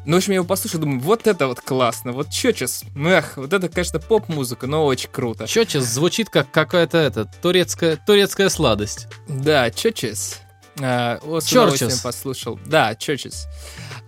Ну, 0.06 0.16
в 0.16 0.18
общем, 0.18 0.32
я 0.32 0.36
его 0.36 0.45
послушал, 0.45 0.82
думаю, 0.82 0.99
вот 0.99 1.28
это 1.28 1.47
вот 1.47 1.62
классно, 1.62 2.12
вот 2.12 2.28
Churches, 2.28 2.84
эх, 3.08 3.38
вот 3.38 3.54
это, 3.54 3.70
конечно, 3.70 3.99
поп-музыка, 3.99 4.68
но 4.68 4.86
очень 4.86 5.10
круто. 5.10 5.47
Чочес 5.47 5.84
звучит 5.86 6.30
как 6.30 6.51
какая-то 6.51 6.97
это, 6.97 7.26
турецкая, 7.41 7.97
турецкая 7.97 8.49
сладость. 8.49 9.08
Да, 9.28 9.70
Churches. 9.70 10.36
А, 10.82 11.20
о, 11.24 11.39
с 11.39 11.45
Churches. 11.45 11.51
удовольствием 11.62 11.99
послушал. 12.04 12.60
Да, 12.66 12.91
Churches. 12.93 13.45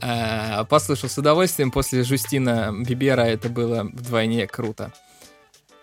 А, 0.01 0.65
послушал 0.65 1.09
с 1.09 1.17
удовольствием. 1.17 1.71
После 1.71 2.03
Жустина 2.03 2.73
Бибера 2.77 3.21
это 3.21 3.49
было 3.49 3.83
вдвойне 3.83 4.47
круто. 4.47 4.91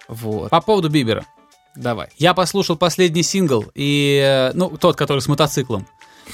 Вот, 0.08 0.50
По 0.50 0.60
поводу 0.60 0.90
Бибера. 0.90 1.24
давай. 1.74 2.08
Я 2.18 2.34
послушал 2.34 2.76
последний 2.76 3.22
сингл, 3.22 3.70
и, 3.74 4.20
э, 4.22 4.52
ну, 4.52 4.76
тот, 4.76 4.96
который 4.96 5.20
с 5.20 5.28
мотоциклом. 5.28 5.86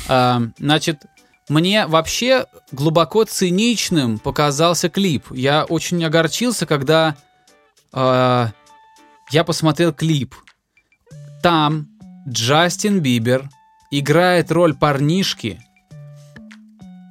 А, 0.09 0.43
значит, 0.59 1.03
мне 1.49 1.87
вообще 1.87 2.47
глубоко 2.73 3.25
циничным 3.25 4.19
показался 4.19 4.89
клип. 4.89 5.27
Я 5.31 5.65
очень 5.65 6.05
огорчился, 6.05 6.67
когда 6.67 7.17
а, 7.93 8.51
я 9.31 9.45
посмотрел 9.45 9.93
клип. 9.93 10.35
Там 11.43 11.89
Джастин 12.29 13.01
Бибер 13.01 13.49
играет 13.91 14.53
роль 14.53 14.75
парнишки, 14.75 15.63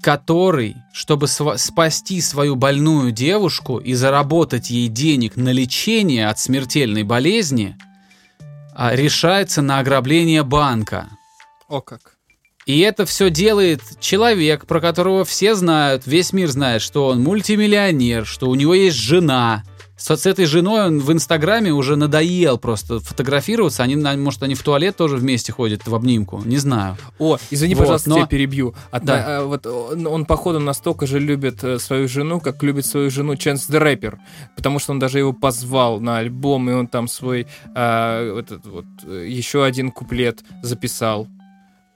который, 0.04 0.76
чтобы 0.94 1.26
сва- 1.26 1.58
спасти 1.58 2.22
свою 2.22 2.56
больную 2.56 3.12
девушку 3.12 3.78
и 3.78 3.94
заработать 3.94 4.70
ей 4.70 4.88
денег 4.88 5.36
на 5.36 5.50
лечение 5.50 6.28
от 6.28 6.40
смертельной 6.40 7.04
болезни, 7.04 7.76
а, 8.76 8.96
решается 8.96 9.64
на 9.64 9.80
ограбление 9.80 10.44
банка. 10.44 11.10
О 11.68 11.82
как. 11.82 12.17
И 12.68 12.80
это 12.82 13.06
все 13.06 13.30
делает 13.30 13.82
человек, 14.02 14.66
про 14.66 14.82
которого 14.82 15.24
все 15.24 15.56
знают, 15.56 16.04
весь 16.06 16.34
мир 16.34 16.50
знает, 16.50 16.82
что 16.82 17.08
он 17.08 17.24
мультимиллионер, 17.24 18.26
что 18.26 18.50
у 18.50 18.56
него 18.56 18.74
есть 18.74 18.98
жена. 18.98 19.64
С, 19.96 20.16
с 20.16 20.26
этой 20.26 20.46
женой 20.46 20.86
он 20.86 21.00
в 21.00 21.12
Инстаграме 21.14 21.72
уже 21.72 21.96
надоел 21.96 22.58
просто 22.60 23.00
фотографироваться. 23.00 23.84
Они, 23.84 23.96
может, 23.96 24.44
они 24.44 24.54
в 24.54 24.62
туалет 24.64 24.98
тоже 24.98 25.16
вместе 25.16 25.54
ходят 25.54 25.88
в 25.88 25.96
обнимку, 25.96 26.42
не 26.46 26.58
знаю. 26.58 26.98
О, 27.20 27.38
извини, 27.50 27.74
Вот, 27.74 27.84
пожалуйста, 27.84 28.10
но- 28.10 28.16
тебя 28.18 28.26
перебью. 28.28 28.76
Одна- 28.92 29.16
Да. 29.16 29.26
а, 29.40 29.46
вот 29.46 29.66
он, 29.66 30.06
он, 30.06 30.26
походу, 30.26 30.60
настолько 30.60 31.08
же 31.08 31.20
любит 31.20 31.64
э, 31.64 31.80
свою 31.80 32.08
жену, 32.10 32.42
как 32.42 32.62
любит 32.64 32.86
свою 32.86 33.10
жену 33.10 33.34
Chance 33.34 33.70
the 33.72 33.82
Rapper. 33.82 34.18
Потому 34.58 34.78
что 34.80 34.92
он 34.92 35.00
даже 35.00 35.20
его 35.20 35.32
позвал 35.32 36.00
на 36.02 36.18
альбом, 36.18 36.70
и 36.70 36.74
он 36.74 36.88
там 36.88 37.08
свой 37.08 37.48
а, 37.74 38.34
вот 38.34 38.52
этот 38.52 38.66
вот, 38.68 38.86
э, 39.06 39.26
еще 39.28 39.64
один 39.64 39.90
куплет 39.92 40.44
записал 40.62 41.28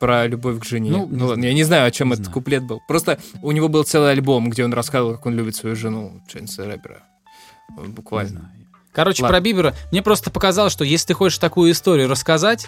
про 0.02 0.28
любовь 0.28 0.60
к 0.60 0.66
жене. 0.66 0.92
Ну, 0.92 1.08
Ну, 1.10 1.28
ладно, 1.28 1.46
я 1.46 1.54
не 1.54 1.64
знаю, 1.64 1.86
о 1.88 1.92
чем 1.92 2.10
не 2.10 2.14
этот 2.16 2.26
знаю. 2.26 2.34
куплет 2.34 2.64
был. 2.64 2.82
Просто 2.88 3.20
у 3.42 3.52
него 3.54 3.70
был 3.70 3.84
целый 3.84 4.12
альбом, 4.12 4.50
где 4.50 4.66
он 4.66 4.74
рассказывал, 4.74 5.14
как 5.14 5.26
он 5.28 5.36
любит 5.36 5.56
свою 5.56 5.76
жену. 5.78 6.22
Вот 6.26 7.88
Не 7.88 7.94
Буквально. 7.94 8.52
Короче, 8.92 9.24
Ладно. 9.24 9.38
про 9.38 9.42
Бибера. 9.42 9.74
Мне 9.92 10.02
просто 10.02 10.30
показалось, 10.32 10.74
что 10.74 10.84
если 10.84 11.08
ты 11.08 11.14
хочешь 11.14 11.38
такую 11.38 11.72
историю 11.72 12.10
рассказать, 12.10 12.68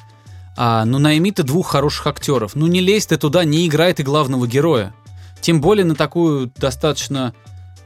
а, 0.55 0.85
ну 0.85 0.97
найми 0.99 1.31
ты 1.31 1.43
двух 1.43 1.67
хороших 1.67 2.07
актеров. 2.07 2.55
Ну 2.55 2.67
не 2.67 2.79
лезь 2.79 3.07
ты 3.07 3.17
туда, 3.17 3.43
не 3.43 3.67
играй 3.67 3.93
ты 3.93 4.03
главного 4.03 4.47
героя. 4.47 4.93
Тем 5.41 5.59
более 5.59 5.83
на 5.83 5.95
такую 5.95 6.49
достаточно, 6.55 7.33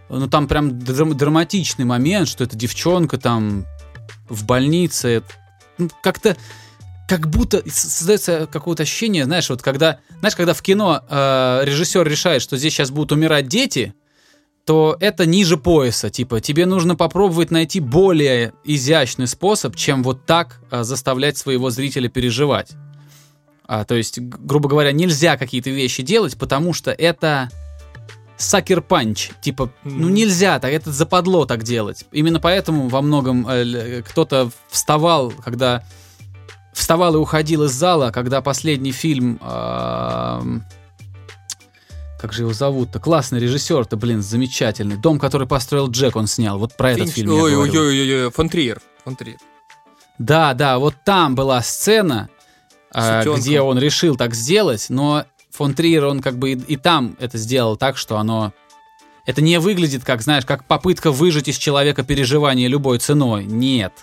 ну 0.10 0.28
там 0.28 0.48
прям 0.48 0.78
драм- 0.78 1.16
драматичный 1.16 1.86
момент, 1.86 2.28
что 2.28 2.44
эта 2.44 2.56
девчонка 2.56 3.18
там 3.18 3.66
в 4.30 4.46
больнице. 4.46 5.08
Это, 5.08 5.28
ну, 5.80 5.90
как-то 6.04 6.38
как 7.08 7.30
будто 7.30 7.64
создается 7.70 8.48
какое-то 8.52 8.84
ощущение, 8.84 9.26
знаешь, 9.26 9.50
вот 9.50 9.62
когда, 9.62 10.00
знаешь, 10.20 10.36
когда 10.36 10.54
в 10.54 10.62
кино 10.62 11.04
э, 11.10 11.62
режиссер 11.64 12.08
решает, 12.08 12.42
что 12.42 12.58
здесь 12.58 12.74
сейчас 12.74 12.92
будут 12.92 13.14
умирать 13.14 13.48
дети, 13.48 13.94
то 14.66 14.98
это 15.00 15.26
ниже 15.26 15.56
пояса. 15.56 16.10
Типа, 16.10 16.42
тебе 16.42 16.66
нужно 16.66 16.98
попробовать 16.98 17.52
найти 17.52 17.80
более 17.80 18.52
изящный 18.66 19.26
способ, 19.26 19.78
чем 19.78 20.04
вот 20.04 20.26
так 20.26 20.60
а, 20.70 20.84
заставлять 20.84 21.38
своего 21.38 21.70
зрителя 21.70 22.10
переживать. 22.10 22.72
А, 23.66 23.86
то 23.86 23.96
есть, 23.96 24.20
грубо 24.20 24.68
говоря, 24.68 24.92
нельзя 24.92 25.38
какие-то 25.38 25.70
вещи 25.70 26.04
делать, 26.04 26.38
потому 26.38 26.74
что 26.74 26.92
это 26.92 27.50
сакер-панч. 28.36 29.32
Типа, 29.42 29.72
ну 29.86 30.10
нельзя, 30.10 30.60
так 30.60 30.74
это 30.74 30.92
западло 30.92 31.46
так 31.46 31.64
делать. 31.64 32.04
Именно 32.12 32.42
поэтому 32.42 32.90
во 32.90 33.02
многом 33.02 33.48
э, 33.48 33.64
л- 33.64 34.04
кто-то 34.04 34.52
вставал, 34.70 35.32
когда 35.32 35.86
вставал 36.78 37.16
и 37.16 37.18
уходил 37.18 37.64
из 37.64 37.72
зала, 37.72 38.12
когда 38.12 38.42
последний 38.42 38.92
фильм... 38.92 39.40
эм, 39.42 40.64
как 42.20 42.34
же 42.34 42.44
его 42.44 42.54
зовут-то? 42.54 43.00
Классный 43.00 43.40
режиссер-то, 43.40 43.98
блин, 43.98 44.22
замечательный. 44.22 44.98
Дом, 44.98 45.20
который 45.20 45.48
построил 45.48 45.90
Джек, 45.90 46.16
он 46.16 46.28
снял. 46.28 46.58
Вот 46.58 46.76
про 46.76 46.92
этот 46.92 47.10
фильм 47.10 47.32
я 47.32 47.44
Ой, 47.44 47.56
ой, 47.56 47.70
ой, 47.70 47.80
ой, 47.80 48.26
ой, 48.26 48.32
фон 48.32 48.50
Триер. 48.50 48.82
Фон 49.04 49.16
Триер. 49.16 49.38
Да, 50.18 50.54
да, 50.54 50.80
вот 50.80 50.96
там 51.04 51.36
была 51.36 51.62
сцена, 51.62 52.30
а, 52.92 53.24
где 53.24 53.62
он 53.62 53.78
решил 53.78 54.16
так 54.16 54.34
сделать, 54.34 54.88
но 54.90 55.26
фон 55.52 55.76
Триер, 55.76 56.06
он 56.06 56.22
как 56.22 56.38
бы 56.38 56.54
и, 56.54 56.56
и 56.56 56.76
там 56.76 57.16
это 57.20 57.38
сделал 57.38 57.78
так, 57.78 57.98
что 57.98 58.18
оно... 58.18 58.54
Это 59.26 59.42
не 59.42 59.60
выглядит 59.60 60.04
как, 60.04 60.22
знаешь, 60.22 60.46
как 60.46 60.64
попытка 60.64 61.12
выжать 61.12 61.50
из 61.50 61.58
человека 61.58 62.04
переживания 62.04 62.68
любой 62.68 62.98
ценой. 62.98 63.46
Нет. 63.46 63.94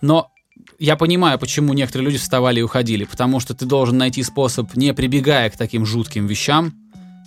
Но 0.00 0.30
я 0.78 0.96
понимаю, 0.96 1.38
почему 1.38 1.72
некоторые 1.72 2.06
люди 2.06 2.18
вставали 2.18 2.60
и 2.60 2.62
уходили, 2.62 3.04
потому 3.04 3.40
что 3.40 3.54
ты 3.54 3.66
должен 3.66 3.98
найти 3.98 4.22
способ, 4.22 4.74
не 4.76 4.94
прибегая 4.94 5.50
к 5.50 5.56
таким 5.56 5.84
жутким 5.86 6.26
вещам, 6.26 6.74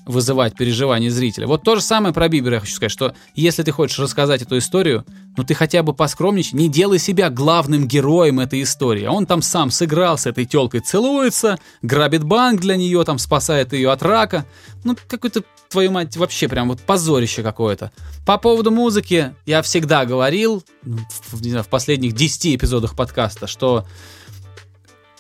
вызывать 0.08 0.56
переживания 0.56 1.10
зрителя. 1.10 1.48
Вот 1.48 1.64
то 1.64 1.76
же 1.76 1.82
самое 1.82 2.14
про 2.14 2.28
Бибера 2.28 2.56
я 2.56 2.60
хочу 2.60 2.74
сказать, 2.74 2.92
что 2.92 3.16
если 3.36 3.64
ты 3.64 3.72
хочешь 3.72 4.00
рассказать 4.00 4.42
эту 4.42 4.58
историю, 4.58 5.06
ну 5.36 5.44
ты 5.44 5.54
хотя 5.54 5.84
бы 5.84 5.94
поскромничай, 5.94 6.58
не 6.58 6.70
делай 6.70 7.00
себя 7.00 7.30
главным 7.30 7.88
героем 7.88 8.40
этой 8.40 8.64
истории. 8.64 9.04
А 9.04 9.12
он 9.12 9.26
там 9.26 9.42
сам 9.42 9.72
сыграл 9.72 10.18
с 10.18 10.26
этой 10.26 10.46
телкой, 10.46 10.80
целуется, 10.80 11.60
грабит 11.82 12.24
банк 12.24 12.62
для 12.62 12.76
нее, 12.76 13.04
там 13.04 13.18
спасает 13.18 13.74
ее 13.74 13.92
от 13.92 14.02
рака. 14.04 14.46
Ну 14.84 14.96
какой-то, 15.08 15.44
твою 15.70 15.92
мать, 15.92 16.16
вообще 16.18 16.48
прям 16.48 16.70
вот 16.70 16.80
позорище 16.82 17.44
какое-то. 17.44 17.92
По 18.26 18.38
поводу 18.38 18.72
музыки 18.72 19.36
я 19.46 19.62
всегда 19.62 20.06
говорил, 20.06 20.64
ну, 20.84 21.00
в, 21.32 21.42
не 21.42 21.50
знаю, 21.50 21.64
в 21.64 21.70
последних 21.70 22.14
10 22.14 22.56
эпизодах 22.56 22.96
подкаста, 22.96 23.48
что 23.48 23.86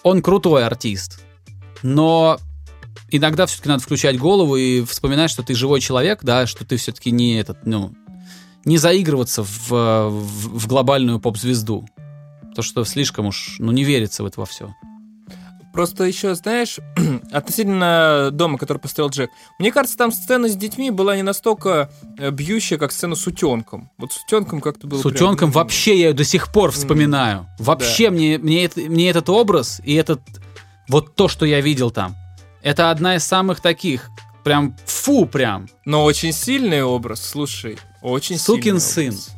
он 0.03 0.21
крутой 0.21 0.65
артист, 0.65 1.19
но 1.83 2.39
иногда 3.09 3.45
все-таки 3.45 3.69
надо 3.69 3.83
включать 3.83 4.17
голову 4.17 4.55
и 4.55 4.83
вспоминать, 4.83 5.29
что 5.31 5.43
ты 5.43 5.53
живой 5.53 5.79
человек, 5.81 6.19
да, 6.23 6.47
что 6.47 6.65
ты 6.65 6.77
все-таки 6.77 7.11
не 7.11 7.39
этот, 7.39 7.65
ну, 7.65 7.93
не 8.65 8.77
заигрываться 8.77 9.43
в, 9.43 9.69
в, 9.69 10.09
в 10.59 10.67
глобальную 10.67 11.19
поп-звезду. 11.19 11.87
То, 12.55 12.61
что 12.61 12.83
слишком 12.85 13.27
уж, 13.27 13.57
ну, 13.59 13.71
не 13.71 13.83
верится 13.83 14.23
в 14.23 14.25
это 14.25 14.39
во 14.39 14.45
все. 14.45 14.73
Просто 15.73 16.05
еще, 16.05 16.33
знаешь, 16.33 16.79
относительно 17.31 18.29
дома, 18.31 18.57
который 18.57 18.79
построил 18.79 19.09
Джек, 19.09 19.29
мне 19.59 19.71
кажется, 19.71 19.95
там 19.95 20.11
сцена 20.11 20.49
с 20.49 20.55
детьми 20.55 20.89
была 20.89 21.15
не 21.15 21.21
настолько 21.21 21.91
э, 22.17 22.31
бьющая, 22.31 22.79
как 22.79 22.91
сцена 22.91 23.15
с 23.15 23.27
утенком. 23.27 23.91
Вот 23.99 24.11
с 24.11 24.23
утенком 24.23 24.59
как-то 24.59 24.87
было 24.87 24.97
С 24.99 25.03
прям, 25.03 25.13
утенком 25.13 25.49
ну, 25.49 25.53
вообще 25.53 25.91
я 25.99 26.07
её 26.07 26.13
до 26.15 26.23
сих 26.23 26.51
пор 26.51 26.71
вспоминаю. 26.71 27.45
Вообще 27.59 28.09
мне, 28.09 28.39
мне, 28.39 28.65
это- 28.65 28.81
мне 28.81 29.07
этот 29.09 29.29
образ 29.29 29.79
и 29.85 29.93
этот, 29.93 30.21
вот 30.87 31.13
то, 31.15 31.27
что 31.27 31.45
я 31.45 31.61
видел 31.61 31.91
там, 31.91 32.15
это 32.61 32.91
одна 32.91 33.15
из 33.15 33.23
самых 33.23 33.59
таких, 33.59 34.09
прям 34.43 34.75
фу 34.85 35.25
прям. 35.25 35.67
Но 35.85 36.03
очень 36.03 36.31
сильный 36.31 36.83
образ, 36.83 37.21
слушай. 37.21 37.77
Очень 38.01 38.37
Сукин 38.37 38.79
сильный 38.79 39.11
сын. 39.11 39.13
образ. 39.13 39.31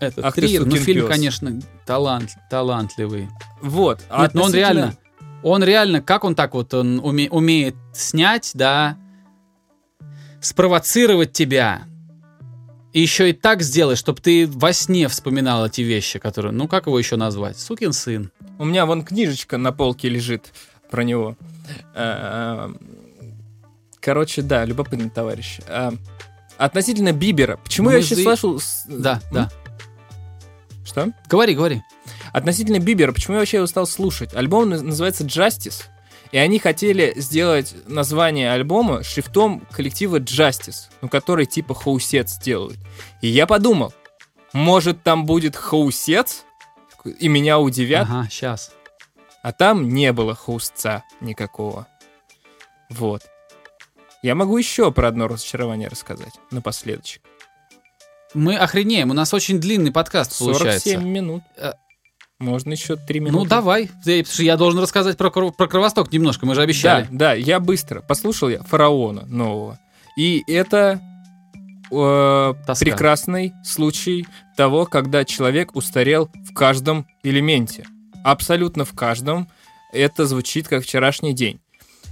Этот 0.00 0.24
Ах 0.24 0.34
Триер, 0.34 0.64
ну 0.64 0.76
фильм, 0.76 1.02
пес. 1.02 1.10
конечно, 1.10 1.60
талант, 1.84 2.30
талантливый. 2.48 3.28
Вот. 3.60 4.00
а 4.08 4.22
Нет, 4.22 4.34
но 4.34 4.44
он 4.44 4.54
реально, 4.54 4.94
он 5.42 5.62
реально, 5.62 6.00
как 6.00 6.24
он 6.24 6.34
так 6.34 6.54
вот 6.54 6.72
он 6.72 7.00
уме- 7.00 7.28
умеет 7.28 7.76
снять, 7.92 8.52
да, 8.54 8.96
спровоцировать 10.40 11.32
тебя, 11.32 11.82
и 12.92 13.00
еще 13.00 13.30
и 13.30 13.32
так 13.32 13.62
сделать, 13.62 13.98
чтобы 13.98 14.20
ты 14.20 14.46
во 14.48 14.72
сне 14.72 15.06
вспоминал 15.08 15.66
эти 15.66 15.82
вещи, 15.82 16.18
которые, 16.18 16.52
ну 16.52 16.66
как 16.66 16.86
его 16.86 16.98
еще 16.98 17.16
назвать, 17.16 17.58
сукин 17.58 17.92
сын. 17.92 18.32
У 18.58 18.64
меня 18.64 18.86
вон 18.86 19.04
книжечка 19.04 19.58
на 19.58 19.70
полке 19.70 20.08
лежит 20.08 20.52
про 20.90 21.02
него. 21.04 21.36
Э, 21.94 22.68
Короче, 24.00 24.42
да, 24.42 24.64
любопытный 24.64 25.10
товарищ. 25.10 25.60
А, 25.68 25.92
Относительно 26.56 27.12
Бибера. 27.12 27.56
Почему 27.58 27.90
Ну, 27.90 27.96
я 27.96 28.02
за- 28.02 28.14
слышал... 28.16 28.60
Да, 28.88 29.20
да. 29.30 29.50
Что? 30.84 31.12
Говори, 31.28 31.54
говори. 31.54 31.82
Относительно 32.32 32.78
Бибера, 32.78 33.12
почему 33.12 33.34
я 33.34 33.40
вообще 33.40 33.58
его 33.58 33.66
стал 33.66 33.86
слушать? 33.86 34.34
Альбом 34.34 34.72
наз- 34.72 34.82
называется 34.82 35.24
Justice, 35.24 35.84
и 36.32 36.38
они 36.38 36.58
хотели 36.58 37.12
сделать 37.16 37.74
название 37.86 38.52
альбома 38.52 39.02
шрифтом 39.02 39.62
коллектива 39.70 40.18
Justice, 40.18 40.88
ну, 41.02 41.08
который 41.08 41.46
типа 41.46 41.74
Хаусец 41.74 42.38
делают. 42.38 42.78
И 43.20 43.28
я 43.28 43.46
подумал, 43.46 43.92
может 44.52 45.02
там 45.02 45.26
будет 45.26 45.56
Хаусец, 45.56 46.44
и 47.18 47.28
меня 47.28 47.58
удивят, 47.58 48.06
Ага, 48.10 48.28
сейчас. 48.30 48.72
А 49.42 49.52
там 49.52 49.88
не 49.88 50.12
было 50.12 50.34
Хаусца 50.34 51.04
никакого. 51.20 51.86
Вот. 52.90 53.22
Я 54.22 54.34
могу 54.34 54.58
еще 54.58 54.92
про 54.92 55.08
одно 55.08 55.28
разочарование 55.28 55.88
рассказать 55.88 56.34
напоследочек. 56.50 57.22
Мы 58.34 58.56
охренеем, 58.56 59.10
у 59.10 59.14
нас 59.14 59.32
очень 59.34 59.58
длинный 59.58 59.92
подкаст 59.92 60.32
47 60.32 60.58
получается. 60.62 60.98
минут. 60.98 61.42
Э, 61.56 61.72
Можно 62.38 62.72
еще 62.72 62.96
3 62.96 63.20
минуты. 63.20 63.38
Ну 63.38 63.44
давай, 63.48 63.90
что 64.02 64.42
я 64.42 64.56
должен 64.56 64.80
рассказать 64.80 65.16
про, 65.16 65.30
про 65.30 65.66
Кровосток 65.68 66.12
немножко, 66.12 66.46
мы 66.46 66.54
же 66.54 66.62
обещали. 66.62 67.04
Да, 67.10 67.30
да, 67.30 67.32
я 67.32 67.58
быстро. 67.60 68.02
Послушал 68.02 68.50
я 68.50 68.62
фараона 68.62 69.24
нового. 69.26 69.78
И 70.16 70.44
это 70.46 71.00
э, 71.90 72.54
Тоска. 72.66 72.84
прекрасный 72.84 73.52
случай 73.64 74.26
того, 74.56 74.86
когда 74.86 75.24
человек 75.24 75.74
устарел 75.74 76.30
в 76.48 76.52
каждом 76.52 77.06
элементе. 77.22 77.86
Абсолютно 78.24 78.84
в 78.84 78.92
каждом. 78.92 79.48
Это 79.92 80.26
звучит 80.26 80.68
как 80.68 80.84
вчерашний 80.84 81.32
день. 81.32 81.60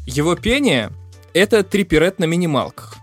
Его 0.06 0.34
пение— 0.34 0.90
это 1.34 1.62
триперет 1.62 2.18
на 2.18 2.24
минималках. 2.24 2.96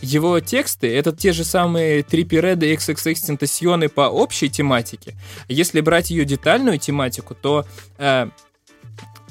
Его 0.00 0.38
тексты— 0.40 0.94
это 0.96 1.12
те 1.12 1.32
же 1.32 1.44
самые 1.44 2.02
трипереды 2.02 2.72
XXX 2.74 3.14
Тентасьоны 3.14 3.88
по 3.88 4.02
общей 4.02 4.48
тематике. 4.50 5.14
Если 5.48 5.80
брать 5.80 6.10
ее 6.10 6.24
детальную 6.24 6.78
тематику, 6.78 7.34
то 7.34 7.64
э, 7.98 8.28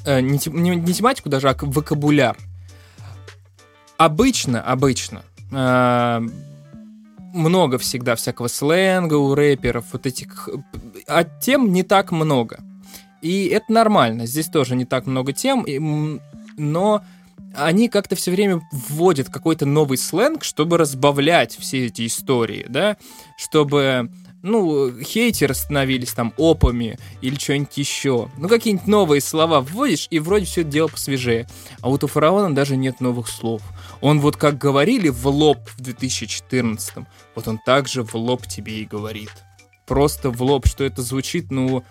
э, 0.04 0.20
не, 0.20 0.40
не- 0.46 0.76
не 0.76 0.92
тематику 0.92 1.28
даже, 1.28 1.48
а 1.48 1.56
вокабуляр. 1.60 2.36
Обычно, 3.96 4.60
обычно, 4.60 5.22
э, 5.52 6.20
много 7.32 7.78
всегда 7.78 8.16
всякого 8.16 8.48
сленга 8.48 9.14
у 9.14 9.34
рэперов, 9.34 9.86
вот 9.92 10.06
этих, 10.06 10.48
э, 10.48 10.58
а 11.06 11.24
тем 11.24 11.72
не 11.72 11.84
так 11.84 12.10
много. 12.10 12.58
И 13.24 13.46
это 13.46 13.72
нормально, 13.72 14.26
здесь 14.26 14.48
тоже 14.48 14.76
не 14.76 14.84
так 14.84 15.06
много 15.06 15.32
тем, 15.32 15.64
но 16.58 17.02
они 17.54 17.88
как-то 17.88 18.16
все 18.16 18.30
время 18.30 18.60
вводят 18.70 19.30
какой-то 19.30 19.64
новый 19.64 19.96
сленг, 19.96 20.44
чтобы 20.44 20.76
разбавлять 20.76 21.56
все 21.58 21.86
эти 21.86 22.06
истории, 22.06 22.66
да, 22.68 22.98
чтобы, 23.38 24.10
ну, 24.42 24.92
хейтеры 25.00 25.54
становились 25.54 26.12
там 26.12 26.34
опами 26.36 26.98
или 27.22 27.36
что-нибудь 27.36 27.74
еще. 27.78 28.28
Ну, 28.36 28.46
какие-нибудь 28.46 28.86
новые 28.86 29.22
слова 29.22 29.62
вводишь, 29.62 30.06
и 30.10 30.18
вроде 30.18 30.44
все 30.44 30.60
это 30.60 30.70
дело 30.70 30.88
посвежее. 30.88 31.48
А 31.80 31.88
вот 31.88 32.04
у 32.04 32.08
фараона 32.08 32.54
даже 32.54 32.76
нет 32.76 33.00
новых 33.00 33.28
слов. 33.28 33.62
Он 34.02 34.20
вот 34.20 34.36
как 34.36 34.58
говорили 34.58 35.08
в 35.08 35.26
лоб 35.28 35.60
в 35.78 35.80
2014 35.80 37.06
вот 37.34 37.48
он 37.48 37.56
также 37.56 38.02
в 38.02 38.14
лоб 38.16 38.46
тебе 38.46 38.80
и 38.80 38.84
говорит. 38.84 39.30
Просто 39.86 40.28
в 40.28 40.42
лоб, 40.42 40.66
что 40.66 40.84
это 40.84 41.00
звучит, 41.00 41.50
ну, 41.50 41.84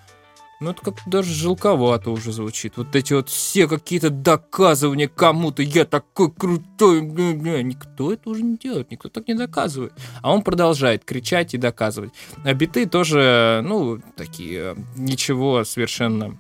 ну 0.64 0.72
это 0.72 0.82
как 0.82 0.96
даже 1.06 1.34
жалковато 1.34 2.10
уже 2.10 2.32
звучит. 2.32 2.74
Вот 2.78 2.96
эти 2.96 3.14
вот 3.14 3.30
все 3.30 3.68
какие-то 3.68 4.10
доказывания 4.10 5.08
кому-то, 5.08 5.62
я 5.62 5.86
такой 5.86 6.32
крутой. 6.32 7.02
Никто 7.02 8.14
это 8.14 8.30
уже 8.30 8.42
не 8.42 8.58
делает, 8.58 8.90
никто 8.90 9.10
так 9.10 9.28
не 9.28 9.36
доказывает. 9.36 9.94
А 10.22 10.34
он 10.34 10.42
продолжает 10.42 11.04
кричать 11.06 11.54
и 11.54 11.58
доказывать. 11.58 12.12
А 12.44 12.54
биты 12.54 12.86
тоже, 12.86 13.62
ну, 13.64 14.00
такие, 14.16 14.76
ничего 14.96 15.64
совершенно 15.64 16.40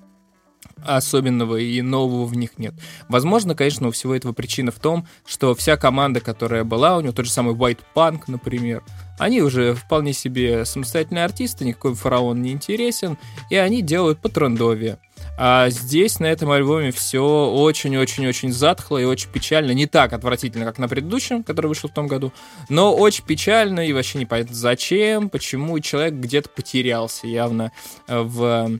особенного 0.85 1.57
и 1.57 1.81
нового 1.81 2.25
в 2.25 2.35
них 2.35 2.57
нет. 2.57 2.73
Возможно, 3.07 3.55
конечно, 3.55 3.87
у 3.87 3.91
всего 3.91 4.15
этого 4.15 4.33
причина 4.33 4.71
в 4.71 4.79
том, 4.79 5.07
что 5.25 5.55
вся 5.55 5.77
команда, 5.77 6.19
которая 6.19 6.63
была 6.63 6.97
у 6.97 7.01
него, 7.01 7.13
тот 7.13 7.25
же 7.25 7.31
самый 7.31 7.53
White 7.53 7.79
Punk, 7.95 8.23
например, 8.27 8.83
они 9.17 9.41
уже 9.41 9.73
вполне 9.75 10.13
себе 10.13 10.65
самостоятельные 10.65 11.25
артисты, 11.25 11.65
никакой 11.65 11.95
фараон 11.95 12.41
не 12.41 12.51
интересен, 12.51 13.17
и 13.49 13.55
они 13.55 13.81
делают 13.81 14.19
по 14.19 14.29
трендове. 14.29 14.97
А 15.37 15.69
здесь, 15.69 16.19
на 16.19 16.25
этом 16.27 16.51
альбоме, 16.51 16.91
все 16.91 17.49
очень-очень-очень 17.51 18.51
затхло 18.51 18.97
и 18.97 19.05
очень 19.05 19.29
печально. 19.29 19.71
Не 19.71 19.87
так 19.87 20.13
отвратительно, 20.13 20.65
как 20.65 20.77
на 20.77 20.87
предыдущем, 20.87 21.43
который 21.43 21.67
вышел 21.67 21.89
в 21.89 21.93
том 21.93 22.07
году, 22.07 22.31
но 22.69 22.95
очень 22.95 23.25
печально 23.25 23.87
и 23.87 23.93
вообще 23.93 24.19
непонятно 24.19 24.55
зачем, 24.55 25.29
почему, 25.29 25.79
человек 25.79 26.13
где-то 26.15 26.49
потерялся 26.49 27.27
явно 27.27 27.71
э, 28.07 28.19
в 28.21 28.79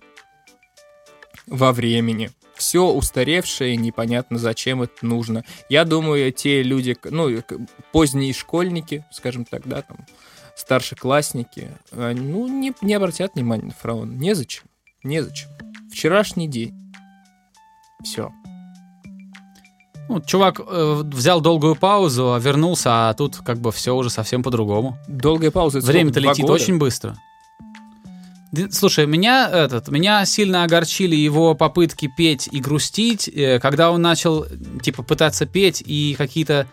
во 1.48 1.74
времени. 1.74 2.32
Все 2.64 2.86
устаревшее, 2.86 3.76
непонятно 3.76 4.40
зачем 4.40 4.84
это 4.84 5.06
нужно. 5.06 5.44
Я 5.68 5.84
думаю, 5.84 6.32
те 6.32 6.64
люди, 6.64 6.96
ну, 7.04 7.30
поздние 7.92 8.32
школьники, 8.32 9.04
скажем 9.12 9.44
так, 9.44 9.68
да, 9.68 9.82
там, 9.82 9.98
старшеклассники, 10.56 11.72
они, 11.92 12.22
ну, 12.22 12.48
не, 12.48 12.72
не 12.82 12.94
обратят 12.94 13.36
внимания 13.36 13.66
на 13.66 13.74
фараона. 13.74 14.14
Незачем. 14.14 14.64
Незачем. 15.04 15.50
Вчерашний 15.92 16.48
день. 16.48 16.74
Все. 18.02 18.32
Ну, 20.08 20.22
чувак 20.22 20.62
э, 20.66 21.02
взял 21.04 21.42
долгую 21.42 21.76
паузу, 21.76 22.34
а 22.34 22.40
вернулся, 22.40 23.10
а 23.10 23.14
тут 23.14 23.40
как 23.40 23.58
бы 23.58 23.74
все 23.74 23.94
уже 23.94 24.10
совсем 24.10 24.42
по-другому. 24.42 24.98
Долгая 25.10 25.52
пауза. 25.52 25.82
Время-то 25.82 26.22
летит 26.22 26.44
года? 26.44 26.54
очень 26.54 26.78
быстро. 26.78 27.18
Слушай, 28.70 29.08
меня 29.08 29.50
этот, 29.52 29.88
меня 29.90 30.24
сильно 30.26 30.64
огорчили 30.64 31.16
его 31.16 31.56
попытки 31.56 32.08
петь 32.16 32.48
и 32.52 32.60
грустить, 32.60 33.28
э, 33.28 33.60
когда 33.60 33.90
он 33.90 34.04
начал 34.04 34.46
типа 34.82 35.02
пытаться 35.02 35.48
петь 35.48 35.82
и 35.84 36.14
какие-то 36.16 36.68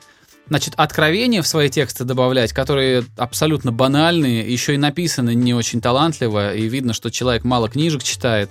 значит 0.48 0.74
откровения 0.76 1.40
в 1.40 1.46
свои 1.46 1.70
тексты 1.70 2.04
добавлять, 2.04 2.52
которые 2.52 3.04
абсолютно 3.16 3.72
банальные, 3.72 4.52
еще 4.52 4.74
и 4.74 4.78
написаны 4.78 5.34
не 5.34 5.54
очень 5.54 5.80
талантливо, 5.80 6.54
и 6.54 6.68
видно, 6.68 6.92
что 6.92 7.10
человек 7.10 7.44
мало 7.44 7.70
книжек 7.70 8.02
читает. 8.02 8.50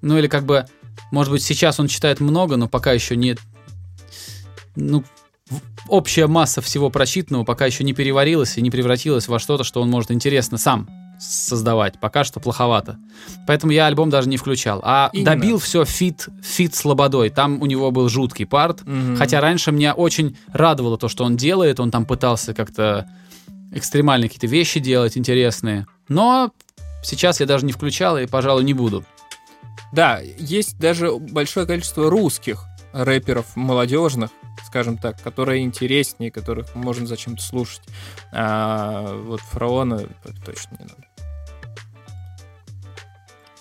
Ну 0.00 0.16
или 0.16 0.26
как 0.26 0.46
бы, 0.46 0.64
может 1.10 1.32
быть, 1.32 1.42
сейчас 1.42 1.78
он 1.78 1.88
читает 1.88 2.20
много, 2.20 2.56
но 2.56 2.68
пока 2.68 2.92
еще 2.92 3.16
не, 3.16 3.36
ну 4.76 5.04
общая 5.88 6.26
масса 6.26 6.62
всего 6.62 6.88
прочитанного 6.88 7.44
пока 7.44 7.66
еще 7.66 7.84
не 7.84 7.92
переварилась 7.92 8.56
и 8.56 8.62
не 8.62 8.70
превратилась 8.70 9.28
во 9.28 9.38
что-то, 9.38 9.62
что 9.62 9.82
он 9.82 9.90
может 9.90 10.10
интересно 10.10 10.56
сам 10.56 10.88
создавать. 11.18 11.98
Пока 12.00 12.24
что 12.24 12.40
плоховато. 12.40 12.98
Поэтому 13.46 13.72
я 13.72 13.86
альбом 13.86 14.10
даже 14.10 14.28
не 14.28 14.36
включал. 14.36 14.80
А 14.84 15.10
Именно. 15.12 15.30
добил 15.30 15.58
все 15.58 15.84
feat, 15.84 16.28
feat 16.42 16.74
с 16.74 16.84
Лободой. 16.84 17.30
Там 17.30 17.60
у 17.62 17.66
него 17.66 17.90
был 17.90 18.08
жуткий 18.08 18.46
part. 18.46 18.82
Мгм. 18.86 19.16
Хотя 19.16 19.40
раньше 19.40 19.72
меня 19.72 19.94
очень 19.94 20.36
радовало 20.52 20.98
то, 20.98 21.08
что 21.08 21.24
он 21.24 21.36
делает. 21.36 21.80
Он 21.80 21.90
там 21.90 22.04
пытался 22.06 22.54
как-то 22.54 23.08
экстремальные 23.72 24.28
какие-то 24.28 24.46
вещи 24.46 24.80
делать 24.80 25.16
интересные. 25.16 25.86
Но 26.08 26.52
сейчас 27.02 27.40
я 27.40 27.46
даже 27.46 27.66
не 27.66 27.72
включал 27.72 28.18
и, 28.18 28.26
пожалуй, 28.26 28.64
не 28.64 28.74
буду. 28.74 29.04
Да, 29.92 30.20
есть 30.20 30.78
даже 30.78 31.12
большое 31.16 31.66
количество 31.66 32.10
русских 32.10 32.64
рэперов 32.92 33.56
молодежных, 33.56 34.30
скажем 34.66 34.98
так, 34.98 35.20
которые 35.22 35.62
интереснее, 35.62 36.30
которых 36.30 36.74
можно 36.74 37.06
зачем-то 37.06 37.42
слушать. 37.42 37.82
А 38.32 39.16
вот 39.22 39.40
фараона 39.40 40.02
точно 40.44 40.76
не 40.78 40.84
надо. 40.84 41.05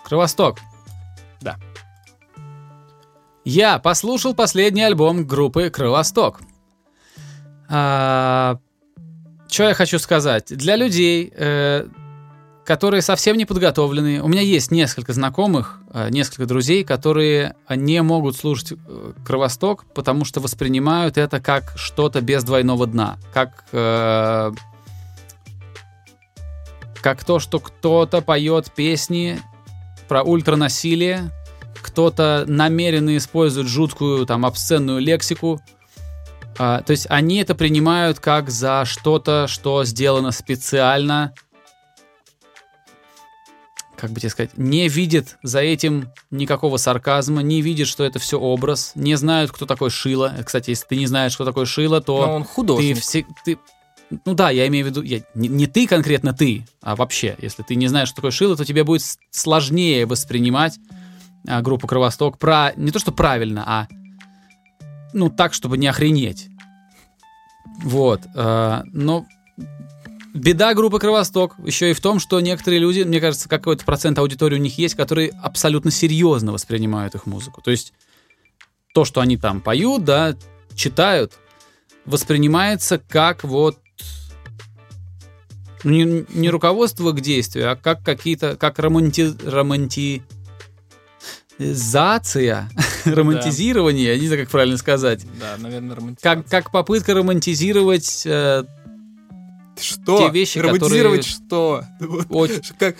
Кровосток. 0.05 0.59
Да. 1.41 1.57
Я 3.43 3.79
послушал 3.79 4.35
последний 4.35 4.83
альбом 4.83 5.25
группы 5.25 5.69
Кровосток. 5.69 6.39
А, 7.67 8.59
что 9.49 9.63
я 9.63 9.73
хочу 9.73 9.97
сказать? 9.97 10.55
Для 10.55 10.75
людей, 10.75 11.33
э, 11.35 11.87
которые 12.65 13.01
совсем 13.01 13.35
не 13.37 13.45
подготовлены, 13.45 14.21
у 14.21 14.27
меня 14.27 14.41
есть 14.41 14.71
несколько 14.71 15.13
знакомых, 15.13 15.79
э, 15.91 16.09
несколько 16.09 16.45
друзей, 16.45 16.83
которые 16.83 17.55
не 17.69 18.01
могут 18.03 18.35
слушать 18.35 18.73
э, 18.73 19.13
Кровосток, 19.25 19.85
потому 19.93 20.25
что 20.25 20.39
воспринимают 20.39 21.17
это 21.17 21.39
как 21.39 21.73
что-то 21.77 22.21
без 22.21 22.43
двойного 22.43 22.85
дна, 22.85 23.17
как 23.33 23.65
э, 23.71 24.51
как 27.01 27.23
то, 27.23 27.37
что 27.39 27.59
кто-то 27.59 28.21
поет 28.21 28.71
песни 28.71 29.39
про 30.07 30.23
ультранасилие, 30.23 31.31
кто-то 31.81 32.45
намеренно 32.47 33.15
использует 33.17 33.67
жуткую 33.67 34.25
там 34.25 34.45
обсценную 34.45 34.99
лексику. 34.99 35.61
А, 36.57 36.81
то 36.81 36.91
есть 36.91 37.05
они 37.09 37.37
это 37.37 37.53
принимают 37.53 38.19
как 38.19 38.49
за 38.49 38.85
что-то, 38.85 39.47
что 39.47 39.83
сделано 39.83 40.31
специально. 40.31 41.33
Как 43.97 44.11
бы 44.11 44.19
тебе 44.19 44.29
сказать, 44.29 44.57
не 44.57 44.87
видят 44.89 45.37
за 45.41 45.59
этим 45.59 46.11
никакого 46.29 46.77
сарказма, 46.77 47.41
не 47.41 47.61
видят, 47.61 47.87
что 47.87 48.03
это 48.03 48.19
все 48.19 48.39
образ, 48.39 48.91
не 48.95 49.15
знают, 49.15 49.51
кто 49.51 49.65
такой 49.65 49.89
Шило. 49.89 50.33
Кстати, 50.45 50.71
если 50.71 50.85
ты 50.87 50.95
не 50.97 51.07
знаешь, 51.07 51.35
кто 51.35 51.45
такой 51.45 51.65
Шило, 51.65 52.01
то 52.01 52.25
Но 52.25 52.35
он 52.35 52.43
ты 52.43 52.49
художник. 52.49 52.99
все, 52.99 53.25
ты, 53.45 53.57
ну 54.09 54.33
да, 54.33 54.49
я 54.49 54.67
имею 54.67 54.85
в 54.85 54.89
виду, 54.89 55.01
я, 55.01 55.21
не, 55.33 55.47
не 55.47 55.67
ты 55.67 55.87
конкретно 55.87 56.33
ты, 56.33 56.65
а 56.81 56.95
вообще, 56.95 57.35
если 57.39 57.63
ты 57.63 57.75
не 57.75 57.87
знаешь, 57.87 58.07
что 58.09 58.17
такое 58.17 58.31
шило, 58.31 58.55
то 58.55 58.65
тебе 58.65 58.83
будет 58.83 59.03
сложнее 59.31 60.05
воспринимать 60.05 60.77
а, 61.47 61.61
группу 61.61 61.87
Кровосток 61.87 62.37
про 62.37 62.71
не 62.75 62.91
то 62.91 62.99
что 62.99 63.11
правильно, 63.11 63.63
а 63.65 63.87
ну 65.13 65.29
так, 65.29 65.53
чтобы 65.53 65.77
не 65.77 65.87
охренеть. 65.87 66.47
Вот, 67.83 68.21
а, 68.35 68.83
но 68.93 69.25
беда 70.33 70.73
группы 70.73 70.99
Кровосток 70.99 71.55
еще 71.65 71.91
и 71.91 71.93
в 71.93 72.01
том, 72.01 72.19
что 72.19 72.39
некоторые 72.39 72.79
люди, 72.79 73.01
мне 73.01 73.19
кажется, 73.19 73.49
какой-то 73.49 73.85
процент 73.85 74.19
аудитории 74.19 74.55
у 74.55 74.61
них 74.61 74.77
есть, 74.77 74.95
которые 74.95 75.29
абсолютно 75.41 75.91
серьезно 75.91 76.51
воспринимают 76.51 77.15
их 77.15 77.25
музыку. 77.25 77.61
То 77.61 77.71
есть 77.71 77.93
то, 78.93 79.03
что 79.03 79.21
они 79.21 79.37
там 79.37 79.61
поют, 79.61 80.03
да, 80.03 80.35
читают, 80.75 81.33
воспринимается 82.05 82.99
как 82.99 83.43
вот 83.43 83.79
ну, 85.85 85.91
не, 85.91 86.25
не 86.33 86.49
руководство 86.49 87.11
к 87.13 87.21
действию, 87.21 87.71
а 87.71 87.75
как 87.77 88.03
какие-то, 88.03 88.57
как 88.57 88.77
романти, 88.79 89.33
романтизация, 91.57 92.69
романтизирование, 93.05 94.05
я 94.13 94.19
не 94.19 94.27
знаю, 94.27 94.41
как 94.43 94.51
правильно 94.51 94.77
сказать. 94.77 95.25
Да, 95.39 95.55
наверное, 95.57 95.95
романтизация. 95.95 96.35
Как, 96.43 96.47
как 96.49 96.71
попытка 96.71 97.13
романтизировать 97.13 98.23
э, 98.25 98.63
Что? 99.79 100.17
те 100.19 100.29
вещи, 100.33 100.57
Романтизировать 100.59 101.25
которые- 101.25 101.47
что? 101.47 102.25
Очень- 102.29 102.61
Как, 102.77 102.95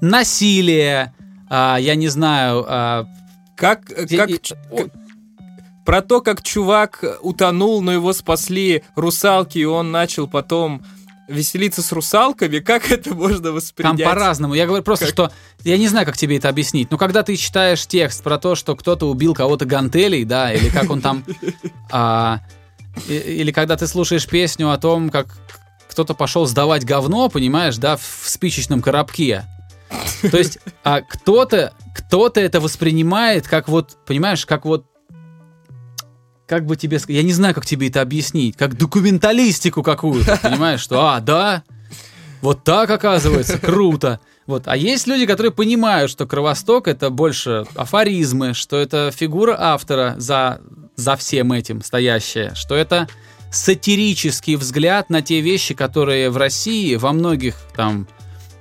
насилие, 0.00 1.14
а, 1.48 1.78
я 1.80 1.94
не 1.94 2.08
знаю, 2.08 2.64
а, 2.68 3.06
как, 3.56 3.86
те- 4.08 4.16
как 4.16 4.30
и- 4.30 4.40
ч- 4.42 4.54
к- 4.54 4.90
про 5.84 6.00
то, 6.00 6.20
как 6.22 6.42
чувак 6.42 7.04
утонул, 7.20 7.82
но 7.82 7.92
его 7.92 8.12
спасли 8.14 8.82
русалки, 8.96 9.58
и 9.58 9.64
он 9.64 9.90
начал 9.90 10.26
потом 10.26 10.82
веселиться 11.28 11.82
с 11.82 11.92
русалками, 11.92 12.58
как 12.60 12.90
это 12.90 13.14
можно 13.14 13.44
Там 13.44 13.54
воспринять? 13.54 14.04
по-разному. 14.04 14.54
Я 14.54 14.66
говорю 14.66 14.82
просто, 14.82 15.06
Как? 15.06 15.14
что 15.14 15.32
я 15.62 15.78
не 15.78 15.88
знаю, 15.88 16.06
как 16.06 16.16
тебе 16.16 16.36
это 16.36 16.48
объяснить. 16.48 16.90
Но 16.90 16.98
когда 16.98 17.22
ты 17.22 17.36
читаешь 17.36 17.86
текст 17.86 18.22
про 18.22 18.38
то, 18.38 18.54
что 18.54 18.76
кто-то 18.76 19.08
убил 19.08 19.34
кого-то 19.34 19.64
гантелей, 19.64 20.24
да, 20.24 20.52
или 20.52 20.68
как 20.68 20.90
он 20.90 21.00
там, 21.00 21.24
а, 21.90 22.40
или 23.08 23.52
когда 23.52 23.76
ты 23.76 23.86
слушаешь 23.86 24.26
песню 24.26 24.70
о 24.70 24.78
том, 24.78 25.10
как 25.10 25.26
кто-то 25.88 26.14
пошел 26.14 26.46
сдавать 26.46 26.84
говно, 26.84 27.28
понимаешь, 27.28 27.76
да, 27.76 27.96
в 27.96 28.02
спичечном 28.24 28.82
коробке. 28.82 29.44
То 30.30 30.36
есть 30.36 30.58
а, 30.82 31.02
кто-то, 31.02 31.72
кто-то 31.94 32.40
это 32.40 32.60
воспринимает 32.60 33.46
как 33.46 33.68
вот, 33.68 33.96
понимаешь, 34.04 34.44
как 34.44 34.64
вот 34.64 34.86
как 36.46 36.66
бы 36.66 36.76
тебе 36.76 36.98
сказать, 36.98 37.16
я 37.16 37.22
не 37.22 37.32
знаю, 37.32 37.54
как 37.54 37.66
тебе 37.66 37.88
это 37.88 38.00
объяснить, 38.00 38.56
как 38.56 38.76
документалистику 38.76 39.82
какую-то, 39.82 40.36
понимаешь, 40.42 40.80
что, 40.80 41.06
а, 41.06 41.20
да, 41.20 41.62
вот 42.42 42.64
так 42.64 42.90
оказывается, 42.90 43.58
круто. 43.58 44.20
Вот. 44.46 44.64
А 44.66 44.76
есть 44.76 45.06
люди, 45.06 45.24
которые 45.24 45.52
понимают, 45.52 46.10
что 46.10 46.26
Кровосток 46.26 46.86
это 46.86 47.08
больше 47.08 47.64
афоризмы, 47.74 48.52
что 48.52 48.76
это 48.76 49.10
фигура 49.10 49.56
автора 49.58 50.14
за, 50.18 50.60
за 50.96 51.16
всем 51.16 51.52
этим 51.52 51.82
стоящая, 51.82 52.54
что 52.54 52.74
это 52.74 53.08
сатирический 53.50 54.56
взгляд 54.56 55.08
на 55.08 55.22
те 55.22 55.40
вещи, 55.40 55.74
которые 55.74 56.28
в 56.28 56.36
России 56.36 56.96
во 56.96 57.12
многих 57.12 57.56
там 57.74 58.06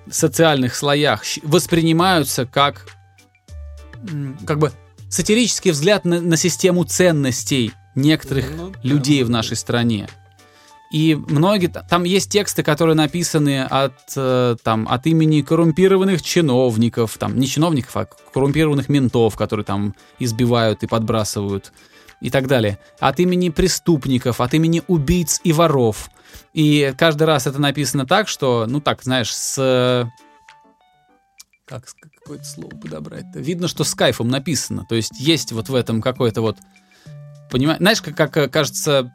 социальных 0.09 0.75
слоях 0.75 1.23
воспринимаются 1.43 2.45
как 2.45 2.87
как 4.45 4.59
бы 4.59 4.71
сатирический 5.13 5.71
взгляд 5.71 6.05
на, 6.05 6.19
на 6.19 6.37
систему 6.37 6.83
ценностей 6.85 7.71
некоторых 7.93 8.49
Ну, 8.57 8.71
да. 8.71 8.79
людей 8.81 9.23
в 9.23 9.29
нашей 9.29 9.55
стране. 9.55 10.07
И 10.91 11.15
многие 11.15 11.67
там 11.67 12.03
есть 12.03 12.31
тексты, 12.31 12.63
которые 12.63 12.95
написаны 12.95 13.63
от 13.63 13.93
э, 14.15 14.55
там 14.63 14.87
от 14.89 15.05
имени 15.05 15.41
коррумпированных 15.41 16.21
чиновников, 16.21 17.17
там 17.19 17.39
не 17.39 17.47
чиновников, 17.47 17.95
а 17.95 18.05
коррумпированных 18.05 18.89
ментов, 18.89 19.35
которые 19.35 19.65
там 19.65 19.95
избивают 20.19 20.81
и 20.83 20.87
подбрасывают 20.87 21.73
и 22.19 22.31
так 22.31 22.47
далее. 22.47 22.79
От 22.99 23.19
имени 23.19 23.49
преступников, 23.49 24.41
от 24.41 24.53
имени 24.55 24.81
убийц 24.87 25.41
и 25.43 25.53
воров. 25.53 26.09
И 26.53 26.93
каждый 26.97 27.23
раз 27.23 27.45
это 27.45 27.59
написано 27.59 28.07
так, 28.07 28.27
что, 28.27 28.65
ну 28.67 28.81
так, 28.81 29.03
знаешь, 29.03 29.33
с 29.33 30.11
как 31.65 31.85
какое-то 32.23 32.45
слово 32.45 32.69
подобрать-то? 32.69 33.39
Видно, 33.39 33.67
что 33.67 33.83
с 33.83 33.93
кайфом 33.93 34.29
написано. 34.29 34.85
То 34.87 34.95
есть 34.95 35.19
есть 35.19 35.51
вот 35.51 35.69
в 35.69 35.75
этом 35.75 36.01
какой-то 36.01 36.41
вот 36.41 36.57
понимаешь, 37.49 37.79
знаешь, 37.79 38.01
как, 38.01 38.15
как 38.15 38.37
э, 38.37 38.47
кажется, 38.47 39.13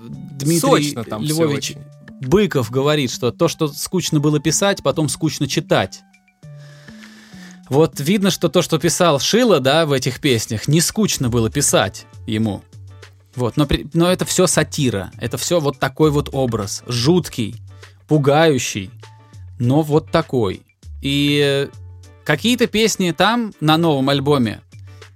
Дмитрий 0.00 0.58
Сочно 0.60 1.04
там 1.04 1.22
Львович. 1.22 1.76
Быков 2.20 2.70
говорит, 2.70 3.10
что 3.10 3.30
то, 3.30 3.48
что 3.48 3.68
скучно 3.68 4.20
было 4.20 4.40
писать, 4.40 4.82
потом 4.82 5.08
скучно 5.08 5.46
читать. 5.46 6.02
Вот 7.68 8.00
видно, 8.00 8.30
что 8.30 8.48
то, 8.48 8.62
что 8.62 8.78
писал 8.78 9.20
Шила, 9.20 9.60
да, 9.60 9.86
в 9.86 9.92
этих 9.92 10.20
песнях, 10.20 10.68
не 10.68 10.80
скучно 10.80 11.28
было 11.30 11.50
писать 11.50 12.06
ему. 12.26 12.62
Вот, 13.36 13.56
но, 13.56 13.64
при- 13.64 13.88
но 13.94 14.10
это 14.10 14.24
все 14.24 14.48
сатира, 14.48 15.12
это 15.18 15.38
все 15.38 15.60
вот 15.60 15.78
такой 15.78 16.10
вот 16.10 16.30
образ, 16.32 16.82
жуткий, 16.86 17.62
пугающий, 18.08 18.90
но 19.60 19.82
вот 19.82 20.10
такой. 20.10 20.62
И 21.00 21.40
э, 21.42 21.68
какие-то 22.30 22.68
песни 22.68 23.10
там 23.10 23.52
на 23.60 23.76
новом 23.76 24.08
альбоме 24.08 24.60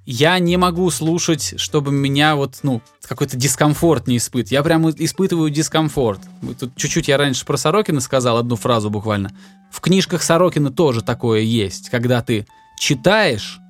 я 0.04 0.38
не 0.40 0.56
могу 0.56 0.90
слушать, 0.90 1.54
чтобы 1.58 1.92
меня 1.92 2.34
вот, 2.34 2.58
ну, 2.62 2.82
какой-то 3.06 3.36
дискомфорт 3.36 4.08
не 4.08 4.16
испытывать. 4.16 4.50
Я 4.50 4.62
прям 4.64 4.90
испытываю 4.90 5.48
дискомфорт. 5.48 6.20
Тут 6.58 6.76
чуть-чуть 6.76 7.06
я 7.08 7.16
раньше 7.16 7.46
про 7.46 7.56
Сорокина 7.56 8.00
сказал 8.00 8.36
одну 8.36 8.56
фразу 8.56 8.90
буквально. 8.90 9.30
В 9.70 9.80
книжках 9.80 10.24
Сорокина 10.24 10.70
тоже 10.70 11.02
такое 11.02 11.40
есть, 11.40 11.88
когда 11.88 12.20
ты 12.20 12.46
читаешь 12.78 13.60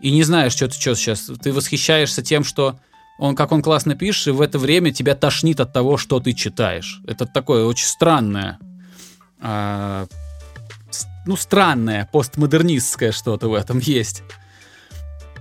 и 0.00 0.12
не 0.12 0.22
знаешь, 0.22 0.52
что 0.52 0.68
ты 0.68 0.80
что 0.80 0.94
сейчас. 0.94 1.30
Ты 1.42 1.52
восхищаешься 1.52 2.22
тем, 2.22 2.44
что 2.44 2.78
он, 3.18 3.34
как 3.34 3.50
он 3.50 3.60
классно 3.60 3.96
пишет, 3.96 4.28
и 4.28 4.30
в 4.30 4.40
это 4.40 4.58
время 4.58 4.92
тебя 4.92 5.16
тошнит 5.16 5.58
от 5.58 5.72
того, 5.72 5.96
что 5.96 6.20
ты 6.20 6.32
читаешь. 6.32 7.02
Это 7.06 7.26
такое 7.26 7.64
очень 7.64 7.86
странное, 7.86 8.58
а, 9.40 10.06
ну, 11.26 11.36
странное, 11.36 12.08
постмодернистское 12.12 13.12
что-то 13.12 13.48
в 13.48 13.54
этом 13.54 13.78
есть. 13.78 14.22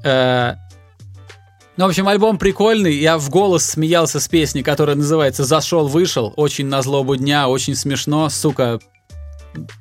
Э, 0.03 0.55
ну, 1.77 1.85
в 1.85 1.89
общем, 1.89 2.07
альбом 2.07 2.37
прикольный. 2.37 2.95
Я 2.95 3.17
в 3.17 3.29
голос 3.29 3.63
смеялся 3.63 4.19
с 4.19 4.27
песни, 4.27 4.63
которая 4.63 4.95
называется 4.95 5.43
«Зашел, 5.43 5.87
вышел». 5.87 6.33
Очень 6.35 6.65
на 6.65 6.81
злобу 6.81 7.15
дня, 7.15 7.47
очень 7.47 7.75
смешно. 7.75 8.29
Сука, 8.29 8.79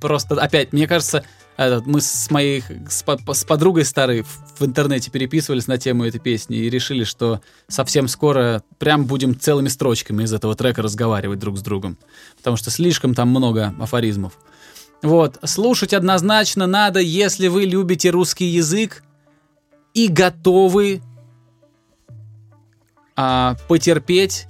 просто 0.01 0.35
опять, 0.35 0.73
мне 0.73 0.87
кажется, 0.87 1.25
этот, 1.57 1.87
мы 1.87 2.03
с 2.03 2.31
моей 2.31 2.63
с, 2.87 3.03
с 3.03 3.45
подругой 3.45 3.87
старой 3.87 4.23
в, 4.23 4.61
в 4.61 4.65
интернете 4.67 5.11
переписывались 5.11 5.67
на 5.67 5.79
тему 5.79 6.05
этой 6.05 6.21
песни 6.21 6.59
и 6.59 6.69
решили, 6.69 7.05
что 7.05 7.41
совсем 7.67 8.09
скоро 8.09 8.63
прям 8.79 9.07
будем 9.07 9.39
целыми 9.39 9.69
строчками 9.69 10.25
из 10.25 10.35
этого 10.35 10.55
трека 10.55 10.83
разговаривать 10.83 11.39
друг 11.39 11.57
с 11.57 11.63
другом. 11.63 11.97
Потому 12.37 12.57
что 12.57 12.71
слишком 12.71 13.15
там 13.15 13.31
много 13.31 13.75
афоризмов. 13.81 14.35
Вот, 15.03 15.39
слушать 15.45 15.93
однозначно 15.93 16.67
надо, 16.67 17.01
если 17.01 17.49
вы 17.49 17.65
любите 17.65 18.11
русский 18.11 18.47
язык 18.47 19.03
и 19.95 20.09
готовы 20.09 21.03
а, 23.15 23.57
потерпеть 23.69 24.47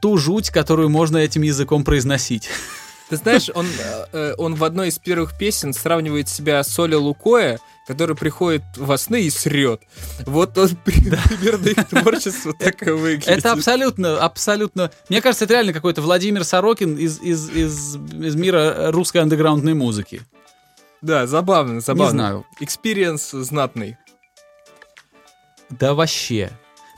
ту 0.00 0.18
жуть, 0.18 0.50
которую 0.50 0.90
можно 0.90 1.16
этим 1.16 1.42
языком 1.42 1.82
произносить. 1.82 2.50
Ты 3.08 3.16
знаешь, 3.16 3.50
он, 3.54 3.66
э, 4.12 4.34
он 4.36 4.54
в 4.54 4.64
одной 4.64 4.88
из 4.88 4.98
первых 4.98 5.36
песен 5.38 5.72
сравнивает 5.72 6.28
себя 6.28 6.62
с 6.62 6.78
Оле 6.78 6.96
Лукойе, 6.96 7.58
который 7.86 8.16
приходит 8.16 8.62
во 8.76 8.96
сны 8.96 9.22
и 9.22 9.30
срет. 9.30 9.82
Вот 10.26 10.56
он 10.56 10.68
да. 10.86 11.18
примерно 11.28 11.68
их 11.68 11.88
творчество 11.88 12.52
так 12.52 12.86
и 12.86 12.90
выглядит. 12.90 13.28
Это 13.28 13.52
абсолютно, 13.52 14.18
абсолютно... 14.18 14.90
Мне 15.08 15.20
кажется, 15.20 15.44
это 15.44 15.54
реально 15.54 15.72
какой-то 15.72 16.00
Владимир 16.02 16.44
Сорокин 16.44 16.96
из, 16.96 17.20
из, 17.20 17.50
из, 17.50 17.96
из 17.96 18.34
мира 18.36 18.90
русской 18.90 19.18
андеграундной 19.18 19.74
музыки. 19.74 20.22
Да, 21.02 21.26
забавно, 21.26 21.80
забавно. 21.80 22.04
Не 22.04 22.10
знаю. 22.10 22.46
Experience 22.60 23.30
знатный. 23.30 23.98
Да 25.68 25.94
вообще. 25.94 26.50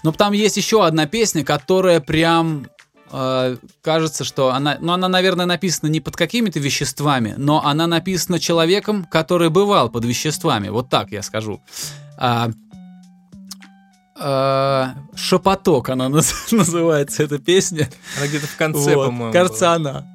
Но 0.04 0.12
там 0.12 0.32
есть 0.32 0.56
еще 0.56 0.86
одна 0.86 1.06
песня, 1.06 1.44
которая 1.44 2.00
прям 2.00 2.68
э, 3.10 3.56
кажется, 3.82 4.24
что 4.24 4.50
она, 4.50 4.78
ну 4.80 4.92
она, 4.92 5.08
наверное, 5.08 5.46
написана 5.46 5.88
не 5.88 6.00
под 6.00 6.16
какими-то 6.16 6.58
веществами, 6.58 7.34
но 7.36 7.64
она 7.64 7.86
написана 7.86 8.38
человеком, 8.38 9.04
который 9.04 9.50
бывал 9.50 9.88
под 9.88 10.04
веществами. 10.04 10.68
Вот 10.68 10.88
так 10.88 11.12
я 11.12 11.22
скажу. 11.22 11.60
А, 12.18 12.50
а, 14.18 14.94
Шепоток 15.14 15.90
она 15.90 16.08
называется 16.50 17.22
эта 17.22 17.38
песня. 17.38 17.88
Она 18.16 18.26
где-то 18.26 18.46
в 18.46 18.56
конце, 18.56 18.94
вот. 18.94 19.06
по-моему. 19.06 19.32
Кажется, 19.32 19.72
она. 19.72 20.06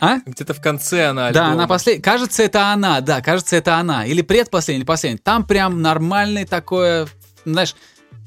А? 0.00 0.18
Где-то 0.24 0.54
в 0.54 0.62
конце 0.62 1.08
она 1.08 1.26
альбома. 1.26 1.46
Да, 1.46 1.52
она 1.52 1.66
последняя. 1.66 2.02
Кажется, 2.02 2.42
это 2.42 2.72
она, 2.72 3.02
да, 3.02 3.20
кажется, 3.20 3.56
это 3.56 3.76
она. 3.76 4.06
Или 4.06 4.22
предпоследняя, 4.22 4.80
или 4.80 4.86
последняя. 4.86 5.18
Там 5.18 5.44
прям 5.44 5.82
нормальный 5.82 6.46
такое, 6.46 7.06
знаешь, 7.44 7.76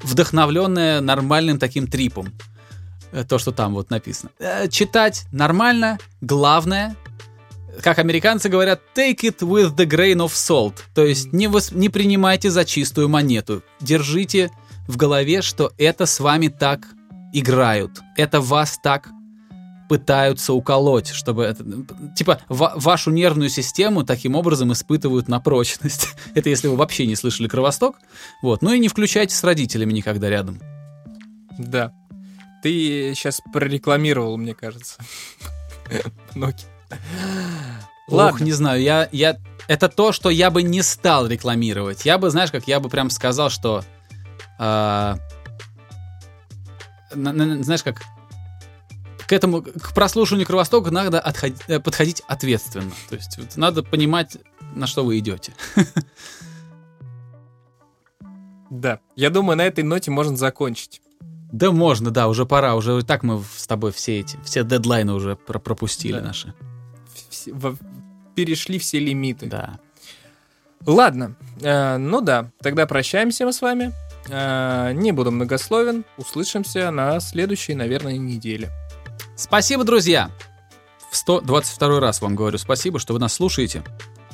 вдохновленное 0.00 1.00
нормальным 1.00 1.58
таким 1.58 1.88
трипом. 1.88 2.32
Э, 3.14 3.22
то, 3.22 3.38
что 3.38 3.52
там 3.52 3.74
вот 3.74 3.90
написано. 3.90 4.30
Э, 4.40 4.68
читать 4.68 5.26
нормально. 5.30 5.98
Главное, 6.20 6.96
как 7.80 8.00
американцы 8.00 8.48
говорят, 8.48 8.80
take 8.96 9.20
it 9.20 9.38
with 9.38 9.76
the 9.76 9.86
grain 9.86 10.16
of 10.16 10.30
salt. 10.30 10.80
То 10.94 11.04
есть 11.04 11.32
не, 11.32 11.46
вос, 11.46 11.70
не 11.70 11.88
принимайте 11.88 12.50
за 12.50 12.64
чистую 12.64 13.08
монету. 13.08 13.62
Держите 13.80 14.50
в 14.88 14.96
голове, 14.96 15.42
что 15.42 15.72
это 15.78 16.06
с 16.06 16.18
вами 16.18 16.48
так 16.48 16.88
играют. 17.32 18.00
Это 18.16 18.40
вас 18.40 18.80
так 18.82 19.08
пытаются 19.88 20.52
уколоть, 20.52 21.10
чтобы 21.10 21.44
это, 21.44 21.64
типа 22.16 22.40
ва- 22.48 22.72
вашу 22.74 23.12
нервную 23.12 23.48
систему 23.48 24.02
таким 24.02 24.34
образом 24.34 24.72
испытывают 24.72 25.28
на 25.28 25.38
прочность. 25.38 26.08
это 26.34 26.48
если 26.48 26.66
вы 26.66 26.74
вообще 26.74 27.06
не 27.06 27.14
слышали 27.14 27.46
Кровосток. 27.46 27.96
Вот. 28.42 28.60
Ну 28.62 28.72
и 28.72 28.80
не 28.80 28.88
включайте 28.88 29.36
с 29.36 29.44
родителями 29.44 29.92
никогда 29.92 30.28
рядом. 30.28 30.60
Да. 31.58 31.92
Ты 32.64 33.12
сейчас 33.14 33.42
прорекламировал, 33.52 34.38
мне 34.38 34.54
кажется. 34.54 34.96
Ноки. 36.34 36.64
Ладно. 38.08 38.36
Ох, 38.36 38.40
не 38.40 38.52
знаю, 38.52 38.80
я, 38.80 39.06
я... 39.12 39.36
Это 39.68 39.90
то, 39.90 40.12
что 40.12 40.30
я 40.30 40.50
бы 40.50 40.62
не 40.62 40.80
стал 40.80 41.26
рекламировать. 41.26 42.06
Я 42.06 42.16
бы, 42.16 42.30
знаешь, 42.30 42.50
как 42.50 42.66
я 42.66 42.80
бы 42.80 42.88
прям 42.88 43.10
сказал, 43.10 43.50
что... 43.50 43.84
Э, 44.58 45.16
на, 47.14 47.32
на, 47.34 47.62
знаешь, 47.62 47.82
как 47.82 48.00
к 49.26 49.32
этому, 49.32 49.60
к 49.60 49.92
прослушиванию 49.92 50.46
Кровостока 50.46 50.90
надо 50.90 51.20
отходить, 51.20 51.60
э, 51.68 51.80
подходить 51.80 52.22
ответственно. 52.28 52.92
То 53.10 53.16
есть 53.16 53.36
вот, 53.36 53.58
надо 53.58 53.82
понимать, 53.82 54.38
на 54.74 54.86
что 54.86 55.04
вы 55.04 55.18
идете. 55.18 55.52
Да, 58.70 58.98
я 59.14 59.30
думаю, 59.30 59.56
на 59.56 59.62
этой 59.66 59.84
ноте 59.84 60.10
можно 60.10 60.36
закончить. 60.36 61.00
Да 61.54 61.70
можно, 61.70 62.10
да, 62.10 62.26
уже 62.26 62.46
пора, 62.46 62.74
уже 62.74 63.00
так 63.04 63.22
мы 63.22 63.40
с 63.56 63.68
тобой 63.68 63.92
все 63.92 64.18
эти, 64.18 64.36
все 64.44 64.64
дедлайны 64.64 65.12
уже 65.12 65.36
про 65.36 65.60
пропустили 65.60 66.18
да. 66.18 66.20
наши. 66.20 66.52
Все, 67.30 67.52
в, 67.52 67.76
перешли 68.34 68.80
все 68.80 68.98
лимиты. 68.98 69.46
Да. 69.46 69.78
Ладно, 70.84 71.36
э, 71.60 71.96
ну 71.96 72.20
да, 72.20 72.50
тогда 72.60 72.86
прощаемся 72.86 73.44
мы 73.46 73.52
с 73.52 73.62
вами. 73.62 73.92
Э, 74.28 74.90
не 74.94 75.12
буду 75.12 75.30
многословен, 75.30 76.04
услышимся 76.16 76.90
на 76.90 77.20
следующей, 77.20 77.76
наверное, 77.76 78.16
неделе. 78.16 78.72
Спасибо, 79.36 79.84
друзья! 79.84 80.32
В 81.12 81.16
122 81.16 82.00
раз 82.00 82.20
вам 82.20 82.34
говорю 82.34 82.58
спасибо, 82.58 82.98
что 82.98 83.12
вы 83.12 83.20
нас 83.20 83.32
слушаете. 83.32 83.84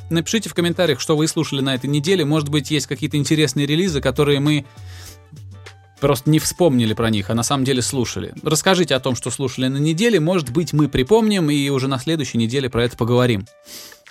Напишите 0.08 0.48
в 0.48 0.54
комментариях, 0.54 1.00
что 1.00 1.18
вы 1.18 1.28
слушали 1.28 1.60
на 1.60 1.74
этой 1.74 1.90
неделе. 1.90 2.24
Может 2.24 2.48
быть, 2.48 2.70
есть 2.70 2.86
какие-то 2.86 3.18
интересные 3.18 3.66
релизы, 3.66 4.00
которые 4.00 4.40
мы 4.40 4.64
просто 6.00 6.30
не 6.30 6.38
вспомнили 6.38 6.94
про 6.94 7.10
них, 7.10 7.30
а 7.30 7.34
на 7.34 7.42
самом 7.42 7.64
деле 7.64 7.82
слушали. 7.82 8.34
Расскажите 8.42 8.94
о 8.94 9.00
том, 9.00 9.14
что 9.14 9.30
слушали 9.30 9.68
на 9.68 9.78
неделе. 9.78 10.18
Может 10.20 10.50
быть, 10.50 10.72
мы 10.72 10.88
припомним 10.88 11.50
и 11.50 11.68
уже 11.68 11.88
на 11.88 11.98
следующей 11.98 12.38
неделе 12.38 12.68
про 12.68 12.84
это 12.84 12.96
поговорим. 12.96 13.46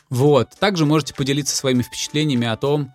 Вот. 0.09 0.49
Также 0.59 0.85
можете 0.85 1.13
поделиться 1.13 1.55
своими 1.55 1.81
впечатлениями 1.81 2.47
о 2.47 2.57
том, 2.57 2.93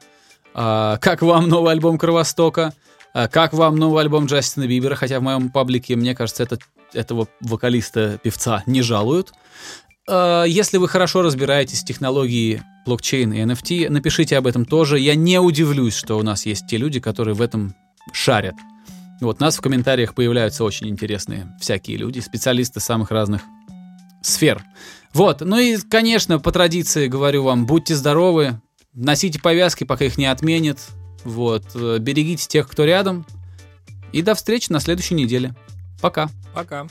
а, 0.54 0.98
как 0.98 1.22
вам 1.22 1.48
новый 1.48 1.72
альбом 1.72 1.98
Кровостока, 1.98 2.72
а, 3.12 3.28
как 3.28 3.52
вам 3.52 3.76
новый 3.76 4.02
альбом 4.02 4.26
Джастина 4.26 4.66
Бибера, 4.66 4.94
хотя 4.94 5.20
в 5.20 5.22
моем 5.22 5.50
паблике, 5.50 5.96
мне 5.96 6.14
кажется, 6.14 6.42
это, 6.42 6.58
этого 6.92 7.28
вокалиста-певца 7.40 8.62
не 8.66 8.82
жалуют. 8.82 9.32
А, 10.08 10.44
если 10.44 10.78
вы 10.78 10.88
хорошо 10.88 11.22
разбираетесь 11.22 11.82
в 11.82 11.86
технологии 11.86 12.62
блокчейн 12.86 13.32
и 13.32 13.40
NFT, 13.40 13.88
напишите 13.88 14.36
об 14.36 14.46
этом 14.46 14.64
тоже. 14.64 14.98
Я 14.98 15.14
не 15.14 15.40
удивлюсь, 15.40 15.96
что 15.96 16.18
у 16.18 16.22
нас 16.22 16.46
есть 16.46 16.66
те 16.66 16.76
люди, 16.76 17.00
которые 17.00 17.34
в 17.34 17.40
этом 17.40 17.74
шарят. 18.12 18.54
Вот 19.20 19.40
у 19.40 19.44
нас 19.44 19.56
в 19.56 19.60
комментариях 19.60 20.14
появляются 20.14 20.64
очень 20.64 20.88
интересные 20.88 21.56
всякие 21.60 21.96
люди, 21.96 22.20
специалисты 22.20 22.80
самых 22.80 23.10
разных 23.10 23.42
сфер. 24.22 24.62
Вот, 25.12 25.40
ну 25.40 25.58
и, 25.58 25.76
конечно, 25.76 26.38
по 26.40 26.50
традиции 26.50 27.06
говорю 27.06 27.44
вам, 27.44 27.66
будьте 27.66 27.94
здоровы, 27.94 28.60
носите 28.92 29.40
повязки, 29.40 29.84
пока 29.84 30.04
их 30.04 30.18
не 30.18 30.26
отменят, 30.26 30.78
вот. 31.24 31.64
Э, 31.74 31.98
берегите 31.98 32.46
тех, 32.46 32.68
кто 32.68 32.84
рядом. 32.84 33.26
И 34.12 34.22
до 34.22 34.34
встречи 34.34 34.70
на 34.70 34.80
следующей 34.80 35.14
неделе. 35.14 35.54
Пока. 36.00 36.28
Пока. 36.54 36.86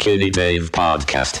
Skinny 0.00 0.30
Dave 0.30 0.70
Podcast. 0.70 1.40